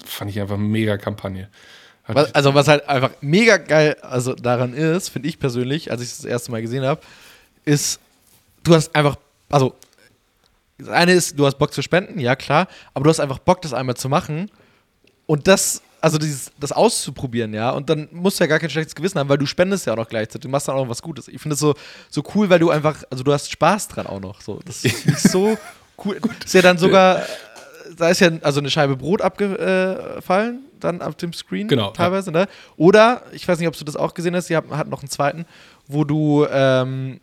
fand 0.03 0.31
ich 0.31 0.41
einfach 0.41 0.57
mega 0.57 0.97
Kampagne. 0.97 1.51
Was, 2.07 2.35
also 2.35 2.55
was 2.55 2.69
halt 2.69 2.89
einfach 2.89 3.11
mega 3.21 3.59
geil 3.59 3.99
also 4.01 4.33
daran 4.33 4.73
ist, 4.73 5.11
finde 5.11 5.29
ich 5.29 5.39
persönlich, 5.39 5.91
als 5.91 6.01
ich 6.01 6.09
es 6.09 6.17
das 6.17 6.25
erste 6.25 6.51
Mal 6.51 6.63
gesehen 6.63 6.85
habe, 6.87 7.03
ist, 7.67 8.01
du 8.63 8.75
hast 8.75 8.97
einfach, 8.97 9.17
also 9.51 9.75
das 10.79 10.89
eine 10.89 11.13
ist, 11.13 11.39
du 11.39 11.45
hast 11.45 11.59
Bock 11.59 11.75
zu 11.75 11.83
spenden, 11.83 12.19
ja 12.19 12.35
klar, 12.35 12.67
aber 12.95 13.05
du 13.05 13.11
hast 13.11 13.21
einfach 13.21 13.41
Bock, 13.41 13.61
das 13.61 13.75
einmal 13.75 13.95
zu 13.95 14.09
machen 14.09 14.51
und 15.27 15.49
das 15.49 15.83
also 16.03 16.19
dieses, 16.19 16.51
das 16.59 16.73
auszuprobieren, 16.73 17.55
ja, 17.55 17.71
und 17.71 17.89
dann 17.89 18.09
musst 18.11 18.41
du 18.41 18.45
ja 18.45 18.49
gar 18.49 18.59
kein 18.59 18.69
schlechtes 18.69 18.95
Gewissen 18.97 19.21
haben, 19.21 19.29
weil 19.29 19.39
du 19.39 19.47
spendest 19.47 19.87
ja 19.87 19.93
auch 19.93 19.97
noch 19.97 20.09
gleichzeitig, 20.09 20.43
du 20.43 20.49
machst 20.49 20.67
dann 20.67 20.75
auch 20.75 20.83
noch 20.83 20.91
was 20.91 21.01
Gutes. 21.01 21.29
Ich 21.29 21.41
finde 21.41 21.55
es 21.55 21.61
so, 21.61 21.75
so 22.11 22.25
cool, 22.35 22.51
weil 22.51 22.59
du 22.59 22.71
einfach, 22.71 23.05
also 23.09 23.23
du 23.23 23.33
hast 23.33 23.51
Spaß 23.53 23.87
dran 23.87 24.09
auch 24.09 24.21
noch. 24.21 24.41
So. 24.41 24.59
Das 24.65 24.85
ist 24.85 25.31
so 25.31 25.57
cool. 26.05 26.19
ist 26.45 26.55
ja 26.55 26.61
dann 26.61 26.77
sogar, 26.77 27.23
da 27.97 28.09
ist 28.09 28.21
ja 28.21 28.33
also 28.43 28.59
eine 28.59 28.69
Scheibe 28.69 28.97
Brot 28.97 29.23
abgefallen, 29.23 30.59
dann 30.81 31.03
auf 31.03 31.15
dem 31.15 31.33
Screen 31.33 31.69
genau, 31.69 31.93
teilweise, 31.93 32.33
ja. 32.33 32.41
ne? 32.41 32.49
Oder, 32.77 33.23
ich 33.31 33.47
weiß 33.47 33.61
nicht, 33.61 33.69
ob 33.69 33.79
du 33.79 33.85
das 33.85 33.95
auch 33.95 34.13
gesehen 34.13 34.35
hast, 34.35 34.49
sie 34.49 34.57
hatten 34.57 34.91
noch 34.91 35.03
einen 35.03 35.11
zweiten, 35.11 35.47
wo 35.87 36.03
du, 36.03 36.47
ähm, 36.51 37.21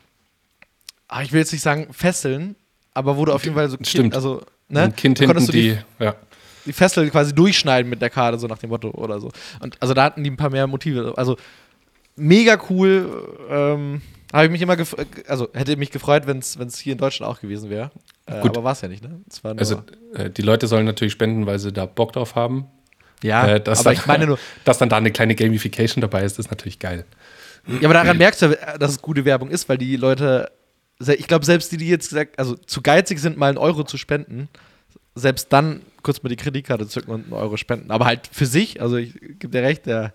ah, 1.09 1.21
ich 1.21 1.33
will 1.33 1.41
jetzt 1.41 1.51
nicht 1.51 1.63
sagen 1.63 1.89
fesseln, 1.91 2.55
aber 2.93 3.17
wo 3.17 3.25
du 3.25 3.33
auf 3.33 3.43
jeden 3.43 3.57
Fall 3.57 3.69
so 3.69 3.75
Stimmt. 3.81 4.15
also 4.15 4.41
ne? 4.69 4.83
Ein 4.83 4.95
Kind 4.95 5.19
hinten 5.19 5.45
die, 5.47 5.51
die, 5.51 5.77
ja 5.99 6.15
die 6.65 6.73
Fessel 6.73 7.09
quasi 7.09 7.33
durchschneiden 7.33 7.89
mit 7.89 8.01
der 8.01 8.09
Karte, 8.09 8.37
so 8.39 8.47
nach 8.47 8.57
dem 8.57 8.69
Motto 8.69 8.89
oder 8.91 9.19
so. 9.19 9.31
Und 9.59 9.77
also 9.81 9.93
da 9.93 10.03
hatten 10.03 10.23
die 10.23 10.29
ein 10.29 10.37
paar 10.37 10.49
mehr 10.49 10.67
Motive. 10.67 11.13
Also 11.17 11.37
mega 12.15 12.59
cool. 12.69 13.37
Ähm, 13.49 14.01
habe 14.31 14.45
ich 14.45 14.51
mich 14.51 14.61
immer 14.61 14.77
also 15.27 15.49
hätte 15.53 15.75
mich 15.75 15.89
gefreut, 15.89 16.27
wenn 16.27 16.37
es 16.37 16.77
hier 16.77 16.93
in 16.93 16.99
Deutschland 16.99 17.31
auch 17.31 17.41
gewesen 17.41 17.69
wäre. 17.69 17.91
Äh, 18.27 18.33
aber 18.35 18.63
war 18.63 18.73
es 18.73 18.81
ja 18.81 18.87
nicht, 18.87 19.03
ne? 19.03 19.21
also 19.57 19.81
äh, 20.13 20.29
die 20.29 20.43
Leute 20.43 20.67
sollen 20.67 20.85
natürlich 20.85 21.13
spenden, 21.13 21.47
weil 21.47 21.57
sie 21.57 21.73
da 21.73 21.87
Bock 21.87 22.13
drauf 22.13 22.35
haben. 22.35 22.67
Ja, 23.23 23.47
äh, 23.47 23.55
aber 23.55 23.83
dann, 23.83 23.93
ich 23.93 24.05
meine 24.05 24.27
nur, 24.27 24.39
dass 24.65 24.77
dann 24.77 24.89
da 24.89 24.97
eine 24.97 25.11
kleine 25.11 25.33
Gamification 25.33 26.01
dabei 26.01 26.23
ist, 26.23 26.37
ist 26.37 26.51
natürlich 26.51 26.77
geil. 26.77 27.05
Ja, 27.67 27.87
aber 27.87 27.95
daran 27.95 28.17
merkst 28.17 28.41
du, 28.43 28.57
dass 28.79 28.91
es 28.91 29.01
gute 29.01 29.25
Werbung 29.25 29.49
ist, 29.49 29.67
weil 29.67 29.77
die 29.77 29.95
Leute, 29.95 30.51
ich 30.99 31.27
glaube, 31.27 31.45
selbst 31.45 31.71
die, 31.71 31.77
die 31.77 31.89
jetzt 31.89 32.09
gesagt, 32.09 32.37
also 32.37 32.55
zu 32.55 32.81
geizig 32.81 33.19
sind, 33.19 33.37
mal 33.37 33.49
einen 33.49 33.57
Euro 33.57 33.83
zu 33.83 33.97
spenden, 33.97 34.47
selbst 35.19 35.51
dann 35.51 35.81
kurz 36.03 36.23
mal 36.23 36.29
die 36.29 36.35
Kreditkarte 36.35 36.87
zücken 36.87 37.11
und 37.11 37.23
einen 37.25 37.33
Euro 37.33 37.57
spenden. 37.57 37.91
Aber 37.91 38.05
halt 38.05 38.21
für 38.31 38.45
sich, 38.45 38.81
also 38.81 38.97
ich 38.97 39.13
gebe 39.13 39.49
dir 39.49 39.63
recht, 39.63 39.85
der, 39.85 40.13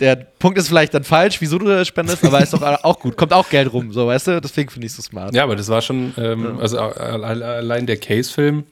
der 0.00 0.16
Punkt 0.16 0.58
ist 0.58 0.68
vielleicht 0.68 0.94
dann 0.94 1.04
falsch, 1.04 1.40
wieso 1.40 1.58
du 1.58 1.66
das 1.66 1.88
spendest, 1.88 2.24
aber 2.24 2.42
ist 2.42 2.52
doch 2.52 2.62
auch 2.84 3.00
gut. 3.00 3.16
Kommt 3.16 3.32
auch 3.32 3.48
Geld 3.48 3.72
rum, 3.72 3.92
so 3.92 4.06
weißt 4.06 4.26
du? 4.28 4.40
Deswegen 4.40 4.70
finde 4.70 4.86
ich 4.86 4.92
es 4.92 4.96
so 4.96 5.02
smart. 5.02 5.34
Ja, 5.34 5.44
aber 5.44 5.56
das 5.56 5.68
war 5.68 5.82
schon, 5.82 6.12
ähm, 6.16 6.44
ja. 6.44 6.58
also 6.58 6.78
allein 6.78 7.86
der 7.86 7.96
Case-Film, 7.96 8.64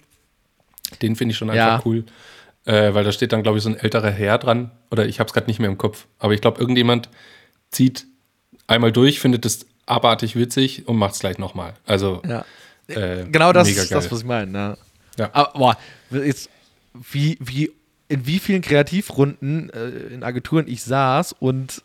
den 1.00 1.16
finde 1.16 1.32
ich 1.32 1.38
schon 1.38 1.50
einfach 1.50 1.78
ja. 1.78 1.82
cool. 1.85 2.04
Äh, 2.64 2.94
weil 2.94 3.02
da 3.02 3.11
steht 3.11 3.32
dann, 3.32 3.42
glaube 3.42 3.58
ich, 3.58 3.64
so 3.64 3.70
ein 3.70 3.76
älterer 3.76 4.11
Herr 4.11 4.38
dran. 4.38 4.70
Oder 4.90 5.06
ich 5.06 5.18
habe 5.18 5.26
es 5.26 5.32
gerade 5.32 5.48
nicht 5.48 5.58
mehr 5.58 5.68
im 5.68 5.78
Kopf. 5.78 6.06
Aber 6.18 6.32
ich 6.32 6.40
glaube, 6.40 6.61
irgendjemand 6.61 7.08
zieht 7.72 8.06
einmal 8.68 8.92
durch, 8.92 9.18
findet 9.18 9.44
es 9.44 9.66
abartig 9.87 10.37
witzig 10.37 10.87
und 10.87 10.96
macht 10.96 11.14
es 11.14 11.20
gleich 11.20 11.38
nochmal. 11.38 11.74
Also 11.87 12.22
ja. 12.26 12.44
Äh, 12.88 13.26
genau 13.30 13.52
das 13.52 13.68
ist 13.68 13.90
das, 13.90 14.11
was 14.11 14.20
ich 14.20 14.24
meine. 14.24 14.58
Ja. 14.58 14.76
Ja. 15.18 15.31
Aber 15.33 15.53
boah, 15.59 15.77
jetzt, 16.11 16.48
wie, 17.11 17.38
wie, 17.40 17.70
in 18.09 18.27
wie 18.27 18.38
vielen 18.38 18.62
Kreativrunden 18.62 19.70
äh, 19.70 20.14
in 20.14 20.22
Agenturen 20.22 20.66
ich 20.68 20.83
saß 20.83 21.35
und 21.38 21.83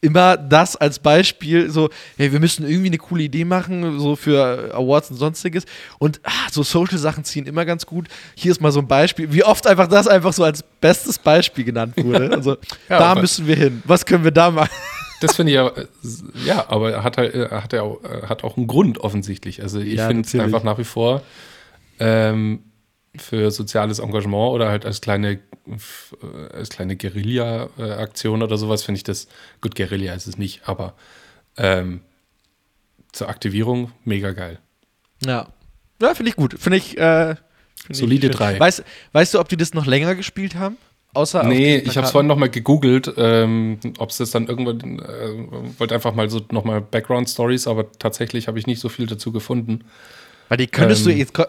immer 0.00 0.36
das 0.36 0.76
als 0.76 1.00
Beispiel, 1.00 1.70
so, 1.70 1.90
hey, 2.16 2.30
wir 2.30 2.38
müssen 2.38 2.68
irgendwie 2.68 2.86
eine 2.86 2.98
coole 2.98 3.24
Idee 3.24 3.44
machen, 3.44 3.98
so 3.98 4.14
für 4.14 4.72
Awards 4.72 5.10
und 5.10 5.16
sonstiges. 5.16 5.64
Und 5.98 6.20
ah, 6.22 6.30
so 6.50 6.62
Social-Sachen 6.62 7.24
ziehen 7.24 7.46
immer 7.46 7.64
ganz 7.64 7.84
gut. 7.84 8.06
Hier 8.36 8.52
ist 8.52 8.60
mal 8.60 8.70
so 8.70 8.78
ein 8.78 8.86
Beispiel, 8.86 9.32
wie 9.32 9.42
oft 9.42 9.66
einfach 9.66 9.88
das 9.88 10.06
einfach 10.06 10.32
so 10.32 10.44
als 10.44 10.62
bestes 10.80 11.18
Beispiel 11.18 11.64
genannt 11.64 11.94
wurde. 11.96 12.28
Also, 12.38 12.56
Ja, 12.88 12.98
da 12.98 13.14
müssen 13.16 13.48
wir 13.48 13.56
hin. 13.56 13.82
Was 13.86 14.06
können 14.06 14.22
wir 14.22 14.30
da 14.30 14.50
machen? 14.50 14.70
Das 15.20 15.34
finde 15.34 15.50
ich 15.50 15.56
ja, 15.56 15.66
äh, 15.66 15.86
ja, 16.44 16.64
aber 16.68 16.92
er 16.92 17.02
hat 17.02 17.18
halt, 17.18 17.34
er 17.34 17.64
hat 17.64 17.72
er 17.72 17.98
hat 18.28 18.44
auch 18.44 18.56
einen 18.56 18.68
Grund 18.68 18.98
offensichtlich. 18.98 19.62
Also 19.62 19.80
ich 19.80 19.94
Ja, 19.94 20.06
finde 20.06 20.28
es 20.28 20.34
einfach 20.38 20.62
nach 20.62 20.78
wie 20.78 20.84
vor 20.84 21.22
ähm, 21.98 22.64
für 23.16 23.50
soziales 23.50 23.98
Engagement 23.98 24.52
oder 24.52 24.68
halt 24.68 24.84
als 24.86 25.00
kleine, 25.00 25.40
als 26.52 26.68
kleine 26.70 26.96
Guerilla-Aktion 26.96 28.42
oder 28.42 28.56
sowas 28.58 28.82
finde 28.82 28.98
ich 28.98 29.04
das, 29.04 29.28
gut, 29.60 29.74
Guerilla 29.74 30.14
ist 30.14 30.26
es 30.26 30.38
nicht, 30.38 30.68
aber 30.68 30.94
ähm, 31.56 32.00
zur 33.12 33.28
Aktivierung 33.28 33.92
mega 34.04 34.32
geil. 34.32 34.58
Ja. 35.24 35.48
Ja, 36.00 36.14
finde 36.14 36.30
ich 36.30 36.36
gut. 36.36 36.54
Finde 36.58 36.78
ich. 36.78 36.96
Äh, 36.96 37.34
find 37.84 37.96
Solide 37.96 38.28
ich 38.28 38.36
drei. 38.36 38.58
Weißt, 38.58 38.84
weißt 39.12 39.34
du, 39.34 39.40
ob 39.40 39.48
die 39.48 39.56
das 39.56 39.74
noch 39.74 39.86
länger 39.86 40.14
gespielt 40.14 40.54
haben? 40.54 40.76
Außer 41.14 41.42
Nee, 41.42 41.78
ich 41.78 41.96
habe 41.96 42.06
es 42.06 42.12
vorhin 42.12 42.28
nochmal 42.28 42.50
gegoogelt, 42.50 43.12
ähm, 43.16 43.78
ob 43.98 44.10
es 44.10 44.18
das 44.18 44.30
dann 44.30 44.46
irgendwann, 44.46 44.98
äh, 44.98 45.78
wollte 45.78 45.94
einfach 45.94 46.14
mal 46.14 46.28
so 46.28 46.40
nochmal 46.52 46.82
Background-Stories, 46.82 47.66
aber 47.66 47.90
tatsächlich 47.92 48.46
habe 48.46 48.58
ich 48.58 48.66
nicht 48.66 48.78
so 48.78 48.88
viel 48.88 49.06
dazu 49.06 49.32
gefunden. 49.32 49.84
Weil 50.48 50.56
die 50.58 50.66
könntest 50.66 51.04
du 51.06 51.10
Ähm, 51.10 51.18
jetzt 51.18 51.34
ko- 51.34 51.44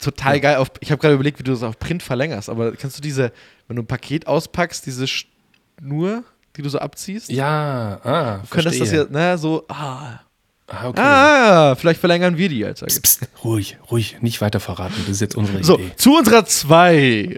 total 0.00 0.38
geil 0.40 0.56
auf. 0.56 0.70
Ich 0.80 0.90
habe 0.90 1.00
gerade 1.00 1.14
überlegt, 1.14 1.38
wie 1.38 1.42
du 1.42 1.52
das 1.52 1.62
auf 1.62 1.78
Print 1.78 2.02
verlängerst, 2.02 2.48
aber 2.48 2.72
kannst 2.72 2.98
du 2.98 3.02
diese, 3.02 3.32
wenn 3.68 3.76
du 3.76 3.82
ein 3.82 3.86
Paket 3.86 4.26
auspackst, 4.26 4.84
diese 4.86 5.06
Schnur, 5.06 6.24
die 6.56 6.62
du 6.62 6.68
so 6.68 6.78
abziehst? 6.78 7.30
Ja, 7.30 8.00
ah, 8.04 8.38
Du 8.42 8.48
könntest 8.50 8.80
das 8.80 8.88
verstehe. 8.90 9.08
ja, 9.12 9.30
ne, 9.32 9.38
so, 9.38 9.64
ah, 9.68 10.20
Ah, 10.66 10.88
okay. 10.88 11.00
ah, 11.02 11.74
vielleicht 11.74 12.00
verlängern 12.00 12.38
wir 12.38 12.48
die 12.48 12.64
als 12.64 12.80
Psst, 12.80 13.02
psst, 13.02 13.28
ruhig, 13.44 13.76
ruhig, 13.90 14.16
nicht 14.22 14.40
weiter 14.40 14.60
verraten. 14.60 14.94
Das 15.00 15.08
ist 15.10 15.20
jetzt 15.20 15.36
unsere 15.36 15.62
So, 15.62 15.78
Idee. 15.78 15.92
zu 15.96 16.16
unserer 16.16 16.46
2. 16.46 17.36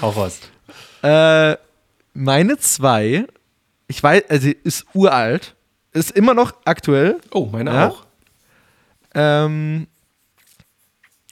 Auch 0.00 0.16
was. 0.16 0.38
Äh, 1.02 1.56
meine 2.14 2.58
2, 2.58 3.26
ich 3.88 4.02
weiß, 4.02 4.22
also 4.28 4.48
ist 4.64 4.86
uralt, 4.94 5.54
ist 5.92 6.12
immer 6.12 6.34
noch 6.34 6.52
aktuell. 6.64 7.18
Oh, 7.32 7.46
meine 7.46 7.72
Ja? 7.72 7.88
auch. 7.88 8.04
Ähm, 9.14 9.86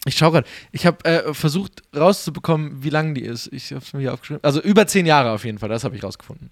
ich 0.04 0.16
schaue 0.16 0.32
gerade. 0.32 0.46
Ich 0.72 0.86
habe 0.86 1.04
äh, 1.04 1.34
versucht 1.34 1.82
rauszubekommen, 1.94 2.82
wie 2.82 2.90
lang 2.90 3.14
die 3.14 3.22
ist. 3.22 3.52
Ich 3.52 3.70
habe 3.72 3.84
es 3.84 3.92
mir 3.92 4.00
hier 4.00 4.14
aufgeschrieben. 4.14 4.42
Also 4.44 4.60
über 4.62 4.86
zehn 4.86 5.06
Jahre 5.06 5.30
auf 5.32 5.44
jeden 5.44 5.58
Fall. 5.58 5.68
Das 5.68 5.84
habe 5.84 5.96
ich 5.96 6.02
rausgefunden. 6.02 6.50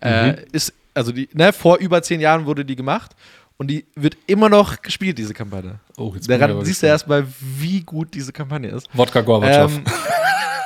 Äh, 0.00 0.32
Mhm. 0.32 0.38
ist 0.52 0.72
also 0.94 1.12
die 1.12 1.28
ne, 1.32 1.52
vor 1.52 1.78
über 1.78 2.02
zehn 2.02 2.20
Jahren 2.20 2.46
wurde 2.46 2.64
die 2.64 2.76
gemacht 2.76 3.12
und 3.56 3.68
die 3.68 3.84
wird 3.96 4.16
immer 4.26 4.48
noch 4.48 4.80
gespielt 4.80 5.18
diese 5.18 5.34
Kampagne. 5.34 5.80
Oh, 5.96 6.12
jetzt 6.14 6.30
Daran 6.30 6.64
siehst 6.64 6.82
du 6.82 6.86
erstmal, 6.86 7.26
wie 7.40 7.80
gut 7.82 8.14
diese 8.14 8.32
Kampagne 8.32 8.68
ist. 8.70 8.88
Wodka 8.94 9.20
Gorbatschow. 9.20 9.72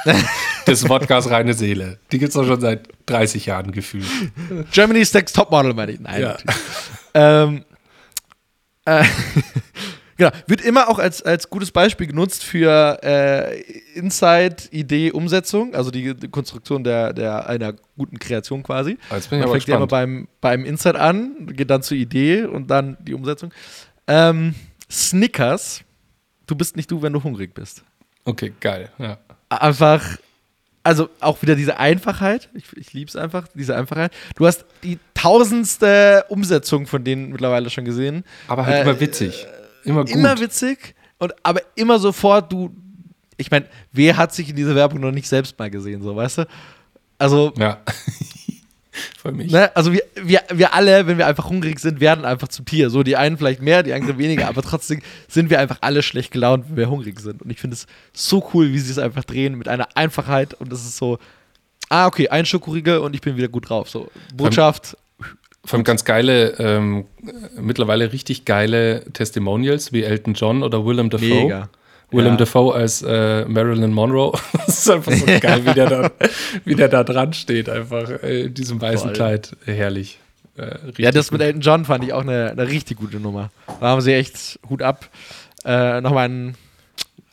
Ähm, 0.05 0.17
des 0.67 0.89
Wodkas 0.89 1.31
reine 1.31 1.55
Seele. 1.55 1.99
Die 2.13 2.19
gibt 2.19 2.29
es 2.29 2.35
doch 2.35 2.47
schon 2.47 2.61
seit 2.61 2.89
30 3.07 3.47
Jahren 3.47 3.73
gefühlt. 3.73 4.07
Germany's 4.71 5.13
Next 5.15 5.35
Topmodel 5.35 5.73
meine 5.75 5.93
ich. 5.93 6.01
Nein. 6.01 6.21
Ja. 6.23 6.37
ähm, 7.15 7.65
äh, 8.85 9.05
genau. 10.19 10.31
Wird 10.47 10.61
immer 10.61 10.89
auch 10.91 10.99
als, 10.99 11.23
als 11.23 11.49
gutes 11.49 11.71
Beispiel 11.71 12.07
genutzt 12.07 12.45
für 12.45 12.99
äh, 13.03 13.61
Insight, 13.95 14.69
Idee, 14.71 15.11
Umsetzung, 15.13 15.75
also 15.75 15.91
die, 15.91 16.15
die 16.15 16.29
Konstruktion 16.29 16.85
der, 16.85 17.15
der, 17.15 17.49
einer 17.49 17.73
guten 17.97 18.19
Kreation 18.19 18.63
quasi. 18.63 18.99
Jetzt 19.11 19.31
bin 19.31 19.39
ich 19.39 19.47
Man 19.47 19.55
fängt 19.55 19.69
ja 19.69 19.77
immer 19.77 19.87
beim, 19.87 20.29
beim 20.43 20.67
Insight 20.67 20.97
an, 20.97 21.47
geht 21.47 21.71
dann 21.71 21.83
zur 21.83 21.97
Idee 21.97 22.45
und 22.45 22.71
dann 22.71 22.99
die 23.01 23.15
Umsetzung. 23.15 23.51
Snickers, 24.91 25.83
du 26.47 26.55
bist 26.55 26.77
nicht 26.77 26.91
du, 26.91 27.03
wenn 27.03 27.13
du 27.13 27.23
hungrig 27.23 27.55
bist. 27.55 27.83
Okay, 28.25 28.53
geil. 28.61 28.91
Ja. 28.99 29.19
Einfach, 29.51 30.19
also 30.83 31.09
auch 31.21 31.43
wieder 31.43 31.55
diese 31.55 31.79
Einfachheit. 31.79 32.49
Ich, 32.55 32.65
ich 32.77 32.93
liebe 32.93 33.09
es 33.09 33.17
einfach, 33.17 33.49
diese 33.55 33.77
Einfachheit. 33.77 34.13
Du 34.37 34.47
hast 34.47 34.65
die 34.83 34.99
tausendste 35.15 36.25
Umsetzung 36.29 36.87
von 36.87 37.05
denen 37.05 37.31
mittlerweile 37.31 37.71
schon 37.71 37.85
gesehen. 37.85 38.25
Aber 38.49 38.67
halt 38.67 38.77
Äh, 38.77 38.83
immer 38.83 39.01
witzig. 39.01 39.47
Immer 39.85 40.05
gut. 40.05 40.15
Immer 40.15 40.39
witzig 40.41 40.95
und 41.19 41.35
aber 41.43 41.61
immer 41.75 41.99
sofort, 41.99 42.53
du. 42.53 42.71
Ich 43.37 43.51
meine, 43.51 43.67
wer 43.93 44.17
hat 44.17 44.35
sich 44.35 44.51
in 44.51 44.57
dieser 44.57 44.75
Werbung 44.75 45.01
noch 45.01 45.13
nicht 45.13 45.29
selbst 45.29 45.59
mal 45.59 45.71
gesehen, 45.71 46.03
so 46.03 46.17
weißt 46.17 46.39
du? 46.39 46.47
Also, 47.19 47.53
ja. 47.57 47.81
Für 49.23 49.31
mich. 49.31 49.53
ne, 49.53 49.75
also 49.77 49.93
wir, 49.93 50.03
wir, 50.21 50.43
wir 50.53 50.75
alle, 50.75 51.07
wenn 51.07 51.19
wir 51.19 51.27
einfach 51.27 51.49
hungrig 51.49 51.79
sind, 51.79 52.01
werden 52.01 52.25
einfach 52.25 52.49
zum 52.49 52.65
Tier. 52.65 52.91
So, 52.91 53.05
die 53.05 53.17
einen 53.17 53.37
vielleicht 53.37 53.63
mehr, 53.63 53.85
die 53.85 53.93
anderen 53.93 54.19
weniger, 54.19 54.49
aber 54.49 54.63
trotzdem 54.63 55.01
sind 55.29 55.51
wir 55.51 55.61
einfach 55.61 55.79
alle 55.83 56.03
schlecht 56.03 56.33
gelaunt, 56.33 56.67
wenn 56.69 56.77
wir 56.77 56.91
hungrig 56.91 57.21
sind. 57.21 57.43
Und 57.43 57.51
ich 57.51 57.61
finde 57.61 57.75
es 57.75 57.87
so 58.13 58.49
cool, 58.53 58.73
wie 58.73 58.79
sie 58.79 58.91
es 58.91 58.99
einfach 58.99 59.25
drehen 59.25 59.57
mit 59.57 59.69
einer 59.69 59.89
Einfachheit 59.95 60.55
und 60.55 60.73
es 60.73 60.85
ist 60.85 60.97
so, 60.97 61.19
ah, 61.89 62.07
okay, 62.07 62.29
ein 62.29 62.47
Schokoriegel 62.47 62.99
und 62.99 63.15
ich 63.15 63.21
bin 63.21 63.37
wieder 63.37 63.49
gut 63.49 63.69
drauf. 63.69 63.89
So, 63.89 64.11
Botschaft, 64.35 64.97
Vor 65.69 65.77
allem 65.77 65.85
ganz 65.85 66.05
geile, 66.07 66.55
ähm, 66.59 67.05
mittlerweile 67.61 68.11
richtig 68.13 68.47
geile 68.47 69.05
Testimonials 69.13 69.93
wie 69.93 70.03
Elton 70.03 70.33
John 70.33 70.63
oder 70.63 70.87
Willem 70.87 71.11
Dafoe. 71.11 71.27
mega. 71.29 71.69
Willem 72.11 72.33
Ja. 72.33 72.37
Dafoe 72.37 72.75
als 72.75 73.03
äh, 73.03 73.45
Marilyn 73.45 73.93
Monroe. 73.93 74.33
das 74.67 74.79
ist 74.79 74.91
einfach 74.91 75.13
so 75.13 75.27
geil, 75.41 75.67
wie 75.67 75.75
der, 75.75 75.87
da, 75.91 76.11
wie 76.65 76.75
der 76.75 76.89
da 76.89 77.05
dran 77.05 77.35
steht, 77.35 77.69
einfach 77.69 78.09
äh, 78.23 78.45
in 78.47 78.55
diesem 78.55 78.81
weißen 78.81 79.09
Voll. 79.09 79.13
Kleid. 79.13 79.57
Herrlich. 79.67 80.19
Äh, 80.57 80.77
Ja, 80.97 81.11
das 81.11 81.31
mit 81.31 81.41
gut. 81.41 81.47
Elton 81.47 81.61
John 81.61 81.85
fand 81.85 82.03
ich 82.03 82.15
auch 82.15 82.23
eine, 82.23 82.51
eine 82.51 82.67
richtig 82.67 82.97
gute 82.97 83.21
Nummer. 83.21 83.51
Da 83.67 83.89
haben 83.89 84.01
sie 84.01 84.15
echt 84.15 84.59
Hut 84.71 84.81
ab. 84.81 85.07
Äh, 85.67 86.01
Nochmal 86.01 86.25
einen, 86.25 86.55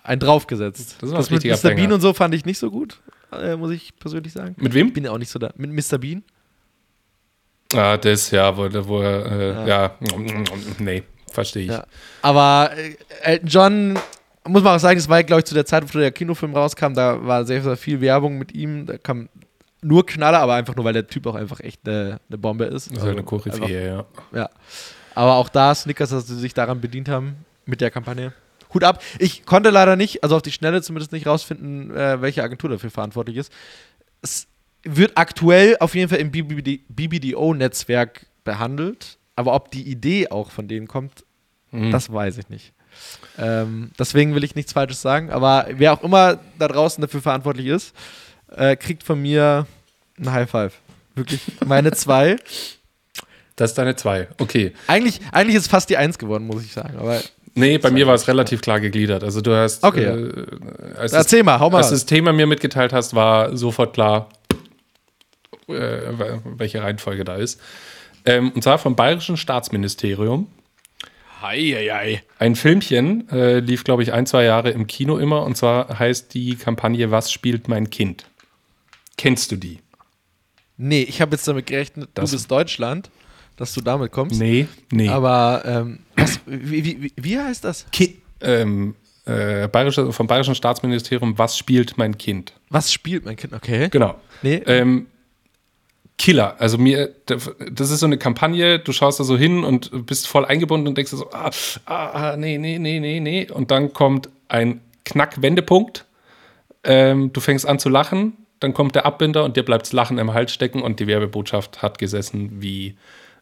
einen 0.04 0.20
draufgesetzt. 0.20 0.98
Das 1.00 1.10
ist 1.10 1.16
ein 1.16 1.34
mit 1.36 1.46
Mr. 1.64 1.72
Bean 1.74 1.94
und 1.94 2.02
so 2.02 2.12
fand 2.12 2.36
ich 2.36 2.44
nicht 2.44 2.58
so 2.58 2.70
gut, 2.70 3.00
äh, 3.32 3.56
muss 3.56 3.72
ich 3.72 3.98
persönlich 3.98 4.34
sagen. 4.34 4.56
Mit 4.58 4.74
wem? 4.74 4.92
Bin 4.92 5.06
ja 5.06 5.12
auch 5.12 5.18
nicht 5.18 5.30
so 5.32 5.40
da. 5.40 5.52
Mit 5.56 5.72
Mr. 5.72 5.98
Bean? 6.00 6.22
Ah, 7.78 7.98
das, 7.98 8.32
ja, 8.32 8.56
wo, 8.56 8.68
wo 8.88 9.02
er, 9.02 9.66
äh, 9.66 9.68
ja. 9.70 9.96
nee, 10.80 11.04
verstehe 11.32 11.64
ich. 11.64 11.72
Ja. 11.72 11.86
Aber 12.22 12.72
äh, 12.76 12.96
Elton 13.24 13.48
John, 13.48 14.00
muss 14.48 14.64
man 14.64 14.76
auch 14.76 14.80
sagen, 14.80 14.98
das 15.00 15.10
war, 15.10 15.24
glaube 15.24 15.40
ich, 15.40 15.46
zu 15.46 15.54
der 15.56 15.66
Zeit, 15.66 15.84
wo 15.94 15.98
der 16.00 16.12
Kinofilm 16.12 16.56
rauskam, 16.56 16.94
da 16.94 17.26
war 17.26 17.46
sehr, 17.46 17.62
sehr 17.62 17.78
viel 17.78 18.02
Werbung 18.02 18.38
mit 18.38 18.54
ihm. 18.54 18.86
Da 18.86 18.98
kam 18.98 19.30
nur 19.82 20.06
Knaller, 20.06 20.40
aber 20.40 20.56
einfach 20.56 20.76
nur, 20.76 20.86
weil 20.86 20.94
der 20.94 21.08
Typ 21.08 21.28
auch 21.28 21.36
einfach 21.36 21.60
echt 21.60 21.88
eine, 21.88 22.20
eine 22.30 22.38
Bombe 22.38 22.66
ist. 22.66 22.90
Eine 22.90 23.00
Also, 23.00 23.12
einfach- 23.12 23.26
Koryphäe, 23.26 23.88
ja. 23.88 24.06
Ja. 24.34 24.50
Aber 25.14 25.36
auch 25.36 25.50
da 25.50 25.74
Snickers, 25.74 26.10
dass 26.10 26.28
sie 26.28 26.38
sich 26.38 26.54
daran 26.54 26.82
bedient 26.82 27.08
haben 27.10 27.38
mit 27.66 27.82
der 27.82 27.90
Kampagne. 27.92 28.34
Hut 28.74 28.84
ab. 28.84 29.02
Ich 29.20 29.46
konnte 29.46 29.70
leider 29.70 29.96
nicht, 29.96 30.24
also 30.24 30.36
auf 30.36 30.42
die 30.42 30.52
Schnelle 30.52 30.82
zumindest 30.82 31.14
nicht 31.14 31.26
rausfinden, 31.28 31.96
äh, 31.96 32.22
welche 32.22 32.44
Agentur 32.44 32.70
dafür 32.70 32.92
verantwortlich 32.92 33.38
ist. 33.38 33.52
Es 34.22 34.48
wird 34.86 35.14
aktuell 35.16 35.76
auf 35.80 35.96
jeden 35.96 36.10
Fall 36.10 36.20
im 36.20 36.32
BBD 36.32 36.80
BBDO-Netzwerk 36.90 38.26
behandelt, 38.44 39.18
aber 39.36 39.54
ob 39.54 39.72
die 39.72 39.84
Idee 39.84 40.30
auch 40.30 40.52
von 40.52 40.68
denen 40.68 40.88
kommt, 40.88 41.24
Mhm. 41.72 41.92
das 41.92 42.12
weiß 42.12 42.38
ich 42.38 42.48
nicht. 42.50 42.72
Ähm, 43.38 43.92
deswegen 44.00 44.34
will 44.36 44.44
ich 44.46 44.56
nichts 44.56 44.72
Falsches 44.72 45.02
sagen, 45.02 45.30
aber 45.30 45.68
wer 45.72 45.92
auch 45.92 46.04
immer 46.04 46.40
da 46.58 46.68
draußen 46.70 47.02
dafür 47.02 47.22
verantwortlich 47.22 47.66
ist, 47.68 47.94
äh, 48.56 48.76
kriegt 48.78 49.04
von 49.04 49.22
mir 49.22 49.68
ein 50.18 50.32
High 50.32 50.50
Five. 50.50 50.74
Wirklich 51.16 51.42
meine 51.66 51.92
zwei. 51.92 52.38
Das 53.58 53.72
ist 53.72 53.78
deine 53.78 53.96
zwei. 53.96 54.28
Okay. 54.38 54.74
Eigentlich, 54.88 55.22
eigentlich 55.32 55.56
ist 55.56 55.70
fast 55.70 55.90
die 55.90 55.96
Eins 55.96 56.18
geworden, 56.18 56.46
muss 56.46 56.66
ich 56.66 56.74
sagen. 56.74 56.98
Aber 56.98 57.22
Nee, 57.54 57.78
bei 57.78 57.90
mir 57.90 58.06
war 58.06 58.14
es 58.14 58.28
relativ 58.28 58.60
klar 58.60 58.82
gegliedert. 58.82 59.24
Also 59.24 59.40
du 59.40 59.56
hast, 59.56 59.82
Okay, 59.82 60.04
äh, 60.04 60.46
als, 60.98 61.14
das, 61.14 61.24
erzähl 61.24 61.42
mal, 61.44 61.58
hau 61.62 61.70
mal. 61.70 61.78
als 61.78 61.90
das 61.90 62.06
Thema 62.06 62.34
mir 62.34 62.48
mitgeteilt 62.48 62.92
hast, 62.92 63.14
war 63.16 63.56
sofort 63.56 63.94
klar, 63.94 64.28
welche 65.68 66.82
Reihenfolge 66.82 67.24
da 67.24 67.36
ist. 67.36 67.60
Ähm, 68.26 68.52
und 68.52 68.62
zwar 68.64 68.78
vom 68.80 68.96
Bayerischen 68.96 69.38
Staatsministerium. 69.38 70.48
Heieiei. 71.42 72.24
Ein 72.40 72.56
Filmchen 72.56 73.30
äh, 73.30 73.60
lief, 73.60 73.84
glaube 73.84 74.04
ich, 74.04 74.14
ein, 74.14 74.26
zwei 74.26 74.44
Jahre 74.46 74.72
im 74.72 74.88
Kino 74.88 75.18
immer. 75.18 75.44
Und 75.44 75.58
zwar 75.58 76.00
heißt 76.00 76.34
die 76.34 76.56
Kampagne 76.56 77.12
Was 77.12 77.32
spielt 77.32 77.68
mein 77.68 77.90
Kind? 77.90 78.26
Kennst 79.18 79.52
du 79.52 79.56
die? 79.56 79.80
Nee, 80.78 81.04
ich 81.04 81.22
habe 81.22 81.32
jetzt 81.36 81.48
damit 81.48 81.68
gerechnet, 81.68 82.10
Das- 82.16 82.32
du 82.32 82.36
bist 82.38 82.50
Deutschland, 82.52 83.10
dass 83.58 83.74
du 83.74 83.82
damit 83.82 84.12
kommst. 84.12 84.40
Nee, 84.40 84.68
nee. 84.92 85.08
Aber 85.08 85.62
ähm, 85.66 86.00
was, 86.16 86.40
wie, 86.46 86.84
wie, 86.84 87.02
wie, 87.04 87.14
wie 87.16 87.38
heißt 87.40 87.64
das? 87.64 87.86
Ki 87.92 88.22
ähm, 88.42 88.96
äh, 89.26 89.68
Bayerische, 89.68 90.12
vom 90.12 90.28
Bayerischen 90.28 90.56
Staatsministerium 90.56 91.38
Was 91.38 91.58
spielt 91.58 91.98
mein 91.98 92.18
Kind? 92.18 92.54
Was 92.70 92.92
spielt 92.92 93.24
mein 93.26 93.36
Kind? 93.38 93.54
Okay. 93.54 93.88
Genau. 93.90 94.16
Nee, 94.42 94.62
Ähm, 94.66 95.08
Killer. 96.18 96.56
Also 96.60 96.78
mir, 96.78 97.14
das 97.26 97.92
ist 97.92 98.00
so 98.00 98.06
eine 98.06 98.18
Kampagne, 98.18 98.80
du 98.80 98.92
schaust 98.94 99.20
da 99.20 99.24
so 99.24 99.38
hin 99.38 99.64
und 99.64 100.06
bist 100.06 100.28
voll 100.28 100.46
eingebunden 100.46 100.88
und 100.88 100.98
denkst 100.98 101.12
so, 101.12 101.30
ah, 101.32 101.52
ah, 101.86 102.32
ah 102.32 102.38
nee, 102.38 102.58
nee, 102.58 102.80
nee, 102.80 103.00
nee, 103.00 103.20
nee. 103.20 103.50
Und 103.52 103.72
dann 103.72 103.94
kommt 103.94 104.30
ein 104.48 104.82
Knack-Wendepunkt. 105.04 106.06
Ähm, 106.84 107.34
du 107.34 107.42
fängst 107.42 107.68
an 107.68 107.80
zu 107.80 107.90
lachen, 107.90 108.34
dann 108.60 108.74
kommt 108.74 108.96
der 108.96 109.06
Abbinder 109.06 109.44
und 109.44 109.58
dir 109.58 109.64
bleibt 109.64 109.88
das 109.88 109.94
Lachen 109.94 110.18
im 110.18 110.34
Hals 110.34 110.54
stecken 110.54 110.82
und 110.82 111.00
die 111.00 111.08
Werbebotschaft 111.08 111.82
hat 111.82 111.98
gesessen 111.98 112.62
wie 112.62 112.96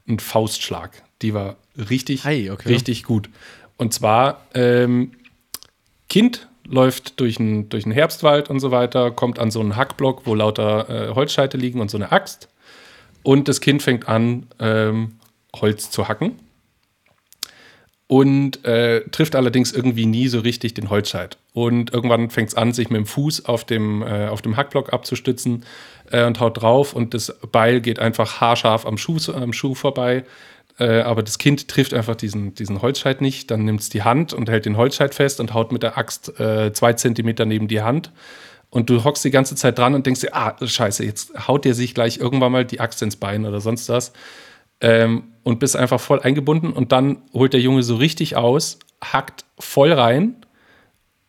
ein 0.07 0.19
Faustschlag. 0.19 1.03
Die 1.21 1.33
war 1.33 1.57
richtig, 1.77 2.23
Hi, 2.23 2.49
okay. 2.49 2.69
richtig 2.69 3.03
gut. 3.03 3.29
Und 3.77 3.93
zwar, 3.93 4.41
ähm, 4.53 5.11
Kind 6.09 6.47
läuft 6.65 7.19
durch 7.19 7.39
einen 7.39 7.69
durch 7.69 7.85
Herbstwald 7.85 8.49
und 8.49 8.59
so 8.59 8.71
weiter, 8.71 9.11
kommt 9.11 9.39
an 9.39 9.51
so 9.51 9.59
einen 9.59 9.75
Hackblock, 9.75 10.25
wo 10.25 10.35
lauter 10.35 10.89
äh, 10.89 11.15
Holzscheite 11.15 11.57
liegen 11.57 11.81
und 11.81 11.89
so 11.89 11.97
eine 11.97 12.11
Axt. 12.11 12.49
Und 13.23 13.47
das 13.47 13.61
Kind 13.61 13.81
fängt 13.81 14.07
an, 14.07 14.47
ähm, 14.59 15.13
Holz 15.55 15.89
zu 15.89 16.07
hacken. 16.07 16.33
Und 18.07 18.63
äh, 18.65 19.01
trifft 19.09 19.35
allerdings 19.35 19.71
irgendwie 19.71 20.05
nie 20.05 20.27
so 20.27 20.39
richtig 20.41 20.75
den 20.75 20.89
Holzscheit. 20.89 21.37
Und 21.53 21.93
irgendwann 21.93 22.29
fängt 22.29 22.49
es 22.49 22.55
an, 22.55 22.73
sich 22.73 22.89
mit 22.89 22.99
dem 22.99 23.05
Fuß 23.05 23.45
auf 23.45 23.63
dem, 23.63 24.03
äh, 24.03 24.27
auf 24.27 24.41
dem 24.41 24.55
Hackblock 24.55 24.93
abzustützen 24.93 25.65
äh, 26.11 26.25
und 26.25 26.39
haut 26.39 26.61
drauf. 26.61 26.93
Und 26.93 27.13
das 27.13 27.33
Beil 27.51 27.81
geht 27.81 27.99
einfach 27.99 28.39
haarscharf 28.41 28.85
am 28.85 28.97
Schuh, 28.97 29.17
am 29.33 29.53
Schuh 29.53 29.73
vorbei. 29.73 30.25
Äh, 30.79 31.01
aber 31.01 31.23
das 31.23 31.37
Kind 31.37 31.67
trifft 31.69 31.93
einfach 31.93 32.15
diesen, 32.15 32.53
diesen 32.53 32.81
Holzscheit 32.81 33.21
nicht. 33.21 33.49
Dann 33.49 33.65
nimmt 33.65 33.79
es 33.79 33.89
die 33.89 34.03
Hand 34.03 34.33
und 34.33 34.49
hält 34.49 34.65
den 34.65 34.77
Holzscheit 34.77 35.15
fest 35.15 35.39
und 35.39 35.53
haut 35.53 35.71
mit 35.71 35.81
der 35.81 35.97
Axt 35.97 36.39
äh, 36.39 36.73
zwei 36.73 36.93
Zentimeter 36.93 37.45
neben 37.45 37.67
die 37.67 37.81
Hand 37.81 38.11
und 38.73 38.89
du 38.89 39.03
hockst 39.03 39.23
die 39.23 39.29
ganze 39.29 39.55
Zeit 39.55 39.77
dran 39.77 39.93
und 39.93 40.07
denkst 40.07 40.21
dir, 40.21 40.33
ah, 40.33 40.55
scheiße, 40.59 41.05
jetzt 41.05 41.47
haut 41.47 41.63
dir 41.63 41.75
sich 41.75 41.93
gleich 41.93 42.17
irgendwann 42.17 42.51
mal 42.51 42.65
die 42.65 42.79
Axt 42.79 43.03
ins 43.03 43.15
Bein 43.15 43.45
oder 43.45 43.61
sonst 43.61 43.87
was. 43.87 44.13
Ähm, 44.81 45.25
und 45.43 45.59
bist 45.59 45.75
einfach 45.75 45.99
voll 45.99 46.21
eingebunden 46.21 46.73
und 46.73 46.91
dann 46.91 47.17
holt 47.33 47.53
der 47.53 47.61
Junge 47.61 47.83
so 47.83 47.97
richtig 47.97 48.35
aus, 48.35 48.79
hackt 48.99 49.45
voll 49.59 49.93
rein, 49.93 50.37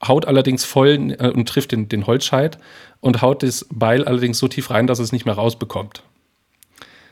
haut 0.02 0.24
allerdings 0.24 0.64
voll 0.64 1.14
äh, 1.18 1.28
und 1.28 1.46
trifft 1.46 1.72
den, 1.72 1.86
den 1.86 2.06
Holzscheit 2.06 2.58
und 3.00 3.20
haut 3.20 3.42
das 3.42 3.66
Beil 3.70 4.04
allerdings 4.06 4.38
so 4.38 4.48
tief 4.48 4.70
rein, 4.70 4.86
dass 4.86 4.98
es 4.98 5.12
nicht 5.12 5.26
mehr 5.26 5.34
rausbekommt. 5.34 6.02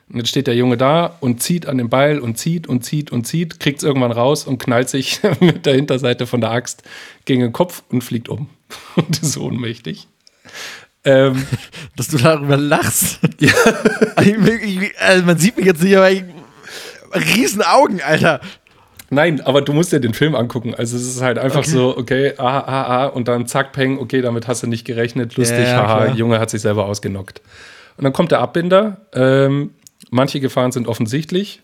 Und 0.08 0.16
jetzt 0.16 0.30
steht 0.30 0.46
der 0.46 0.56
Junge 0.56 0.78
da 0.78 1.18
und 1.20 1.42
zieht 1.42 1.66
an 1.66 1.76
dem 1.76 1.90
Beil 1.90 2.18
und 2.18 2.38
zieht 2.38 2.66
und 2.66 2.86
zieht 2.86 3.12
und 3.12 3.26
zieht, 3.26 3.60
kriegt 3.60 3.78
es 3.78 3.84
irgendwann 3.84 4.12
raus 4.12 4.46
und 4.46 4.56
knallt 4.56 4.88
sich 4.88 5.20
mit 5.40 5.66
der 5.66 5.74
Hinterseite 5.74 6.26
von 6.26 6.40
der 6.40 6.52
Axt 6.52 6.84
gegen 7.26 7.42
den 7.42 7.52
Kopf 7.52 7.82
und 7.90 8.02
fliegt 8.02 8.30
um. 8.30 8.48
Und 8.96 9.20
ist 9.20 9.36
ohnmächtig. 9.36 10.08
Ähm, 11.04 11.46
Dass 11.96 12.08
du 12.08 12.18
darüber 12.18 12.56
lachst. 12.56 13.18
Ja. 13.40 13.52
also 15.00 15.24
man 15.24 15.36
sieht 15.36 15.56
mich 15.56 15.66
jetzt 15.66 15.82
nicht, 15.82 15.96
aber 15.96 16.10
ich, 16.12 16.22
riesen 17.34 17.60
Augen, 17.62 18.00
Alter. 18.00 18.40
Nein, 19.10 19.40
aber 19.40 19.62
du 19.62 19.72
musst 19.72 19.92
dir 19.92 19.98
den 19.98 20.14
Film 20.14 20.36
angucken. 20.36 20.74
Also 20.74 20.96
es 20.96 21.06
ist 21.06 21.20
halt 21.20 21.38
einfach 21.38 21.60
okay. 21.60 21.70
so, 21.70 21.96
okay, 21.98 22.34
ah, 22.38 22.60
ah, 22.60 22.82
ah, 22.84 23.06
und 23.06 23.26
dann 23.26 23.46
zack, 23.48 23.72
peng, 23.72 23.98
okay, 23.98 24.22
damit 24.22 24.46
hast 24.46 24.62
du 24.62 24.68
nicht 24.68 24.84
gerechnet, 24.84 25.36
lustig, 25.36 25.64
ja, 25.64 25.76
haha, 25.76 26.04
klar. 26.04 26.16
Junge 26.16 26.38
hat 26.38 26.50
sich 26.50 26.62
selber 26.62 26.86
ausgenockt. 26.86 27.42
Und 27.96 28.04
dann 28.04 28.12
kommt 28.12 28.30
der 28.30 28.38
Abbinder. 28.38 28.98
Ähm, 29.12 29.70
manche 30.10 30.38
Gefahren 30.40 30.72
sind 30.72 30.86
offensichtlich, 30.86 31.62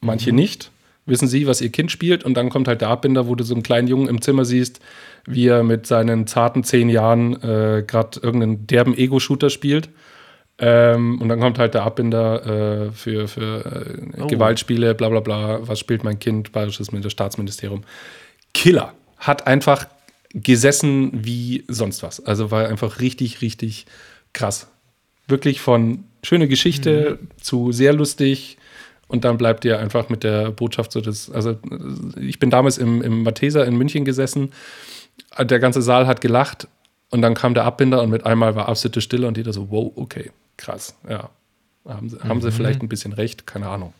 manche 0.00 0.32
mhm. 0.32 0.36
nicht. 0.36 0.70
Wissen 1.04 1.26
Sie, 1.26 1.46
was 1.46 1.60
Ihr 1.60 1.70
Kind 1.70 1.90
spielt? 1.90 2.24
Und 2.24 2.34
dann 2.34 2.48
kommt 2.48 2.68
halt 2.68 2.80
der 2.80 2.88
Abbinder, 2.88 3.26
wo 3.26 3.34
du 3.34 3.42
so 3.42 3.54
einen 3.54 3.64
kleinen 3.64 3.88
Jungen 3.88 4.08
im 4.08 4.22
Zimmer 4.22 4.44
siehst, 4.44 4.80
wie 5.26 5.48
er 5.48 5.64
mit 5.64 5.86
seinen 5.86 6.26
zarten 6.26 6.62
zehn 6.62 6.88
Jahren 6.88 7.34
äh, 7.42 7.82
gerade 7.86 8.20
irgendeinen 8.20 8.66
derben 8.66 8.96
Ego-Shooter 8.96 9.50
spielt. 9.50 9.88
Ähm, 10.58 11.20
und 11.20 11.28
dann 11.28 11.40
kommt 11.40 11.58
halt 11.58 11.74
der 11.74 11.82
Abbinder 11.82 12.86
äh, 12.86 12.92
für, 12.92 13.26
für 13.26 13.64
äh, 14.16 14.20
oh. 14.20 14.26
Gewaltspiele, 14.28 14.94
bla 14.94 15.08
bla 15.08 15.20
bla. 15.20 15.66
Was 15.66 15.80
spielt 15.80 16.04
mein 16.04 16.20
Kind? 16.20 16.52
Bayerisches 16.52 16.88
Staatsministerium. 17.08 17.82
Killer. 18.54 18.94
Hat 19.18 19.46
einfach 19.46 19.86
gesessen 20.34 21.10
wie 21.12 21.64
sonst 21.68 22.02
was. 22.02 22.24
Also 22.24 22.50
war 22.50 22.68
einfach 22.68 23.00
richtig, 23.00 23.42
richtig 23.42 23.86
krass. 24.32 24.68
Wirklich 25.26 25.60
von 25.60 26.04
schöne 26.22 26.48
Geschichte 26.48 27.18
mhm. 27.20 27.28
zu 27.40 27.72
sehr 27.72 27.92
lustig. 27.92 28.58
Und 29.12 29.24
dann 29.24 29.38
bleibt 29.38 29.64
ihr 29.64 29.78
einfach 29.78 30.08
mit 30.08 30.24
der 30.24 30.50
Botschaft 30.50 30.90
so 30.90 31.00
das. 31.00 31.30
Also, 31.30 31.56
ich 32.18 32.40
bin 32.40 32.50
damals 32.50 32.78
im, 32.78 33.02
im 33.02 33.22
Matheser 33.22 33.64
in 33.64 33.76
München 33.76 34.04
gesessen 34.04 34.50
der 35.38 35.58
ganze 35.58 35.82
Saal 35.82 36.06
hat 36.06 36.20
gelacht 36.20 36.68
und 37.10 37.22
dann 37.22 37.34
kam 37.34 37.54
der 37.54 37.64
Abbinder 37.64 38.02
und 38.02 38.10
mit 38.10 38.26
einmal 38.26 38.54
war 38.54 38.68
absolute 38.68 39.00
Stille 39.00 39.26
und 39.26 39.36
jeder 39.36 39.52
so, 39.52 39.70
wow, 39.70 39.92
okay, 39.96 40.30
krass, 40.56 40.96
ja. 41.08 41.30
Haben 41.84 42.08
sie, 42.08 42.16
mhm. 42.16 42.28
haben 42.28 42.40
sie 42.40 42.48
mhm. 42.48 42.52
vielleicht 42.52 42.82
ein 42.82 42.88
bisschen 42.88 43.12
recht, 43.12 43.44
keine 43.44 43.68
Ahnung. 43.68 43.92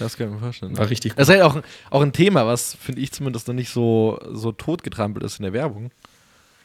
Das 0.00 0.16
kann 0.16 0.26
ich 0.26 0.34
mir 0.34 0.40
vorstellen. 0.40 0.76
War 0.76 0.90
richtig 0.90 1.12
gut. 1.12 1.20
Das 1.20 1.28
ist 1.28 1.34
halt 1.36 1.44
auch, 1.44 1.62
auch 1.90 2.02
ein 2.02 2.12
Thema, 2.12 2.46
was, 2.46 2.74
finde 2.74 3.00
ich 3.00 3.12
zumindest, 3.12 3.46
noch 3.46 3.54
nicht 3.54 3.70
so, 3.70 4.18
so 4.32 4.50
totgetrampelt 4.50 5.24
ist 5.24 5.38
in 5.38 5.44
der 5.44 5.52
Werbung. 5.52 5.92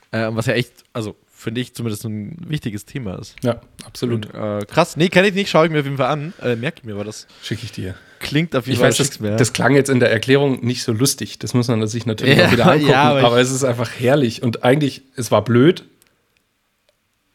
Äh, 0.10 0.30
was 0.32 0.48
ja 0.48 0.54
echt, 0.54 0.72
also 0.92 1.16
finde 1.44 1.62
ich 1.62 1.74
zumindest 1.76 2.06
ein 2.06 2.38
wichtiges 2.48 2.86
Thema 2.86 3.20
ist. 3.20 3.36
Ja, 3.44 3.62
absolut. 3.86 4.34
Und, 4.34 4.62
äh, 4.62 4.66
krass, 4.66 4.98
nee, 4.98 5.10
kenne 5.10 5.28
ich 5.28 5.34
nicht, 5.34 5.50
schaue 5.50 5.66
ich 5.66 5.72
mir 5.72 5.80
auf 5.80 5.86
jeden 5.86 5.98
Fall 5.98 6.08
an. 6.08 6.34
Äh, 6.42 6.56
Merke 6.56 6.80
ich 6.80 6.84
mir, 6.86 6.94
aber 6.94 7.04
das 7.04 7.28
schicke 7.44 7.66
ich 7.66 7.72
dir. 7.72 7.96
Klingt 8.20 8.56
auf 8.56 8.66
jeden 8.66 8.76
ich 8.76 8.80
Fall. 8.80 8.92
Ich 8.92 9.00
weiß, 9.00 9.20
das, 9.20 9.38
das, 9.38 9.54
klang 9.54 9.76
jetzt 9.76 9.90
in 9.90 10.00
der 10.00 10.12
Erklärung 10.12 10.66
nicht 10.66 10.84
so 10.84 10.94
lustig. 10.94 11.40
Das 11.40 11.54
muss 11.54 11.68
man 11.68 11.86
sich 11.88 12.06
natürlich 12.06 12.38
ja, 12.38 12.48
auch 12.48 12.52
wieder 12.52 12.72
angucken. 12.72 12.90
Ja, 12.92 13.04
aber, 13.04 13.24
aber 13.24 13.40
es 13.40 13.52
ist 13.52 13.66
einfach 13.66 13.92
herrlich. 14.00 14.42
Und 14.42 14.64
eigentlich, 14.64 15.04
es 15.16 15.30
war 15.30 15.44
blöd. 15.44 15.84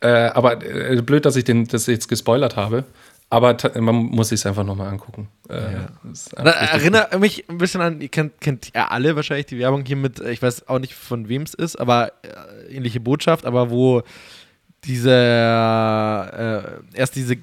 Äh, 0.00 0.08
aber 0.08 0.64
äh, 0.64 1.00
blöd, 1.02 1.26
dass 1.26 1.36
ich 1.36 1.44
den, 1.44 1.66
das 1.66 1.86
jetzt 1.86 2.08
gespoilert 2.08 2.56
habe. 2.56 2.84
Aber 3.30 3.56
man 3.78 3.94
muss 3.94 4.30
sich 4.30 4.40
es 4.40 4.46
einfach 4.46 4.64
nochmal 4.64 4.88
angucken. 4.88 5.28
Äh, 5.50 5.72
ja. 5.72 6.42
Erinnere 6.44 7.18
mich 7.18 7.48
ein 7.50 7.58
bisschen 7.58 7.82
an, 7.82 8.00
ihr 8.00 8.08
kennt, 8.08 8.40
kennt 8.40 8.74
ja 8.74 8.88
alle 8.88 9.16
wahrscheinlich 9.16 9.46
die 9.46 9.58
Werbung 9.58 9.84
hier 9.84 9.96
mit, 9.96 10.18
ich 10.20 10.40
weiß 10.40 10.68
auch 10.68 10.78
nicht 10.78 10.94
von 10.94 11.28
wem 11.28 11.42
es 11.42 11.52
ist, 11.52 11.76
aber 11.76 12.12
äh, 12.22 12.74
ähnliche 12.74 13.00
Botschaft, 13.00 13.44
aber 13.44 13.70
wo 13.70 14.02
diese 14.84 15.10
äh, 15.10 16.98
erst 16.98 17.16
diese 17.16 17.36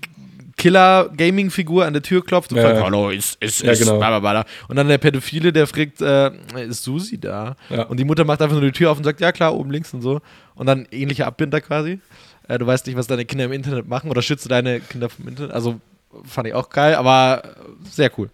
Killer-Gaming-Figur 0.57 1.85
an 1.85 1.93
der 1.93 2.01
Tür 2.01 2.23
klopft 2.23 2.51
und 2.51 2.57
ja, 2.57 2.63
fragt, 2.63 2.81
hallo, 2.81 3.09
ist, 3.09 3.41
ist, 3.41 3.61
ja, 3.61 3.73
genau. 3.73 3.97
bla, 3.97 4.45
Und 4.67 4.77
dann 4.77 4.87
der 4.87 4.97
Pädophile, 4.97 5.51
der 5.51 5.67
fragt, 5.67 6.01
äh, 6.01 6.31
ist 6.67 6.83
Susi 6.83 7.19
da? 7.19 7.55
Ja. 7.69 7.83
Und 7.83 7.99
die 7.99 8.05
Mutter 8.05 8.23
macht 8.23 8.41
einfach 8.41 8.55
nur 8.55 8.65
die 8.65 8.71
Tür 8.71 8.91
auf 8.91 8.97
und 8.97 9.03
sagt, 9.03 9.19
ja 9.19 9.31
klar, 9.31 9.53
oben 9.53 9.71
links 9.71 9.93
und 9.93 10.01
so. 10.01 10.21
Und 10.55 10.65
dann 10.65 10.87
ähnliche 10.91 11.25
Abbinder 11.25 11.59
quasi. 11.59 11.99
Äh, 12.47 12.57
du 12.57 12.65
weißt 12.67 12.87
nicht, 12.87 12.95
was 12.95 13.07
deine 13.07 13.25
Kinder 13.25 13.45
im 13.45 13.51
Internet 13.51 13.87
machen 13.87 14.09
oder 14.09 14.21
schütze 14.21 14.49
deine 14.49 14.79
Kinder 14.79 15.09
vom 15.09 15.27
Internet. 15.27 15.51
Also 15.51 15.79
fand 16.23 16.47
ich 16.47 16.53
auch 16.53 16.69
geil, 16.69 16.95
aber 16.95 17.55
sehr 17.91 18.11
cool. 18.17 18.29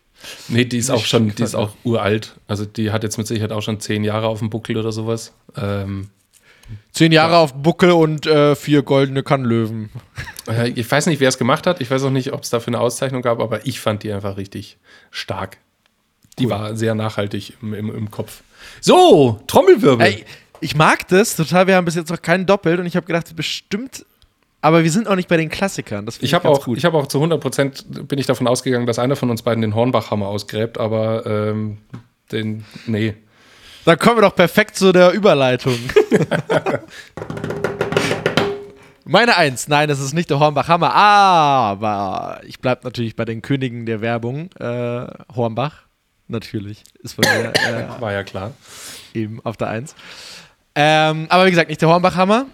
Nee, 0.50 0.66
die 0.66 0.78
ist 0.78 0.92
auch 0.92 1.04
schon, 1.04 1.34
die 1.34 1.44
ist 1.44 1.56
auch 1.56 1.72
uralt. 1.84 2.36
Also 2.48 2.66
die 2.66 2.92
hat 2.92 3.04
jetzt 3.04 3.18
mit 3.18 3.26
Sicherheit 3.26 3.52
auch 3.52 3.62
schon 3.62 3.80
zehn 3.80 4.04
Jahre 4.04 4.28
auf 4.28 4.40
dem 4.40 4.50
Buckel 4.50 4.78
oder 4.78 4.92
sowas. 4.92 5.34
Ähm, 5.58 6.10
Zehn 6.94 7.12
Jahre 7.12 7.34
ja. 7.34 7.40
auf 7.40 7.54
Buckel 7.54 7.92
und 7.92 8.26
äh, 8.26 8.56
vier 8.56 8.82
goldene 8.82 9.24
Kannlöwen. 9.24 9.90
Ich 10.76 10.90
weiß 10.90 11.06
nicht, 11.08 11.20
wer 11.20 11.30
es 11.30 11.38
gemacht 11.38 11.68
hat. 11.68 11.82
Ich 11.82 11.92
weiß 11.92 12.04
auch 12.04 12.12
nicht, 12.12 12.34
ob 12.34 12.44
es 12.44 12.50
dafür 12.50 12.74
eine 12.74 12.80
Auszeichnung 12.80 13.22
gab, 13.22 13.40
aber 13.40 13.66
ich 13.66 13.80
fand 13.80 14.04
die 14.04 14.12
einfach 14.12 14.38
richtig 14.38 14.78
stark. 15.12 15.58
Die 16.40 16.46
cool. 16.46 16.52
war 16.52 16.76
sehr 16.76 16.96
nachhaltig 16.96 17.54
im, 17.62 17.74
im, 17.74 17.94
im 17.94 18.12
Kopf. 18.12 18.42
So, 18.80 19.40
Trommelwirbel. 19.48 20.06
Ey, 20.06 20.26
ich 20.62 20.76
mag 20.76 21.08
das 21.10 21.36
total. 21.36 21.68
Wir 21.68 21.76
haben 21.76 21.86
bis 21.86 21.96
jetzt 21.96 22.10
noch 22.10 22.22
keinen 22.22 22.46
doppelt 22.46 22.80
und 22.80 22.86
ich 22.86 22.96
habe 22.96 23.06
gedacht, 23.06 23.36
bestimmt. 23.36 24.06
Aber 24.62 24.84
wir 24.84 24.92
sind 24.92 25.08
auch 25.08 25.16
nicht 25.16 25.28
bei 25.28 25.38
den 25.38 25.50
Klassikern. 25.50 26.06
Das 26.06 26.22
ich 26.22 26.36
habe 26.36 26.48
auch, 26.48 26.64
gut. 26.66 26.78
ich 26.78 26.86
habe 26.86 26.96
auch 26.98 27.08
zu 27.08 27.18
100 27.18 27.42
Prozent 27.42 28.08
bin 28.08 28.20
ich 28.20 28.28
davon 28.28 28.48
ausgegangen, 28.48 28.86
dass 28.86 29.00
einer 29.00 29.16
von 29.16 29.32
uns 29.32 29.42
beiden 29.42 29.64
den 29.64 29.74
Hornbachhammer 29.74 30.28
ausgräbt, 30.28 30.78
aber 30.78 31.26
ähm, 31.26 31.80
den, 32.32 32.64
nee. 32.86 33.16
Dann 33.86 33.98
kommen 33.98 34.18
wir 34.18 34.22
doch 34.22 34.36
perfekt 34.36 34.76
zu 34.76 34.92
der 34.92 35.12
Überleitung. 35.14 35.74
Meine 39.04 39.36
Eins, 39.36 39.68
nein, 39.68 39.90
das 39.90 40.00
ist 40.00 40.14
nicht 40.14 40.30
der 40.30 40.40
Hornbach 40.40 40.68
Hammer, 40.68 40.94
aber 40.94 42.40
ich 42.46 42.60
bleibe 42.60 42.82
natürlich 42.84 43.16
bei 43.16 43.26
den 43.26 43.42
Königen 43.42 43.88
der 43.88 44.02
Werbung. 44.02 44.52
Äh, 44.60 45.08
Hornbach, 45.36 45.82
natürlich, 46.28 46.84
ist 47.00 47.14
von 47.14 47.24
mir. 47.24 47.52
Äh, 47.52 48.00
War 48.00 48.14
ja 48.14 48.24
klar. 48.24 48.54
Eben 49.16 49.44
auf 49.44 49.58
der 49.58 49.70
Eins. 49.70 49.96
Ähm, 50.76 51.28
aber 51.30 51.46
wie 51.46 51.52
gesagt, 51.52 51.70
nicht 51.70 51.82
der 51.82 51.90
Hornbach 51.90 52.16
Hammer, 52.16 52.46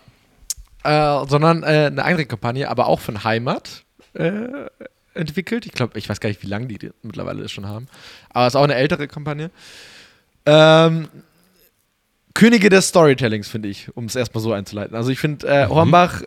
äh, 0.84 1.26
sondern 1.28 1.64
äh, 1.64 1.88
eine 1.88 2.04
andere 2.04 2.26
Kampagne, 2.26 2.70
aber 2.70 2.88
auch 2.88 3.00
von 3.00 3.24
Heimat 3.24 3.84
äh, 4.14 4.48
entwickelt. 5.14 5.66
Ich 5.66 5.72
glaube, 5.72 5.98
ich 5.98 6.08
weiß 6.10 6.20
gar 6.20 6.30
nicht, 6.30 6.42
wie 6.44 6.48
lange 6.48 6.68
die 6.68 6.92
mittlerweile 7.04 7.48
schon 7.50 7.68
haben. 7.68 7.88
Aber 8.30 8.48
es 8.48 8.54
ist 8.54 8.56
auch 8.56 8.64
eine 8.64 8.76
ältere 8.76 9.08
Kampagne. 9.08 9.52
Ähm, 10.46 11.10
Könige 12.34 12.70
des 12.70 12.90
Storytellings, 12.90 13.48
finde 13.48 13.70
ich, 13.70 13.96
um 13.96 14.06
es 14.06 14.16
erstmal 14.16 14.44
so 14.44 14.54
einzuleiten. 14.54 14.96
Also 14.96 15.10
ich 15.10 15.20
finde, 15.20 15.48
äh, 15.48 15.66
mhm. 15.66 15.70
Hornbach 15.70 16.22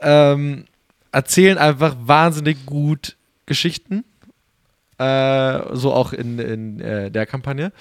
ähm, 0.00 0.64
erzählen 1.12 1.56
einfach 1.56 1.94
wahnsinnig 2.00 2.66
gut 2.66 3.16
Geschichten. 3.46 4.04
Äh, 4.98 5.60
so 5.72 5.92
auch 5.92 6.12
in, 6.12 6.38
in 6.38 6.80
äh, 6.80 7.10
der 7.10 7.26
Kampagne. 7.26 7.72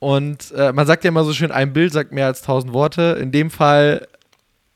Und 0.00 0.50
äh, 0.52 0.72
man 0.72 0.86
sagt 0.86 1.04
ja 1.04 1.08
immer 1.08 1.24
so 1.24 1.32
schön, 1.32 1.52
ein 1.52 1.72
Bild 1.72 1.92
sagt 1.92 2.10
mehr 2.10 2.26
als 2.26 2.42
tausend 2.42 2.72
Worte. 2.72 3.18
In 3.20 3.30
dem 3.30 3.50
Fall 3.50 4.08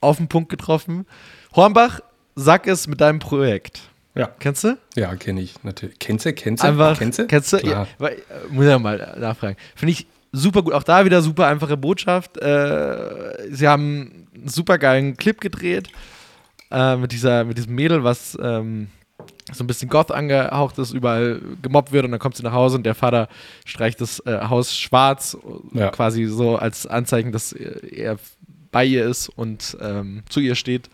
auf 0.00 0.18
den 0.18 0.28
Punkt 0.28 0.50
getroffen. 0.50 1.06
Hornbach, 1.56 2.00
sag 2.36 2.66
es 2.66 2.86
mit 2.86 3.00
deinem 3.00 3.18
Projekt. 3.18 3.80
Ja. 4.14 4.28
Kennst 4.38 4.62
du? 4.62 4.78
Ja, 4.94 5.16
kenne 5.16 5.40
ich 5.40 5.64
natürlich. 5.64 5.98
Kennst 5.98 6.26
du? 6.26 6.32
Kennst 6.32 6.62
du? 6.62 6.68
Einfach, 6.68 6.98
Kennst 6.98 7.18
du? 7.18 7.26
Kennst 7.26 7.52
du? 7.52 7.56
Ja, 7.58 7.88
weil, 7.98 8.12
äh, 8.12 8.18
muss 8.50 8.66
ja 8.66 8.78
mal 8.78 9.16
nachfragen. 9.18 9.56
Finde 9.74 9.92
ich 9.92 10.06
super 10.30 10.62
gut. 10.62 10.74
Auch 10.74 10.82
da 10.82 11.04
wieder 11.04 11.22
super 11.22 11.46
einfache 11.46 11.76
Botschaft. 11.76 12.36
Äh, 12.36 13.50
sie 13.50 13.66
haben 13.66 14.28
einen 14.34 14.48
super 14.48 14.78
geilen 14.78 15.16
Clip 15.16 15.40
gedreht 15.40 15.88
äh, 16.70 16.96
mit, 16.96 17.12
dieser, 17.12 17.44
mit 17.44 17.56
diesem 17.56 17.74
Mädel, 17.74 18.04
was 18.04 18.38
ähm, 18.40 18.88
so 19.52 19.62
ein 19.62 19.66
bisschen 19.66 19.88
Goth 19.90 20.10
angehaucht 20.10 20.78
ist, 20.78 20.92
überall 20.92 21.40
gemobbt 21.60 21.92
wird 21.92 22.04
und 22.04 22.10
dann 22.12 22.20
kommt 22.20 22.36
sie 22.36 22.42
nach 22.42 22.52
Hause 22.52 22.76
und 22.76 22.84
der 22.84 22.94
Vater 22.94 23.28
streicht 23.66 24.00
das 24.00 24.20
äh, 24.20 24.40
Haus 24.48 24.76
schwarz, 24.76 25.36
Ja. 25.72 25.90
quasi 25.90 26.24
so 26.26 26.56
als 26.56 26.86
Anzeichen, 26.86 27.30
dass 27.32 27.52
er 27.52 28.16
bei 28.72 28.84
ihr 28.84 29.04
ist 29.06 29.28
und 29.28 29.76
ähm, 29.80 30.22
zu 30.28 30.40
ihr 30.40 30.54
steht. 30.54 30.88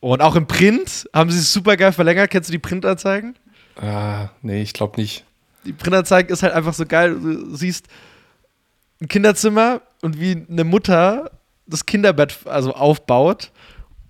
Und 0.00 0.20
auch 0.22 0.36
im 0.36 0.46
Print 0.46 1.08
haben 1.14 1.30
sie 1.30 1.38
es 1.38 1.52
super 1.52 1.76
geil 1.76 1.92
verlängert. 1.92 2.30
Kennst 2.30 2.48
du 2.48 2.52
die 2.52 2.58
Printanzeigen? 2.58 3.36
Ah, 3.80 4.28
nee, 4.42 4.60
ich 4.62 4.72
glaube 4.72 5.00
nicht. 5.00 5.24
die 5.64 5.72
Printanzeige 5.72 6.32
ist 6.32 6.42
halt 6.42 6.52
einfach 6.52 6.74
so 6.74 6.84
geil. 6.84 7.14
Du 7.18 7.54
siehst 7.56 7.86
ein 9.00 9.08
Kinderzimmer 9.08 9.80
und 10.02 10.18
wie 10.20 10.44
eine 10.50 10.64
Mutter 10.64 11.30
das 11.66 11.86
Kinderbett 11.86 12.38
also 12.46 12.74
aufbaut. 12.74 13.50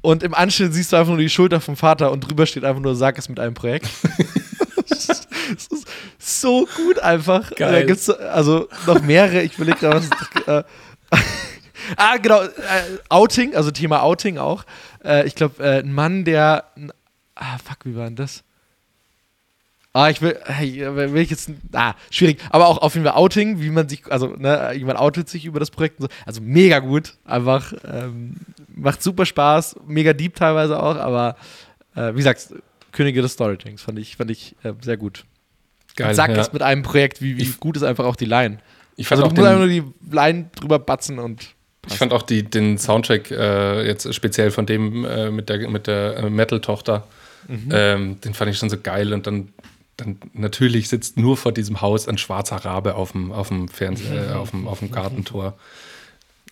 Und 0.08 0.22
im 0.22 0.32
Anschnitt 0.32 0.72
siehst 0.72 0.90
du 0.90 0.96
einfach 0.96 1.10
nur 1.10 1.18
die 1.18 1.28
Schulter 1.28 1.60
vom 1.60 1.76
Vater 1.76 2.10
und 2.10 2.20
drüber 2.20 2.46
steht 2.46 2.64
einfach 2.64 2.80
nur, 2.80 2.96
sag 2.96 3.18
es 3.18 3.28
mit 3.28 3.38
einem 3.38 3.52
Projekt. 3.52 3.90
das 4.88 5.10
ist 5.10 5.86
so 6.18 6.66
gut 6.76 6.98
einfach. 7.00 7.54
Geil. 7.54 7.72
Da 7.72 7.82
gibt's 7.86 8.08
also 8.08 8.68
noch 8.86 9.02
mehrere. 9.02 9.42
Ich 9.42 9.56
überlege 9.56 9.76
gerade, 9.76 10.00
was. 10.46 10.46
Äh, 10.46 10.64
ah, 11.98 12.16
genau. 12.16 12.40
Äh, 12.40 12.48
Outing, 13.10 13.54
also 13.54 13.70
Thema 13.70 14.02
Outing 14.02 14.38
auch. 14.38 14.64
Äh, 15.04 15.26
ich 15.26 15.34
glaube, 15.34 15.62
äh, 15.62 15.80
ein 15.80 15.92
Mann, 15.92 16.24
der. 16.24 16.64
Ah, 17.34 17.58
fuck, 17.62 17.84
wie 17.84 17.94
war 17.94 18.06
denn 18.06 18.16
das? 18.16 18.44
Ah, 19.98 20.10
ich 20.10 20.22
will, 20.22 20.38
will 21.12 21.20
ich 21.22 21.30
jetzt, 21.30 21.50
ah, 21.72 21.94
schwierig, 22.10 22.38
aber 22.50 22.68
auch 22.68 22.78
auf 22.78 22.94
jeden 22.94 23.04
Fall 23.04 23.16
Outing, 23.16 23.60
wie 23.60 23.70
man 23.70 23.88
sich, 23.88 24.02
also, 24.12 24.28
ne, 24.36 24.72
jemand 24.74 24.98
outet 25.00 25.28
sich 25.28 25.44
über 25.44 25.58
das 25.58 25.70
Projekt, 25.72 25.98
und 26.00 26.10
so. 26.10 26.16
also 26.24 26.40
mega 26.40 26.78
gut, 26.78 27.14
einfach, 27.24 27.72
ähm, 27.84 28.36
macht 28.76 29.02
super 29.02 29.26
Spaß, 29.26 29.76
mega 29.86 30.12
deep 30.12 30.36
teilweise 30.36 30.80
auch, 30.80 30.96
aber, 30.96 31.36
äh, 31.96 32.12
wie 32.12 32.18
gesagt, 32.18 32.54
Könige 32.92 33.22
des 33.22 33.32
Storytellings 33.32 33.82
fand 33.82 33.98
ich, 33.98 34.16
fand 34.16 34.30
ich 34.30 34.54
äh, 34.62 34.72
sehr 34.82 34.96
gut. 34.96 35.24
Geil. 35.96 36.10
Und 36.10 36.14
sag 36.14 36.28
ja. 36.30 36.36
das 36.36 36.52
mit 36.52 36.62
einem 36.62 36.82
Projekt, 36.84 37.20
wie, 37.20 37.36
wie 37.36 37.42
Ich- 37.42 37.58
gut 37.58 37.76
ist 37.76 37.82
einfach 37.82 38.04
auch 38.04 38.16
die 38.16 38.24
Line. 38.26 38.58
Ich 38.96 39.08
fand 39.08 39.20
Also 39.20 39.30
auch 39.30 39.34
du 39.34 39.40
musst 39.40 39.52
einfach 39.52 39.66
nur 39.66 39.68
die 39.68 40.14
Line 40.14 40.50
drüber 40.54 40.78
batzen 40.78 41.18
und 41.18 41.54
ich 41.88 41.96
fand 41.96 42.12
auch 42.12 42.22
die, 42.22 42.42
den 42.42 42.76
Soundtrack 42.78 43.30
äh, 43.30 43.86
jetzt 43.86 44.12
speziell 44.14 44.50
von 44.50 44.66
dem 44.66 45.04
äh, 45.04 45.30
mit 45.30 45.48
der, 45.48 45.68
mit 45.70 45.86
der 45.86 46.18
äh, 46.18 46.30
Metal-Tochter, 46.30 47.04
Mhm. 47.46 47.68
ähm, 47.72 48.20
den 48.20 48.34
fand 48.34 48.50
ich 48.50 48.58
schon 48.58 48.68
so 48.68 48.76
geil 48.78 49.12
und 49.14 49.26
dann, 49.26 49.48
dann 49.98 50.16
natürlich 50.32 50.88
sitzt 50.88 51.18
nur 51.18 51.36
vor 51.36 51.52
diesem 51.52 51.80
Haus 51.82 52.08
ein 52.08 52.16
schwarzer 52.18 52.56
Rabe 52.56 52.94
auf 52.94 53.12
dem, 53.12 53.30
auf 53.32 53.48
dem, 53.48 53.68
Fernseh, 53.68 54.04
äh, 54.16 54.32
auf 54.32 54.52
dem, 54.52 54.66
auf 54.66 54.78
dem 54.78 54.90
Gartentor. 54.90 55.58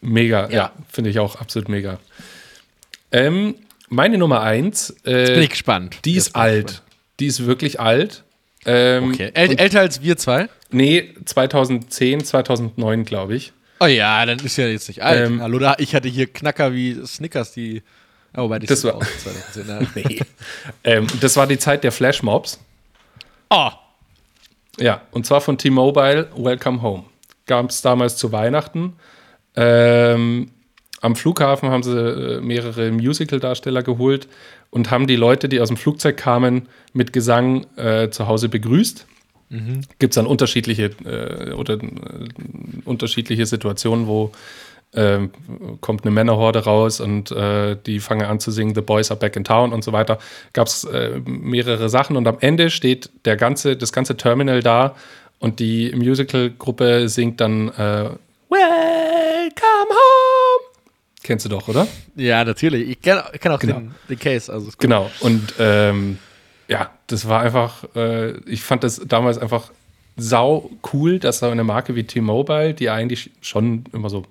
Mega, 0.02 0.48
ja, 0.50 0.54
Ja. 0.54 0.72
finde 0.90 1.08
ich 1.10 1.18
auch 1.18 1.36
absolut 1.36 1.68
mega. 1.70 1.98
Ähm, 3.12 3.54
meine 3.88 4.18
Nummer 4.18 4.42
eins, 4.42 4.90
äh, 5.04 5.32
bin 5.32 5.42
ich 5.42 5.50
gespannt. 5.50 5.98
die 6.04 6.16
ist 6.16 6.34
alt. 6.36 6.82
Die 7.20 7.26
ist 7.26 7.46
wirklich 7.46 7.80
alt. 7.80 8.24
Ähm, 8.66 9.10
gespannt. 9.10 9.30
Okay, 9.36 9.40
äl 9.52 9.58
älter 9.60 9.80
als 9.80 10.02
wir 10.02 10.16
zwei? 10.16 10.48
Nee, 10.70 11.14
2010, 11.24 12.24
2009, 12.24 13.04
glaube 13.04 13.36
ich. 13.36 13.52
Oh 13.78 13.86
ja, 13.86 14.26
dann 14.26 14.40
ist 14.40 14.56
ja 14.56 14.66
jetzt 14.66 14.88
nicht 14.88 15.02
alt. 15.04 15.28
Ähm, 15.28 15.40
Hallo, 15.40 15.58
da, 15.60 15.76
ich 15.78 15.94
hatte 15.94 16.08
hier 16.08 16.26
Knacker 16.26 16.72
wie 16.74 16.98
Snickers, 17.06 17.52
die. 17.52 17.82
Oh, 18.36 18.42
wobei 18.42 18.58
Das 18.58 18.82
war- 18.84 18.96
auch 18.96 19.04
2010. 19.22 19.68
Ja. 19.68 19.80
Nee. 19.94 20.20
Ähm, 20.82 21.06
das 21.20 21.36
war 21.36 21.46
die 21.46 21.58
Zeit 21.58 21.84
der 21.84 21.92
Flashmobs. 21.92 22.58
Oh, 23.50 23.70
Ja, 24.78 25.02
und 25.12 25.24
zwar 25.24 25.40
von 25.40 25.56
T-Mobile 25.56 26.28
Welcome 26.36 26.82
Home. 26.82 27.04
Gab 27.46 27.70
es 27.70 27.80
damals 27.80 28.16
zu 28.16 28.32
Weihnachten. 28.32 28.94
Ähm, 29.54 30.50
am 31.00 31.16
Flughafen 31.16 31.70
haben 31.70 31.82
sie 31.82 31.96
äh, 31.96 32.40
mehrere 32.40 32.90
Musical-Darsteller 32.90 33.82
geholt 33.82 34.28
und 34.70 34.90
haben 34.90 35.06
die 35.06 35.16
Leute, 35.16 35.48
die 35.48 35.60
aus 35.60 35.68
dem 35.68 35.76
Flugzeug 35.76 36.16
kamen, 36.16 36.68
mit 36.92 37.12
Gesang 37.12 37.66
äh, 37.76 38.10
zu 38.10 38.26
Hause 38.26 38.48
begrüßt. 38.48 39.06
Gibt 40.00 40.12
es 40.12 40.16
dann 40.16 40.26
unterschiedliche 40.26 40.90
äh, 41.04 41.52
oder 41.52 41.74
äh, 41.74 42.28
unterschiedliche 42.84 43.46
Situationen, 43.46 44.08
wo 44.08 44.32
ähm, 44.96 45.30
kommt 45.80 46.02
eine 46.04 46.10
Männerhorde 46.10 46.64
raus 46.64 47.00
und 47.00 47.30
äh, 47.30 47.76
die 47.86 48.00
fangen 48.00 48.26
an 48.26 48.40
zu 48.40 48.50
singen, 48.50 48.74
The 48.74 48.80
Boys 48.80 49.10
are 49.10 49.20
back 49.20 49.36
in 49.36 49.44
town 49.44 49.72
und 49.72 49.84
so 49.84 49.92
weiter. 49.92 50.18
Gab 50.52 50.66
es 50.66 50.84
äh, 50.84 51.20
mehrere 51.24 51.88
Sachen 51.88 52.16
und 52.16 52.26
am 52.26 52.38
Ende 52.40 52.70
steht 52.70 53.10
der 53.24 53.36
ganze, 53.36 53.76
das 53.76 53.92
ganze 53.92 54.16
Terminal 54.16 54.62
da 54.62 54.94
und 55.38 55.60
die 55.60 55.92
Musical-Gruppe 55.94 57.08
singt 57.08 57.40
dann 57.40 57.68
äh, 57.68 58.10
Welcome 58.48 59.90
home. 59.90 60.64
Kennst 61.22 61.44
du 61.44 61.48
doch, 61.48 61.68
oder? 61.68 61.86
ja, 62.14 62.44
natürlich. 62.44 62.88
Ich 62.88 63.00
kenne 63.02 63.24
kenn 63.40 63.52
auch 63.52 63.58
Genau. 63.58 63.74
den, 63.80 63.94
den 64.08 64.18
Case. 64.18 64.52
Also. 64.52 64.70
Genau. 64.78 65.10
Und 65.20 65.54
ähm, 65.58 66.18
ja, 66.68 66.90
das 67.08 67.28
war 67.28 67.40
einfach, 67.42 67.84
äh, 67.94 68.36
ich 68.46 68.62
fand 68.62 68.84
das 68.84 69.00
damals 69.06 69.36
einfach 69.38 69.70
sau 70.16 70.70
cool, 70.92 71.18
dass 71.18 71.40
da 71.40 71.50
eine 71.50 71.64
Marke 71.64 71.94
wie 71.94 72.04
T-Mobile, 72.04 72.74
die 72.74 72.88
eigentlich 72.90 73.30
schon 73.42 73.84
immer 73.92 74.08
so 74.08 74.24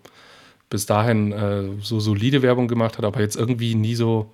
bis 0.70 0.86
dahin 0.86 1.32
äh, 1.32 1.64
so 1.82 2.00
solide 2.00 2.42
Werbung 2.42 2.68
gemacht 2.68 2.98
hat, 2.98 3.06
aber 3.06 3.20
jetzt 3.22 3.36
irgendwie 3.36 3.76
nie 3.76 3.96
so, 3.96 4.32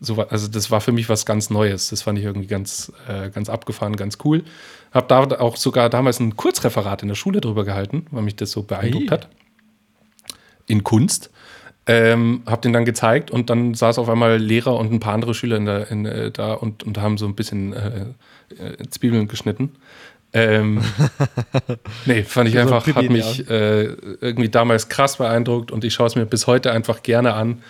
so 0.00 0.20
also 0.22 0.48
das 0.48 0.70
war 0.70 0.80
für 0.80 0.92
mich 0.92 1.08
was 1.08 1.26
ganz 1.26 1.50
Neues. 1.50 1.90
Das 1.90 2.02
fand 2.02 2.18
ich 2.18 2.24
irgendwie 2.24 2.48
ganz, 2.48 2.92
äh, 3.08 3.30
ganz 3.30 3.48
abgefahren, 3.48 3.96
ganz 3.96 4.18
cool. 4.24 4.44
Hab 4.92 5.08
da 5.08 5.20
auch 5.40 5.56
sogar 5.56 5.90
damals 5.90 6.20
ein 6.20 6.36
Kurzreferat 6.36 7.02
in 7.02 7.08
der 7.08 7.14
Schule 7.14 7.40
drüber 7.40 7.64
gehalten, 7.64 8.06
weil 8.10 8.22
mich 8.22 8.36
das 8.36 8.50
so 8.50 8.62
beeindruckt 8.62 9.10
Hey. 9.10 9.18
hat. 9.18 9.28
In 10.66 10.84
Kunst. 10.84 11.30
Ähm, 11.90 12.42
hab 12.44 12.60
den 12.60 12.74
dann 12.74 12.84
gezeigt 12.84 13.30
und 13.30 13.48
dann 13.48 13.72
saß 13.72 13.98
auf 13.98 14.10
einmal 14.10 14.36
Lehrer 14.36 14.76
und 14.76 14.92
ein 14.92 15.00
paar 15.00 15.14
andere 15.14 15.32
Schüler 15.32 15.56
in 15.56 15.64
der, 15.64 15.90
in, 15.90 16.04
äh, 16.04 16.30
da 16.30 16.52
und, 16.52 16.82
und 16.82 16.98
haben 16.98 17.16
so 17.16 17.24
ein 17.24 17.34
bisschen 17.34 17.72
äh, 17.72 18.04
äh, 18.50 18.76
Zwiebeln 18.90 19.26
geschnitten. 19.26 19.72
Ähm, 20.32 20.82
nee, 22.06 22.22
fand 22.22 22.48
ich 22.48 22.54
So 22.54 22.60
ein 22.60 22.66
einfach, 22.66 22.86
hat 22.94 23.08
mich 23.10 23.48
äh, 23.48 23.84
irgendwie 24.20 24.48
damals 24.48 24.88
krass 24.88 25.16
beeindruckt 25.16 25.70
und 25.70 25.84
ich 25.84 25.94
schaue 25.94 26.06
es 26.06 26.16
mir 26.16 26.26
bis 26.26 26.46
heute 26.46 26.72
einfach 26.72 27.02
gerne 27.02 27.34
an. 27.34 27.62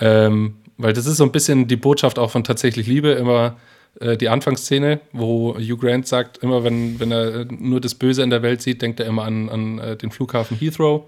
Ähm, 0.00 0.56
weil 0.76 0.92
das 0.92 1.06
ist 1.06 1.18
so 1.18 1.24
ein 1.24 1.32
bisschen 1.32 1.68
die 1.68 1.76
Botschaft 1.76 2.18
auch 2.18 2.30
von 2.30 2.42
tatsächlich 2.42 2.86
Liebe, 2.86 3.10
immer 3.10 3.56
äh, 4.00 4.16
die 4.16 4.28
Anfangsszene, 4.28 5.00
wo 5.12 5.54
Hugh 5.56 5.76
Grant 5.76 6.06
sagt, 6.06 6.38
immer 6.38 6.64
wenn, 6.64 6.98
wenn 6.98 7.12
er 7.12 7.44
nur 7.50 7.80
das 7.80 7.94
Böse 7.94 8.22
in 8.22 8.30
der 8.30 8.42
Welt 8.42 8.62
sieht, 8.62 8.82
denkt 8.82 9.00
er 9.00 9.06
immer 9.06 9.24
an, 9.24 9.48
an 9.48 9.78
äh, 9.78 9.96
den 9.96 10.10
Flughafen 10.10 10.56
Heathrow. 10.56 11.04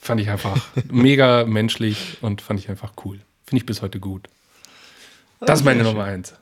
Fand 0.00 0.20
ich 0.20 0.30
einfach 0.30 0.56
mega 0.90 1.44
menschlich 1.44 2.18
und 2.20 2.42
fand 2.42 2.60
ich 2.60 2.68
einfach 2.68 2.92
cool. 3.04 3.20
Finde 3.44 3.62
ich 3.62 3.66
bis 3.66 3.82
heute 3.82 3.98
gut. 3.98 4.28
Das 5.40 5.60
ist 5.60 5.64
meine 5.64 5.82
Nummer 5.82 6.04
eins. 6.04 6.34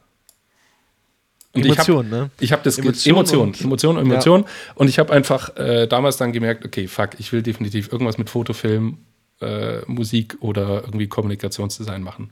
Und 1.54 1.66
ich 1.66 1.78
hab- 1.78 1.86
Emotion, 1.88 2.08
ne? 2.08 2.30
ich 2.40 2.52
habe 2.52 2.62
das 2.64 2.78
Emotion 2.78 3.14
Emotion, 3.16 3.40
und- 3.48 3.60
Emotion, 3.60 3.96
Emotion, 3.96 4.12
Emotion. 4.12 4.44
Und 4.74 4.88
ich 4.88 4.98
habe 4.98 5.12
einfach 5.12 5.54
äh, 5.56 5.86
damals 5.86 6.16
dann 6.16 6.32
gemerkt, 6.32 6.64
okay, 6.64 6.88
fuck, 6.88 7.10
ich 7.18 7.32
will 7.32 7.42
definitiv 7.42 7.92
irgendwas 7.92 8.16
mit 8.18 8.30
Fotofilm, 8.30 8.98
äh, 9.40 9.80
Musik 9.86 10.36
oder 10.40 10.82
irgendwie 10.82 11.08
Kommunikationsdesign 11.08 12.02
machen. 12.02 12.30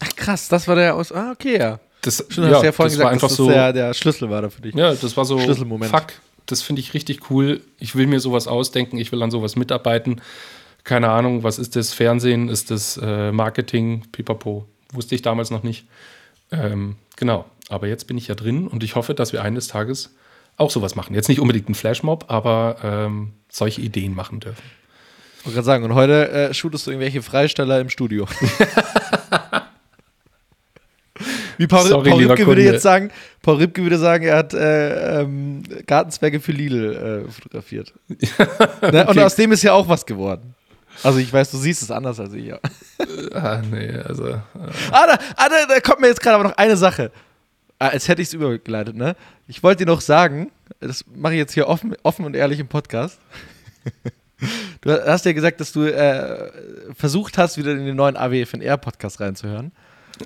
Ach, 0.00 0.14
krass, 0.14 0.48
das 0.48 0.68
war 0.68 0.76
der 0.76 0.94
aus. 0.94 1.12
Ah, 1.12 1.32
okay, 1.32 1.58
ja. 1.58 1.80
Das, 2.02 2.24
Schon 2.28 2.44
ja 2.44 2.50
vorhin 2.50 2.72
das 2.72 2.76
war 2.78 2.86
gesagt, 2.86 3.12
einfach 3.12 3.28
dass 3.28 3.36
so. 3.36 3.46
das 3.46 3.54
der, 3.54 3.72
der 3.72 3.94
Schlüssel 3.94 4.30
war 4.30 4.42
da 4.42 4.50
für 4.50 4.62
dich. 4.62 4.74
Ja, 4.74 4.94
das 4.94 5.16
war 5.16 5.24
so, 5.24 5.38
Schlüsselmoment. 5.38 5.90
fuck, 5.90 6.06
das 6.46 6.62
finde 6.62 6.80
ich 6.80 6.94
richtig 6.94 7.30
cool. 7.30 7.60
Ich 7.78 7.94
will 7.94 8.06
mir 8.06 8.20
sowas 8.20 8.46
ausdenken, 8.46 8.98
ich 8.98 9.12
will 9.12 9.22
an 9.22 9.30
sowas 9.30 9.56
mitarbeiten. 9.56 10.20
Keine 10.84 11.10
Ahnung, 11.10 11.42
was 11.42 11.58
ist 11.58 11.76
das? 11.76 11.92
Fernsehen, 11.92 12.48
ist 12.48 12.70
das 12.70 12.98
äh, 13.02 13.32
Marketing, 13.32 14.04
pipapo. 14.12 14.66
Wusste 14.92 15.14
ich 15.14 15.22
damals 15.22 15.50
noch 15.50 15.62
nicht. 15.62 15.86
Ähm, 16.50 16.96
genau, 17.16 17.44
aber 17.70 17.86
jetzt 17.86 18.06
bin 18.06 18.18
ich 18.18 18.28
ja 18.28 18.34
drin 18.34 18.66
und 18.66 18.82
ich 18.84 18.94
hoffe, 18.96 19.14
dass 19.14 19.32
wir 19.32 19.42
eines 19.42 19.68
Tages 19.68 20.14
auch 20.56 20.70
sowas 20.70 20.94
machen. 20.94 21.14
Jetzt 21.14 21.28
nicht 21.28 21.40
unbedingt 21.40 21.68
ein 21.68 21.74
Flashmob, 21.74 22.24
aber 22.28 22.76
ähm, 22.82 23.32
solche 23.48 23.80
Ideen 23.80 24.14
machen 24.14 24.40
dürfen. 24.40 24.62
Ich 25.38 25.46
wollte 25.46 25.54
gerade 25.54 25.66
sagen, 25.66 25.84
und 25.84 25.94
heute 25.94 26.30
äh, 26.30 26.52
shootest 26.54 26.86
du 26.86 26.90
irgendwelche 26.90 27.22
Freisteller 27.22 27.80
im 27.80 27.88
Studio. 27.88 28.26
Wie 31.58 31.66
Paul, 31.66 31.86
Sorry, 31.86 32.10
Paul 32.10 32.24
Ripke 32.26 32.46
würde 32.46 32.62
jetzt 32.62 32.82
sagen, 32.82 33.10
Paul 33.42 33.56
Ripke 33.56 33.82
würde 33.82 33.98
sagen, 33.98 34.24
er 34.24 34.36
hat 34.38 34.54
äh, 34.54 35.20
ähm, 35.20 35.62
Gartenzwerge 35.86 36.40
für 36.40 36.52
Lidl 36.52 37.24
äh, 37.26 37.30
fotografiert. 37.30 37.92
ne? 38.08 38.18
Und 38.80 39.08
Okay. 39.10 39.22
aus 39.22 39.34
dem 39.36 39.52
ist 39.52 39.62
ja 39.62 39.74
auch 39.74 39.86
was 39.86 40.06
geworden. 40.06 40.54
Also 41.02 41.18
ich 41.18 41.30
weiß, 41.32 41.50
du 41.50 41.58
siehst 41.58 41.82
es 41.82 41.90
anders 41.90 42.18
als 42.18 42.32
ich. 42.32 42.46
Ja. 42.46 42.58
Ah, 43.34 43.60
nee, 43.70 43.90
also. 43.90 44.28
Äh, 44.28 44.38
Ah, 44.90 45.06
da, 45.06 45.18
ah 45.36 45.48
da, 45.48 45.66
da 45.74 45.80
kommt 45.80 46.00
mir 46.00 46.08
jetzt 46.08 46.22
gerade 46.22 46.36
aber 46.36 46.44
noch 46.44 46.56
eine 46.56 46.76
Sache. 46.78 47.10
Ah, 47.82 47.88
als 47.88 48.08
hätte 48.08 48.20
ich 48.20 48.28
es 48.28 48.34
übergeleitet, 48.34 48.94
ne? 48.94 49.16
Ich 49.48 49.62
wollte 49.62 49.84
dir 49.84 49.90
noch 49.90 50.02
sagen, 50.02 50.52
das 50.80 51.02
mache 51.14 51.32
ich 51.32 51.38
jetzt 51.38 51.54
hier 51.54 51.66
offen, 51.66 51.96
offen 52.02 52.26
und 52.26 52.36
ehrlich 52.36 52.60
im 52.60 52.68
Podcast. 52.68 53.18
Du 54.80 54.90
hast 54.90 55.26
ja 55.26 55.34
gesagt, 55.34 55.60
dass 55.60 55.70
du 55.72 55.82
äh, 55.84 56.50
versucht 56.94 57.36
hast, 57.36 57.58
wieder 57.58 57.72
in 57.72 57.84
den 57.84 57.94
neuen 57.94 58.16
AWFNR-Podcast 58.16 59.20
reinzuhören. 59.20 59.70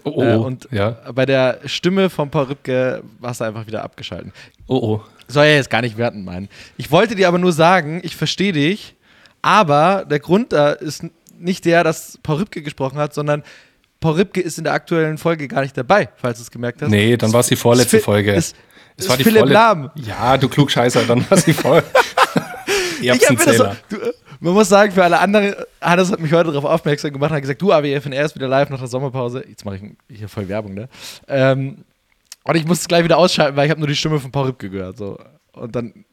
Oh, 0.04 0.12
oh, 0.14 0.22
Äh, 0.22 0.36
und 0.36 0.68
ja. 0.70 0.90
bei 1.12 1.26
der 1.26 1.58
Stimme 1.64 2.10
von 2.10 2.30
Paul 2.30 2.44
Rübke 2.44 3.02
warst 3.18 3.40
du 3.40 3.44
einfach 3.44 3.66
wieder 3.66 3.82
abgeschalten. 3.82 4.32
Oh, 4.68 4.76
oh. 4.76 5.02
Soll 5.26 5.46
ja 5.46 5.54
jetzt 5.54 5.68
gar 5.70 5.80
nicht 5.82 5.98
werten 5.98 6.24
meinen. 6.24 6.48
Ich 6.76 6.92
wollte 6.92 7.16
dir 7.16 7.26
aber 7.26 7.38
nur 7.38 7.52
sagen, 7.52 8.00
ich 8.04 8.14
verstehe 8.14 8.52
dich, 8.52 8.94
aber 9.42 10.04
der 10.08 10.20
Grund 10.20 10.52
da 10.52 10.70
ist 10.70 11.04
nicht 11.36 11.64
der, 11.64 11.82
dass 11.82 12.18
Paul 12.22 12.36
Rübke 12.36 12.62
gesprochen 12.62 12.98
hat, 12.98 13.14
sondern 13.14 13.42
Paul 14.04 14.16
Rübke 14.16 14.42
ist 14.42 14.58
in 14.58 14.64
der 14.64 14.74
aktuellen 14.74 15.16
Folge 15.16 15.48
gar 15.48 15.62
nicht 15.62 15.74
dabei, 15.78 16.10
falls 16.16 16.36
du 16.36 16.42
es 16.42 16.50
gemerkt 16.50 16.82
hast. 16.82 16.90
Nee, 16.90 17.16
dann 17.16 17.32
war 17.32 17.40
es 17.40 17.46
die 17.46 17.56
vorletzte 17.56 17.96
Ist 17.96 18.04
Folge. 18.04 18.34
Ist, 18.34 18.54
Es 18.98 19.08
war 19.08 19.16
die 19.16 19.24
Philipp 19.24 19.48
Lahm. 19.48 19.90
Ja, 19.94 20.36
du 20.36 20.46
Klugscheißer, 20.46 21.04
dann 21.04 21.20
war 21.30 21.38
es 21.38 21.46
die 21.46 21.54
Folge. 21.54 21.86
Ich 23.00 23.10
mir 23.10 23.36
das 23.36 23.56
so, 23.56 23.64
du, 23.90 23.96
man 24.40 24.54
muss 24.54 24.68
sagen, 24.68 24.90
für 24.92 25.04
alle 25.04 25.18
anderen, 25.18 25.54
Hannes 25.80 26.10
hat 26.10 26.20
mich 26.20 26.32
heute 26.32 26.52
darauf 26.52 26.64
aufmerksam 26.64 27.12
gemacht 27.12 27.30
und 27.30 27.36
hat 27.36 27.42
gesagt, 27.42 27.60
du, 27.60 27.70
AWFNR 27.70 28.24
ist 28.24 28.34
wieder 28.34 28.48
live 28.48 28.70
nach 28.70 28.78
der 28.78 28.88
Sommerpause. 28.88 29.44
Jetzt 29.46 29.64
mache 29.66 29.76
ich 30.08 30.18
hier 30.18 30.28
voll 30.28 30.48
Werbung, 30.48 30.72
ne? 30.72 30.88
Ähm, 31.28 31.84
und 32.44 32.54
ich 32.54 32.64
musste 32.64 32.82
es 32.84 32.88
gleich 32.88 33.04
wieder 33.04 33.18
ausschalten, 33.18 33.56
weil 33.56 33.66
ich 33.66 33.70
habe 33.70 33.80
nur 33.80 33.88
die 33.88 33.96
Stimme 33.96 34.20
von 34.20 34.30
Paul 34.30 34.46
Rübke 34.46 34.70
gehört. 34.70 34.96
So. 34.96 35.18
Und 35.52 35.76
dann 35.76 36.06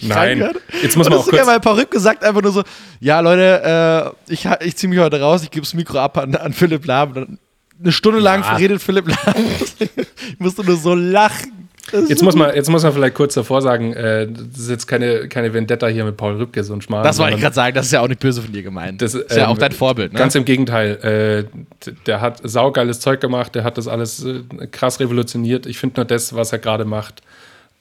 Nein, 0.00 0.50
jetzt 0.82 0.96
muss 0.96 1.08
man 1.08 1.12
das 1.12 1.20
auch 1.22 1.26
ist 1.26 1.26
sogar, 1.26 1.40
kurz. 1.40 1.46
weil 1.48 1.60
Paul 1.60 1.80
Rübke 1.80 2.00
sagt 2.00 2.24
einfach 2.24 2.42
nur 2.42 2.52
so, 2.52 2.62
ja 3.00 3.20
Leute, 3.20 4.14
äh, 4.28 4.32
ich, 4.32 4.48
ich 4.60 4.76
ziehe 4.76 4.88
mich 4.88 4.98
heute 4.98 5.20
raus, 5.20 5.42
ich 5.42 5.50
gebe 5.50 5.64
das 5.64 5.74
Mikro 5.74 5.98
ab 5.98 6.18
an, 6.18 6.34
an 6.36 6.52
Philipp 6.52 6.86
Lahm. 6.86 7.38
Eine 7.80 7.92
Stunde 7.92 8.20
lang 8.20 8.42
Ja. 8.42 8.54
redet 8.56 8.80
Philipp 8.80 9.08
Lahm. 9.08 9.34
ich 9.78 10.38
musste 10.38 10.64
nur 10.64 10.76
so 10.76 10.94
lachen. 10.94 11.62
Das 11.90 12.04
ist 12.04 12.10
Jetzt 12.10 12.22
muss, 12.22 12.36
man, 12.36 12.54
jetzt 12.54 12.70
muss 12.70 12.84
man 12.84 12.92
vielleicht 12.92 13.14
kurz 13.14 13.34
davor 13.34 13.60
sagen, 13.60 13.92
äh, 13.92 14.28
das 14.30 14.60
ist 14.60 14.70
jetzt 14.70 14.86
keine, 14.86 15.28
keine 15.28 15.52
Vendetta 15.52 15.88
hier 15.88 16.04
mit 16.04 16.16
Paul 16.16 16.36
Rübke, 16.36 16.62
so 16.62 16.74
ein 16.74 16.80
Schmarrn. 16.80 17.02
Das 17.02 17.18
wollte 17.18 17.34
ich 17.34 17.40
gerade 17.40 17.54
sagen, 17.54 17.74
das 17.74 17.86
ist 17.86 17.92
ja 17.92 18.00
auch 18.00 18.08
nicht 18.08 18.20
böse 18.20 18.40
von 18.40 18.52
dir 18.52 18.62
gemeint. 18.62 19.02
Das, 19.02 19.14
ist 19.14 19.30
ja 19.34 19.44
ähm, 19.44 19.50
auch 19.50 19.58
dein 19.58 19.72
Vorbild, 19.72 20.12
ne? 20.12 20.18
Ganz 20.18 20.34
im 20.36 20.44
Gegenteil. 20.44 21.48
Äh, 21.50 21.90
der 22.06 22.20
hat 22.20 22.40
saugeiles 22.44 23.00
Zeug 23.00 23.20
gemacht, 23.20 23.54
der 23.56 23.64
hat 23.64 23.78
das 23.78 23.88
alles 23.88 24.24
äh, 24.24 24.42
krass 24.70 25.00
revolutioniert. 25.00 25.66
Ich 25.66 25.78
finde 25.78 26.00
nur 26.00 26.04
das, 26.04 26.34
was 26.34 26.52
er 26.52 26.60
gerade 26.60 26.84
macht, 26.84 27.20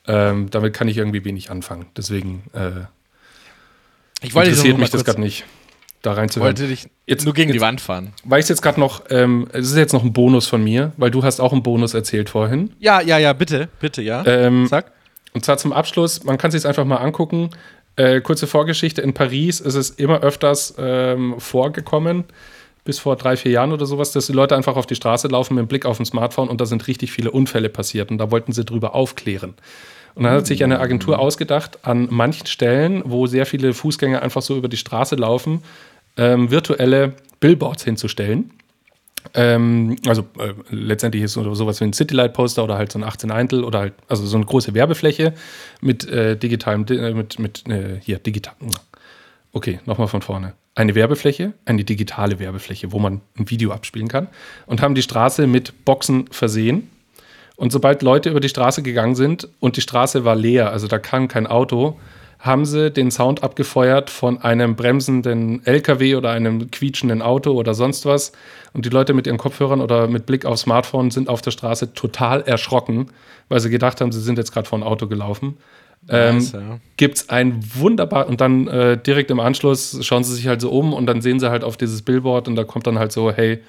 ähm, 0.08 0.50
damit 0.50 0.74
kann 0.74 0.88
ich 0.88 0.98
irgendwie 0.98 1.24
wenig 1.26 1.52
anfangen. 1.52 1.86
Deswegen 1.96 2.44
äh, 2.54 2.86
ich 4.22 4.36
wollte 4.36 4.50
interessiert 4.52 4.78
mich 4.78 4.90
das 4.90 5.04
gerade 5.04 5.20
nicht, 5.22 5.46
da 6.02 6.14
reinzuhören. 6.14 6.50
wollte 6.50 6.68
dich 6.68 6.88
Jetzt- 7.08 7.26
nur 7.26 7.34
gegen 7.34 7.52
die 7.52 7.56
jetzt- 7.58 7.62
Wand 7.66 7.82
fahren. 7.82 8.14
Weil 8.24 8.40
ich 8.42 8.48
jetzt 8.50 8.62
gerade 8.62 8.80
noch, 8.80 9.04
ähm, 9.10 9.48
es 9.52 9.70
ist 9.72 9.78
jetzt 9.78 9.94
noch 9.94 10.04
ein 10.04 10.14
Bonus 10.14 10.48
von 10.48 10.64
mir, 10.64 10.92
weil 10.98 11.12
du 11.12 11.24
hast 11.24 11.40
auch 11.40 11.54
einen 11.54 11.64
Bonus 11.64 11.94
erzählt 11.94 12.30
vorhin. 12.30 12.72
Ja, 12.80 13.02
ja, 13.02 13.18
ja, 13.18 13.34
bitte, 13.34 13.70
bitte, 13.80 14.02
ja. 14.02 14.24
Ähm, 14.26 14.68
Sag. 14.68 14.92
Und 15.34 15.46
zwar 15.46 15.58
zum 15.58 15.74
Abschluss, 15.74 16.24
man 16.24 16.38
kann 16.38 16.52
sich 16.52 16.66
einfach 16.66 16.86
mal 16.86 16.98
angucken. 16.98 17.52
Äh, 17.96 18.22
kurze 18.22 18.48
Vorgeschichte, 18.48 19.02
in 19.02 19.14
Paris 19.14 19.60
ist 19.60 19.76
es 19.76 19.90
immer 19.92 20.22
öfters 20.22 20.76
ähm, 20.78 21.36
vorgekommen, 21.40 22.26
bis 22.84 23.00
vor 23.00 23.16
drei, 23.16 23.38
vier 23.38 23.52
Jahren 23.52 23.72
oder 23.72 23.86
sowas, 23.86 24.12
dass 24.12 24.28
die 24.28 24.34
Leute 24.34 24.56
einfach 24.56 24.76
auf 24.76 24.86
die 24.86 24.96
Straße 24.96 25.28
laufen 25.28 25.56
mit 25.56 25.64
dem 25.64 25.68
Blick 25.68 25.86
auf 25.86 26.00
ein 26.00 26.06
Smartphone 26.06 26.50
und 26.50 26.60
da 26.62 26.66
sind 26.66 26.88
richtig 26.88 27.12
viele 27.12 27.32
Unfälle 27.32 27.70
passiert 27.70 28.12
und 28.12 28.18
da 28.18 28.32
wollten 28.32 28.54
sie 28.54 28.66
drüber 28.66 28.96
aufklären. 28.96 29.54
Und 30.14 30.24
dann 30.24 30.34
hat 30.34 30.48
sich 30.48 30.64
eine 30.64 30.80
Agentur 30.80 31.20
ausgedacht, 31.20 31.80
an 31.84 32.08
manchen 32.12 32.46
Stellen, 32.48 33.02
wo 33.06 33.28
sehr 33.28 33.46
viele 33.46 33.74
Fußgänger 33.74 34.22
einfach 34.22 34.42
so 34.42 34.58
über 34.58 34.68
die 34.68 34.78
Straße 34.78 35.16
laufen, 35.16 35.64
ähm, 36.18 36.52
virtuelle 36.52 37.14
Billboards 37.40 37.84
hinzustellen. 37.86 38.52
Ähm, 39.34 39.96
also 40.08 40.24
äh, 40.40 40.54
letztendlich 40.70 41.24
ist 41.24 41.34
so, 41.34 41.54
sowas 41.54 41.80
wie 41.80 41.86
ein 41.86 41.94
Citylight-Poster 41.94 42.64
oder 42.64 42.76
halt 42.78 42.92
so 42.92 43.00
ein 43.00 43.04
18 43.04 43.32
Eintel 43.32 43.64
oder 43.64 43.80
halt, 43.80 43.94
also 44.10 44.26
so 44.26 44.36
eine 44.36 44.46
große 44.46 44.74
Werbefläche 44.74 45.34
mit 45.80 46.08
äh, 46.10 46.36
digitalem, 46.36 46.86
di- 46.86 46.98
äh, 46.98 47.14
mit, 47.14 47.40
mit 47.40 47.68
äh, 47.70 48.00
hier, 48.02 48.18
digital. 48.20 48.56
Okay, 49.54 49.80
nochmal 49.86 50.08
von 50.08 50.22
vorne. 50.22 50.54
Eine 50.74 50.96
Werbefläche, 50.96 51.54
eine 51.66 51.84
digitale 51.84 52.40
Werbefläche, 52.40 52.94
wo 52.94 53.00
man 53.00 53.20
ein 53.38 53.50
Video 53.50 53.72
abspielen 53.72 54.08
kann 54.08 54.28
und 54.68 54.82
haben 54.82 54.96
die 54.96 55.02
Straße 55.02 55.46
mit 55.46 55.84
Boxen 55.84 56.28
versehen. 56.32 56.90
Und 57.58 57.72
sobald 57.72 58.02
Leute 58.02 58.30
über 58.30 58.40
die 58.40 58.50
Straße 58.50 58.82
gegangen 58.82 59.16
sind 59.16 59.50
und 59.60 59.76
die 59.76 59.82
Straße 59.82 60.24
war 60.24 60.36
leer, 60.36 60.72
also 60.72 60.88
da 60.88 60.98
kam 60.98 61.28
kein 61.28 61.46
Auto, 61.46 62.00
haben 62.40 62.66
sie 62.66 62.90
den 62.90 63.12
Sound 63.12 63.44
abgefeuert 63.44 64.10
von 64.10 64.42
einem 64.42 64.76
bremsenden 64.76 65.64
LKW 65.66 66.16
oder 66.16 66.32
einem 66.32 66.72
quietschenden 66.72 67.22
Auto 67.22 67.52
oder 67.52 67.76
sonst 67.76 68.06
was. 68.06 68.32
Und 68.74 68.86
die 68.86 68.90
Leute 68.90 69.14
mit 69.14 69.28
ihren 69.28 69.38
Kopfhörern 69.38 69.80
oder 69.80 70.08
mit 70.08 70.26
Blick 70.26 70.46
aufs 70.46 70.62
Smartphone 70.62 71.12
sind 71.12 71.30
auf 71.30 71.42
der 71.42 71.52
Straße 71.52 71.94
total 71.94 72.42
erschrocken, 72.42 73.12
weil 73.48 73.60
sie 73.60 73.70
gedacht 73.70 74.02
haben, 74.02 74.12
sie 74.12 74.22
sind 74.22 74.40
jetzt 74.40 74.54
gerade 74.54 74.68
vor 74.68 74.80
ein 74.80 74.84
Auto 74.84 75.08
gelaufen. 75.08 75.58
Ähm, 76.10 76.38
Nice, 76.38 76.52
ja. 76.54 76.80
gibt 76.98 77.18
es 77.18 77.30
ein 77.30 77.60
wunderbar 77.76 78.28
und 78.28 78.42
dann 78.42 78.68
äh, 78.68 78.98
direkt 78.98 79.30
im 79.30 79.40
Anschluss 79.40 80.00
schauen 80.02 80.24
sie 80.24 80.34
sich 80.34 80.48
halt 80.48 80.60
so 80.60 80.72
um 80.72 80.94
und 80.94 81.06
dann 81.06 81.22
sehen 81.22 81.40
sie 81.40 81.50
halt 81.52 81.64
auf 81.64 81.78
dieses 81.78 82.02
Billboard 82.02 82.48
und 82.48 82.56
da 82.56 82.64
kommt 82.64 82.88
dann 82.88 82.98
halt 82.98 83.12
so, 83.12 83.32
hey, 83.32 83.62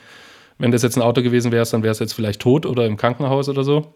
wenn 0.59 0.70
das 0.70 0.83
jetzt 0.83 0.97
ein 0.97 1.03
Auto 1.03 1.22
gewesen 1.22 1.53
wäre, 1.53 1.66
dann 1.66 1.83
wäre 1.83 1.93
es 1.93 1.99
jetzt 1.99 2.14
vielleicht 2.14 2.41
tot 2.41 2.66
oder 2.66 2.87
im 2.87 2.97
Krankenhaus 2.97 3.49
oder 3.49 3.64
so. 3.64 3.93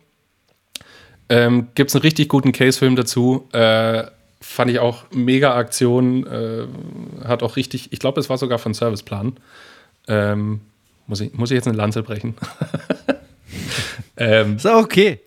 Ähm, 1.28 1.68
gibt 1.74 1.90
es 1.90 1.96
einen 1.96 2.02
richtig 2.02 2.28
guten 2.28 2.52
Case-Film 2.52 2.96
dazu. 2.96 3.48
Äh, 3.52 4.04
fand 4.40 4.70
ich 4.70 4.78
auch 4.78 5.04
mega 5.10 5.54
Aktion. 5.54 6.26
Äh, 6.26 6.66
hat 7.24 7.42
auch 7.42 7.56
richtig, 7.56 7.92
ich 7.92 7.98
glaube, 7.98 8.20
es 8.20 8.30
war 8.30 8.38
sogar 8.38 8.58
von 8.58 8.74
Serviceplan. 8.74 9.36
Ähm, 10.08 10.60
muss, 11.06 11.20
ich, 11.20 11.32
muss 11.34 11.50
ich 11.50 11.56
jetzt 11.56 11.68
eine 11.68 11.76
Lanze 11.76 12.02
brechen? 12.02 12.34
ähm, 14.16 14.56
Ist 14.56 14.66
auch 14.66 14.82
okay. 14.82 15.20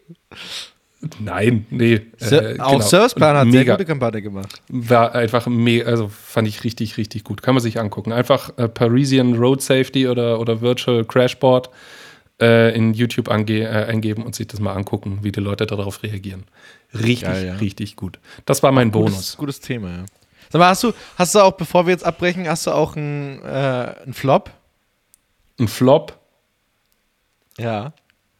Nein, 1.19 1.65
nee. 1.69 2.01
Äh, 2.19 2.59
auch 2.59 2.71
genau. 2.73 2.79
Serviceplan 2.81 3.35
hat 3.37 3.51
sehr 3.51 3.59
Mega. 3.61 3.75
gute 3.75 3.85
Kampagne 3.85 4.21
gemacht. 4.21 4.61
war 4.69 5.15
einfach 5.15 5.47
mega, 5.47 5.89
also 5.89 6.09
fand 6.09 6.47
ich 6.47 6.63
richtig, 6.63 6.97
richtig 6.97 7.23
gut. 7.23 7.41
Kann 7.41 7.55
man 7.55 7.61
sich 7.61 7.79
angucken. 7.79 8.11
Einfach 8.11 8.57
äh, 8.57 8.67
Parisian 8.67 9.35
Road 9.35 9.61
Safety 9.61 10.07
oder, 10.07 10.39
oder 10.39 10.61
Virtual 10.61 11.05
Crashboard 11.05 11.69
äh, 12.41 12.75
in 12.75 12.93
YouTube 12.93 13.29
ange 13.29 13.61
äh, 13.61 13.85
eingeben 13.85 14.23
und 14.23 14.35
sich 14.35 14.47
das 14.47 14.59
mal 14.59 14.73
angucken, 14.73 15.19
wie 15.21 15.31
die 15.31 15.39
Leute 15.39 15.65
darauf 15.65 16.03
reagieren. 16.03 16.45
Richtig, 16.93 17.21
Geil, 17.21 17.45
ja. 17.47 17.53
richtig 17.55 17.95
gut. 17.95 18.19
Das 18.45 18.63
war 18.63 18.71
mein 18.71 18.91
Gutes, 18.91 19.11
Bonus. 19.13 19.37
gutes 19.37 19.59
Thema, 19.59 19.89
ja. 19.89 20.05
Sag 20.51 20.59
mal, 20.59 20.69
hast 20.69 20.83
du, 20.83 20.93
hast 21.15 21.35
du 21.35 21.39
auch, 21.39 21.51
bevor 21.51 21.85
wir 21.85 21.91
jetzt 21.91 22.05
abbrechen, 22.05 22.47
hast 22.47 22.65
du 22.65 22.71
auch 22.71 22.95
einen 22.95 23.39
äh, 23.43 23.93
einen 24.03 24.13
Flop? 24.13 24.49
Ein 25.59 25.67
Flop. 25.67 26.17
Ja. 27.59 27.93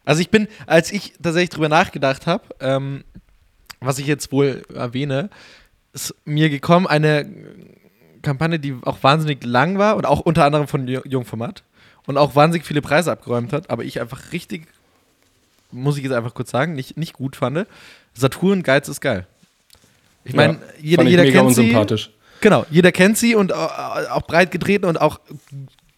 Also 0.06 0.22
ich 0.22 0.30
bin, 0.30 0.47
als 0.66 0.91
ich 0.91 1.14
tatsächlich 1.22 1.50
drüber 1.50 1.70
nachgedacht 1.70 2.26
habe, 2.28 2.43
ähm, 2.60 3.04
was 3.80 4.00
ich 4.00 4.08
jetzt 4.08 4.32
wohl 4.32 4.64
erwähne, 4.74 5.30
ist 5.93 6.16
mir 6.26 6.50
gekommen 6.50 6.88
eine 6.88 7.30
Kampagne, 8.22 8.60
die 8.60 8.76
auch 8.84 9.02
wahnsinnig 9.04 9.43
lang 9.43 9.78
war 9.78 9.95
und 9.95 10.06
auch 10.06 10.20
unter 10.20 10.45
anderem 10.45 10.68
von 10.68 10.88
Ju- 10.88 11.08
Jungformat 11.08 11.64
und 12.06 12.18
auch 12.18 12.36
wahnsinnig 12.36 12.66
viele 12.66 12.82
Preise 12.82 13.12
abgeräumt 13.12 13.54
hat, 13.54 13.70
aber 13.70 13.84
ich 13.84 14.02
einfach 14.02 14.32
richtig, 14.34 14.68
muss 15.72 15.97
ich 15.97 16.04
jetzt 16.04 16.14
einfach 16.14 16.34
kurz 16.34 16.50
sagen, 16.52 16.74
nicht, 16.74 16.97
nicht 16.97 17.14
gut 17.14 17.36
fand. 17.36 17.66
Saturn 18.14 18.64
Geiz 18.64 18.88
ist 18.89 19.00
geil. 19.02 19.28
Ich 20.26 20.34
meine, 20.34 20.54
Ja, 20.54 20.60
jeder, 20.82 21.04
jeder 21.12 21.24
kennt 21.32 21.56
sie. 21.56 21.72
Genau, 22.41 22.66
jeder 22.70 22.91
kennt 22.91 23.18
sie 23.18 23.36
und 23.36 23.54
au- 23.54 23.68
auch 24.12 24.22
breit 24.24 24.52
getreten 24.52 24.86
und 24.86 25.00
auch 25.00 25.20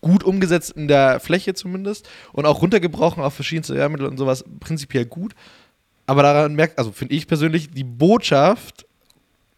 gut 0.02 0.24
umgesetzt 0.24 0.72
in 0.72 0.88
der 0.88 1.20
Fläche 1.20 1.54
zumindest 1.54 2.10
und 2.34 2.46
auch 2.46 2.62
runtergebrochen 2.62 3.24
auf 3.24 3.34
verschiedenste 3.34 3.74
Lehrmittel 3.76 4.08
und 4.08 4.18
sowas 4.18 4.44
prinzipiell 4.60 5.06
gut. 5.06 5.34
Aber 6.08 6.24
daran 6.24 6.56
merkt, 6.56 6.78
also 6.78 6.92
finde 6.92 7.14
ich 7.16 7.28
persönlich, 7.28 7.70
die 7.72 7.84
Botschaft 7.84 8.86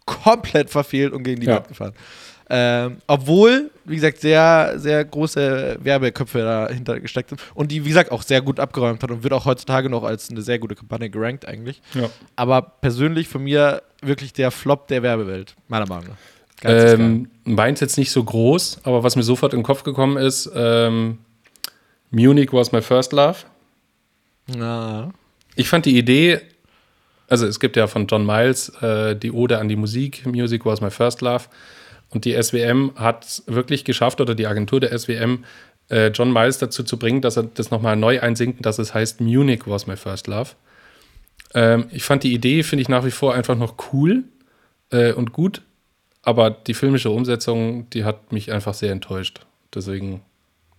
komplett 0.06 0.70
verfehlt 0.70 1.12
und 1.12 1.22
gegen 1.22 1.40
die 1.40 1.46
Ja. 1.46 1.56
Wand 1.56 1.68
gefahren. 1.68 1.92
Ähm, 2.50 2.98
obwohl, 3.06 3.70
wie 3.86 3.94
gesagt, 3.94 4.20
sehr, 4.20 4.74
sehr 4.76 5.02
große 5.02 5.78
Werbeköpfe 5.80 6.40
dahinter 6.40 7.00
gesteckt 7.00 7.30
sind 7.30 7.40
und 7.54 7.72
die, 7.72 7.84
wie 7.86 7.88
gesagt, 7.88 8.12
auch 8.12 8.22
sehr 8.22 8.42
gut 8.42 8.60
abgeräumt 8.60 9.02
hat 9.02 9.10
und 9.10 9.22
wird 9.22 9.32
auch 9.32 9.46
heutzutage 9.46 9.88
noch 9.88 10.04
als 10.04 10.28
eine 10.30 10.42
sehr 10.42 10.58
gute 10.58 10.74
Kampagne 10.74 11.08
gerankt 11.08 11.48
eigentlich. 11.48 11.80
Ja. 11.94 12.10
Aber 12.36 12.60
persönlich 12.60 13.28
von 13.28 13.42
mir 13.44 13.82
wirklich 14.02 14.34
der 14.34 14.50
Flop 14.50 14.88
der 14.88 15.02
Werbewelt, 15.02 15.56
meiner 15.68 15.86
Meinung 15.88 16.08
nach. 16.08 16.16
Ähm, 16.62 17.28
meins 17.44 17.80
jetzt 17.80 17.98
nicht 17.98 18.10
so 18.10 18.24
groß, 18.24 18.80
aber 18.84 19.02
was 19.02 19.16
mir 19.16 19.22
sofort 19.22 19.52
in 19.52 19.60
den 19.60 19.64
Kopf 19.64 19.82
gekommen 19.82 20.16
ist, 20.16 20.50
ähm, 20.54 21.18
Munich 22.10 22.52
was 22.52 22.72
my 22.72 22.80
first 22.80 23.12
love. 23.12 23.38
Ja. 24.54 25.10
Ich 25.56 25.68
fand 25.68 25.84
die 25.86 25.98
Idee, 25.98 26.40
also 27.28 27.46
es 27.46 27.60
gibt 27.60 27.76
ja 27.76 27.86
von 27.86 28.06
John 28.06 28.24
Miles 28.24 28.70
äh, 28.80 29.16
die 29.16 29.32
Ode 29.32 29.58
an 29.58 29.68
die 29.68 29.76
Musik, 29.76 30.24
Music 30.26 30.64
was 30.64 30.80
my 30.80 30.90
first 30.90 31.20
love. 31.20 31.44
Und 32.10 32.24
die 32.24 32.40
SWM 32.40 32.92
hat 32.96 33.24
es 33.24 33.42
wirklich 33.46 33.84
geschafft, 33.84 34.20
oder 34.20 34.34
die 34.34 34.46
Agentur 34.46 34.80
der 34.80 34.96
SWM, 34.96 35.44
äh, 35.90 36.08
John 36.08 36.32
Miles 36.32 36.58
dazu 36.58 36.82
zu 36.82 36.98
bringen, 36.98 37.20
dass 37.20 37.36
er 37.36 37.44
das 37.44 37.70
nochmal 37.70 37.96
neu 37.96 38.20
einsingt, 38.20 38.64
dass 38.64 38.78
es 38.78 38.94
heißt 38.94 39.20
Munich 39.20 39.62
was 39.66 39.86
my 39.86 39.96
first 39.96 40.28
love. 40.28 40.52
Ähm, 41.54 41.86
ich 41.90 42.04
fand 42.04 42.22
die 42.22 42.32
Idee, 42.32 42.62
finde 42.62 42.82
ich 42.82 42.88
nach 42.88 43.04
wie 43.04 43.10
vor 43.10 43.34
einfach 43.34 43.56
noch 43.56 43.74
cool 43.92 44.24
äh, 44.90 45.12
und 45.12 45.32
gut, 45.32 45.62
aber 46.24 46.50
die 46.50 46.74
filmische 46.74 47.10
Umsetzung, 47.10 47.88
die 47.90 48.04
hat 48.04 48.32
mich 48.32 48.52
einfach 48.52 48.74
sehr 48.74 48.92
enttäuscht. 48.92 49.40
Deswegen, 49.74 50.22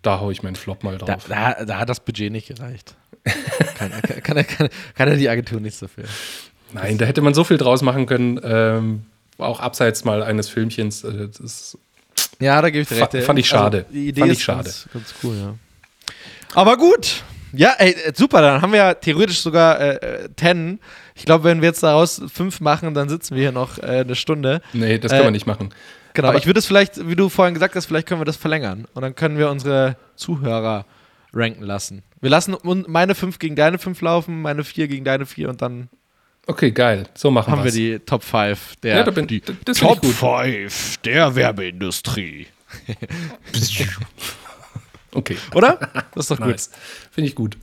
da 0.02 0.20
haue 0.20 0.32
ich 0.32 0.44
meinen 0.44 0.56
Flop 0.56 0.84
mal 0.84 0.98
Da, 0.98 1.06
drauf. 1.06 1.26
da, 1.28 1.66
da 1.66 1.80
hat 1.80 1.90
das 1.90 2.00
Budget 2.00 2.32
nicht 2.32 2.48
gereicht. 2.48 2.96
kann, 3.78 3.92
kann, 4.24 4.46
kann, 4.46 4.70
kann, 4.96 5.10
ja 5.10 5.16
die 5.16 5.30
Agentur 5.30 5.60
nichts 5.60 5.80
dafür. 5.80 6.06
Nein, 6.74 6.98
da 6.98 7.06
hätte 7.06 7.22
man 7.22 7.34
so 7.34 7.44
viel 7.44 7.58
draus 7.58 7.82
machen 7.82 8.06
können, 8.06 8.40
ähm, 8.44 9.06
auch 9.38 9.60
abseits 9.60 10.04
mal 10.06 10.24
eines 10.24 10.50
Filmchens. 10.50 11.04
Äh, 11.04 11.30
Ja, 12.40 12.62
da 12.62 12.70
gebe 12.70 12.84
ich 12.84 12.88
dir 12.90 13.02
recht. 13.02 13.26
fand 13.26 13.40
ich 13.40 13.48
schade. 13.48 13.80
Also, 13.80 13.92
die 13.94 14.08
Idee 14.10 14.22
Fand 14.22 14.32
ich 14.32 14.38
ist 14.40 14.44
schade. 14.44 14.64
Ganz, 14.64 14.90
ganz 14.94 15.14
cool, 15.24 15.36
ja. 15.38 15.56
Aber 16.54 16.78
gut. 16.78 17.24
Ja, 17.54 17.74
ey, 17.78 17.92
äh, 17.92 18.14
super, 18.16 18.42
dann 18.42 18.62
haben 18.62 18.72
wir 18.74 18.80
ja 18.80 18.94
theoretisch 18.94 19.40
sogar 19.42 19.80
äh, 19.80 20.30
10. 20.38 20.80
Ich 21.16 21.26
glaube, 21.26 21.46
wenn 21.46 21.62
wir 21.62 21.70
jetzt 21.70 21.82
daraus 21.82 22.22
fünf 22.32 22.60
machen, 22.60 22.94
dann 22.94 23.08
sitzen 23.10 23.36
wir 23.36 23.42
hier 23.44 23.52
noch 23.54 23.78
äh, 23.80 24.02
eine 24.02 24.16
Stunde. 24.16 24.62
Nee, 24.74 24.98
das 25.00 25.12
können 25.12 25.22
Äh, 25.24 25.28
wir 25.28 25.32
nicht 25.32 25.48
machen. 25.48 25.74
Genau, 26.14 26.28
Aber- 26.30 26.38
ich 26.38 26.46
würde 26.46 26.60
es 26.60 26.66
vielleicht, 26.66 27.08
wie 27.08 27.16
du 27.16 27.30
vorhin 27.30 27.54
gesagt 27.54 27.76
hast, 27.76 27.86
vielleicht 27.86 28.08
können 28.08 28.22
wir 28.22 28.26
das 28.26 28.36
verlängern. 28.38 28.86
Und 28.94 29.02
dann 29.02 29.16
können 29.16 29.38
wir 29.38 29.50
unsere 29.50 29.96
Zuhörer 30.16 30.86
ranken 31.34 31.64
lassen. 31.64 32.04
Wir 32.22 32.30
lassen 32.30 32.56
meine 32.88 33.16
fünf 33.16 33.40
gegen 33.40 33.56
deine 33.56 33.78
fünf 33.78 34.02
laufen, 34.02 34.42
meine 34.42 34.64
vier 34.64 34.88
gegen 34.88 35.04
deine 35.06 35.26
vier 35.26 35.50
und 35.50 35.62
dann 35.62 35.90
Okay, 36.48 36.70
geil. 36.72 37.08
So 37.16 37.32
machen 37.32 37.52
haben 37.52 37.60
wir 37.60 37.66
wir's. 37.66 37.74
die 37.74 37.98
Top 38.00 38.24
5 38.24 38.76
der 38.84 38.98
Ja, 38.98 39.04
da 39.04 39.10
bin, 39.12 39.26
die 39.26 39.42
das 39.66 39.80
gut. 39.80 40.06
5 40.06 40.98
der 40.98 41.34
Werbeindustrie. 41.36 42.46
Okay, 45.12 45.38
Oder? 45.54 45.80
Das 46.14 46.26
ist 46.26 46.32
doch 46.32 46.38
gut. 46.38 46.48
nice. 46.48 46.70
Finde 47.12 47.30
ich 47.30 47.36
gut. 47.36 47.58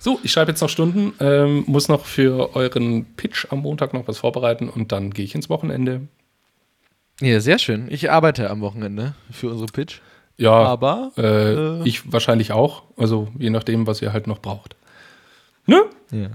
So, 0.00 0.20
ich 0.22 0.30
schreibe 0.30 0.52
jetzt 0.52 0.60
noch 0.60 0.68
Stunden, 0.68 1.12
ähm, 1.18 1.64
muss 1.66 1.88
noch 1.88 2.04
für 2.04 2.54
euren 2.54 3.04
Pitch 3.16 3.46
am 3.50 3.60
Montag 3.60 3.92
noch 3.94 4.06
was 4.06 4.18
vorbereiten 4.18 4.68
und 4.68 4.92
dann 4.92 5.10
gehe 5.10 5.24
ich 5.24 5.34
ins 5.34 5.48
Wochenende. 5.48 6.02
Ja, 7.20 7.40
sehr 7.40 7.58
schön. 7.58 7.88
Ich 7.90 8.10
arbeite 8.10 8.48
am 8.48 8.60
Wochenende 8.60 9.14
für 9.32 9.50
unsere 9.50 9.66
Pitch. 9.72 10.00
Ja, 10.36 10.52
Aber 10.52 11.10
äh, 11.16 11.52
äh, 11.52 11.82
ich 11.84 12.12
wahrscheinlich 12.12 12.52
auch. 12.52 12.84
Also 12.96 13.26
je 13.36 13.50
nachdem, 13.50 13.88
was 13.88 14.00
ihr 14.00 14.12
halt 14.12 14.28
noch 14.28 14.38
braucht. 14.38 14.76
Ne? 15.66 15.82
ja. 16.12 16.28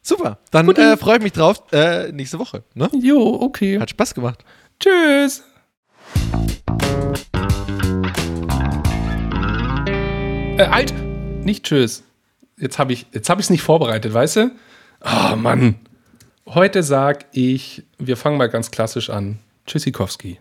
super. 0.00 0.38
Dann 0.52 0.68
äh, 0.70 0.96
freue 0.96 1.16
ich 1.16 1.22
mich 1.24 1.32
drauf 1.32 1.60
äh, 1.72 2.12
nächste 2.12 2.38
Woche. 2.38 2.62
Ne? 2.74 2.88
Jo, 3.02 3.40
okay. 3.42 3.80
Hat 3.80 3.90
Spaß 3.90 4.14
gemacht. 4.14 4.44
Tschüss. 4.78 5.42
Äh, 10.56 10.66
alt. 10.70 10.94
Nicht 11.44 11.64
tschüss. 11.64 12.04
Jetzt 12.58 12.78
habe 12.78 12.92
ich 12.92 13.06
jetzt 13.12 13.28
habe 13.28 13.40
es 13.40 13.50
nicht 13.50 13.62
vorbereitet, 13.62 14.12
weißt 14.14 14.36
du? 14.36 14.50
Ah, 15.00 15.36
Mann. 15.36 15.76
Heute 16.46 16.82
sag 16.82 17.26
ich, 17.32 17.82
wir 17.98 18.16
fangen 18.16 18.38
mal 18.38 18.48
ganz 18.48 18.70
klassisch 18.70 19.10
an. 19.10 19.38
Tschüssikowski. 19.66 20.38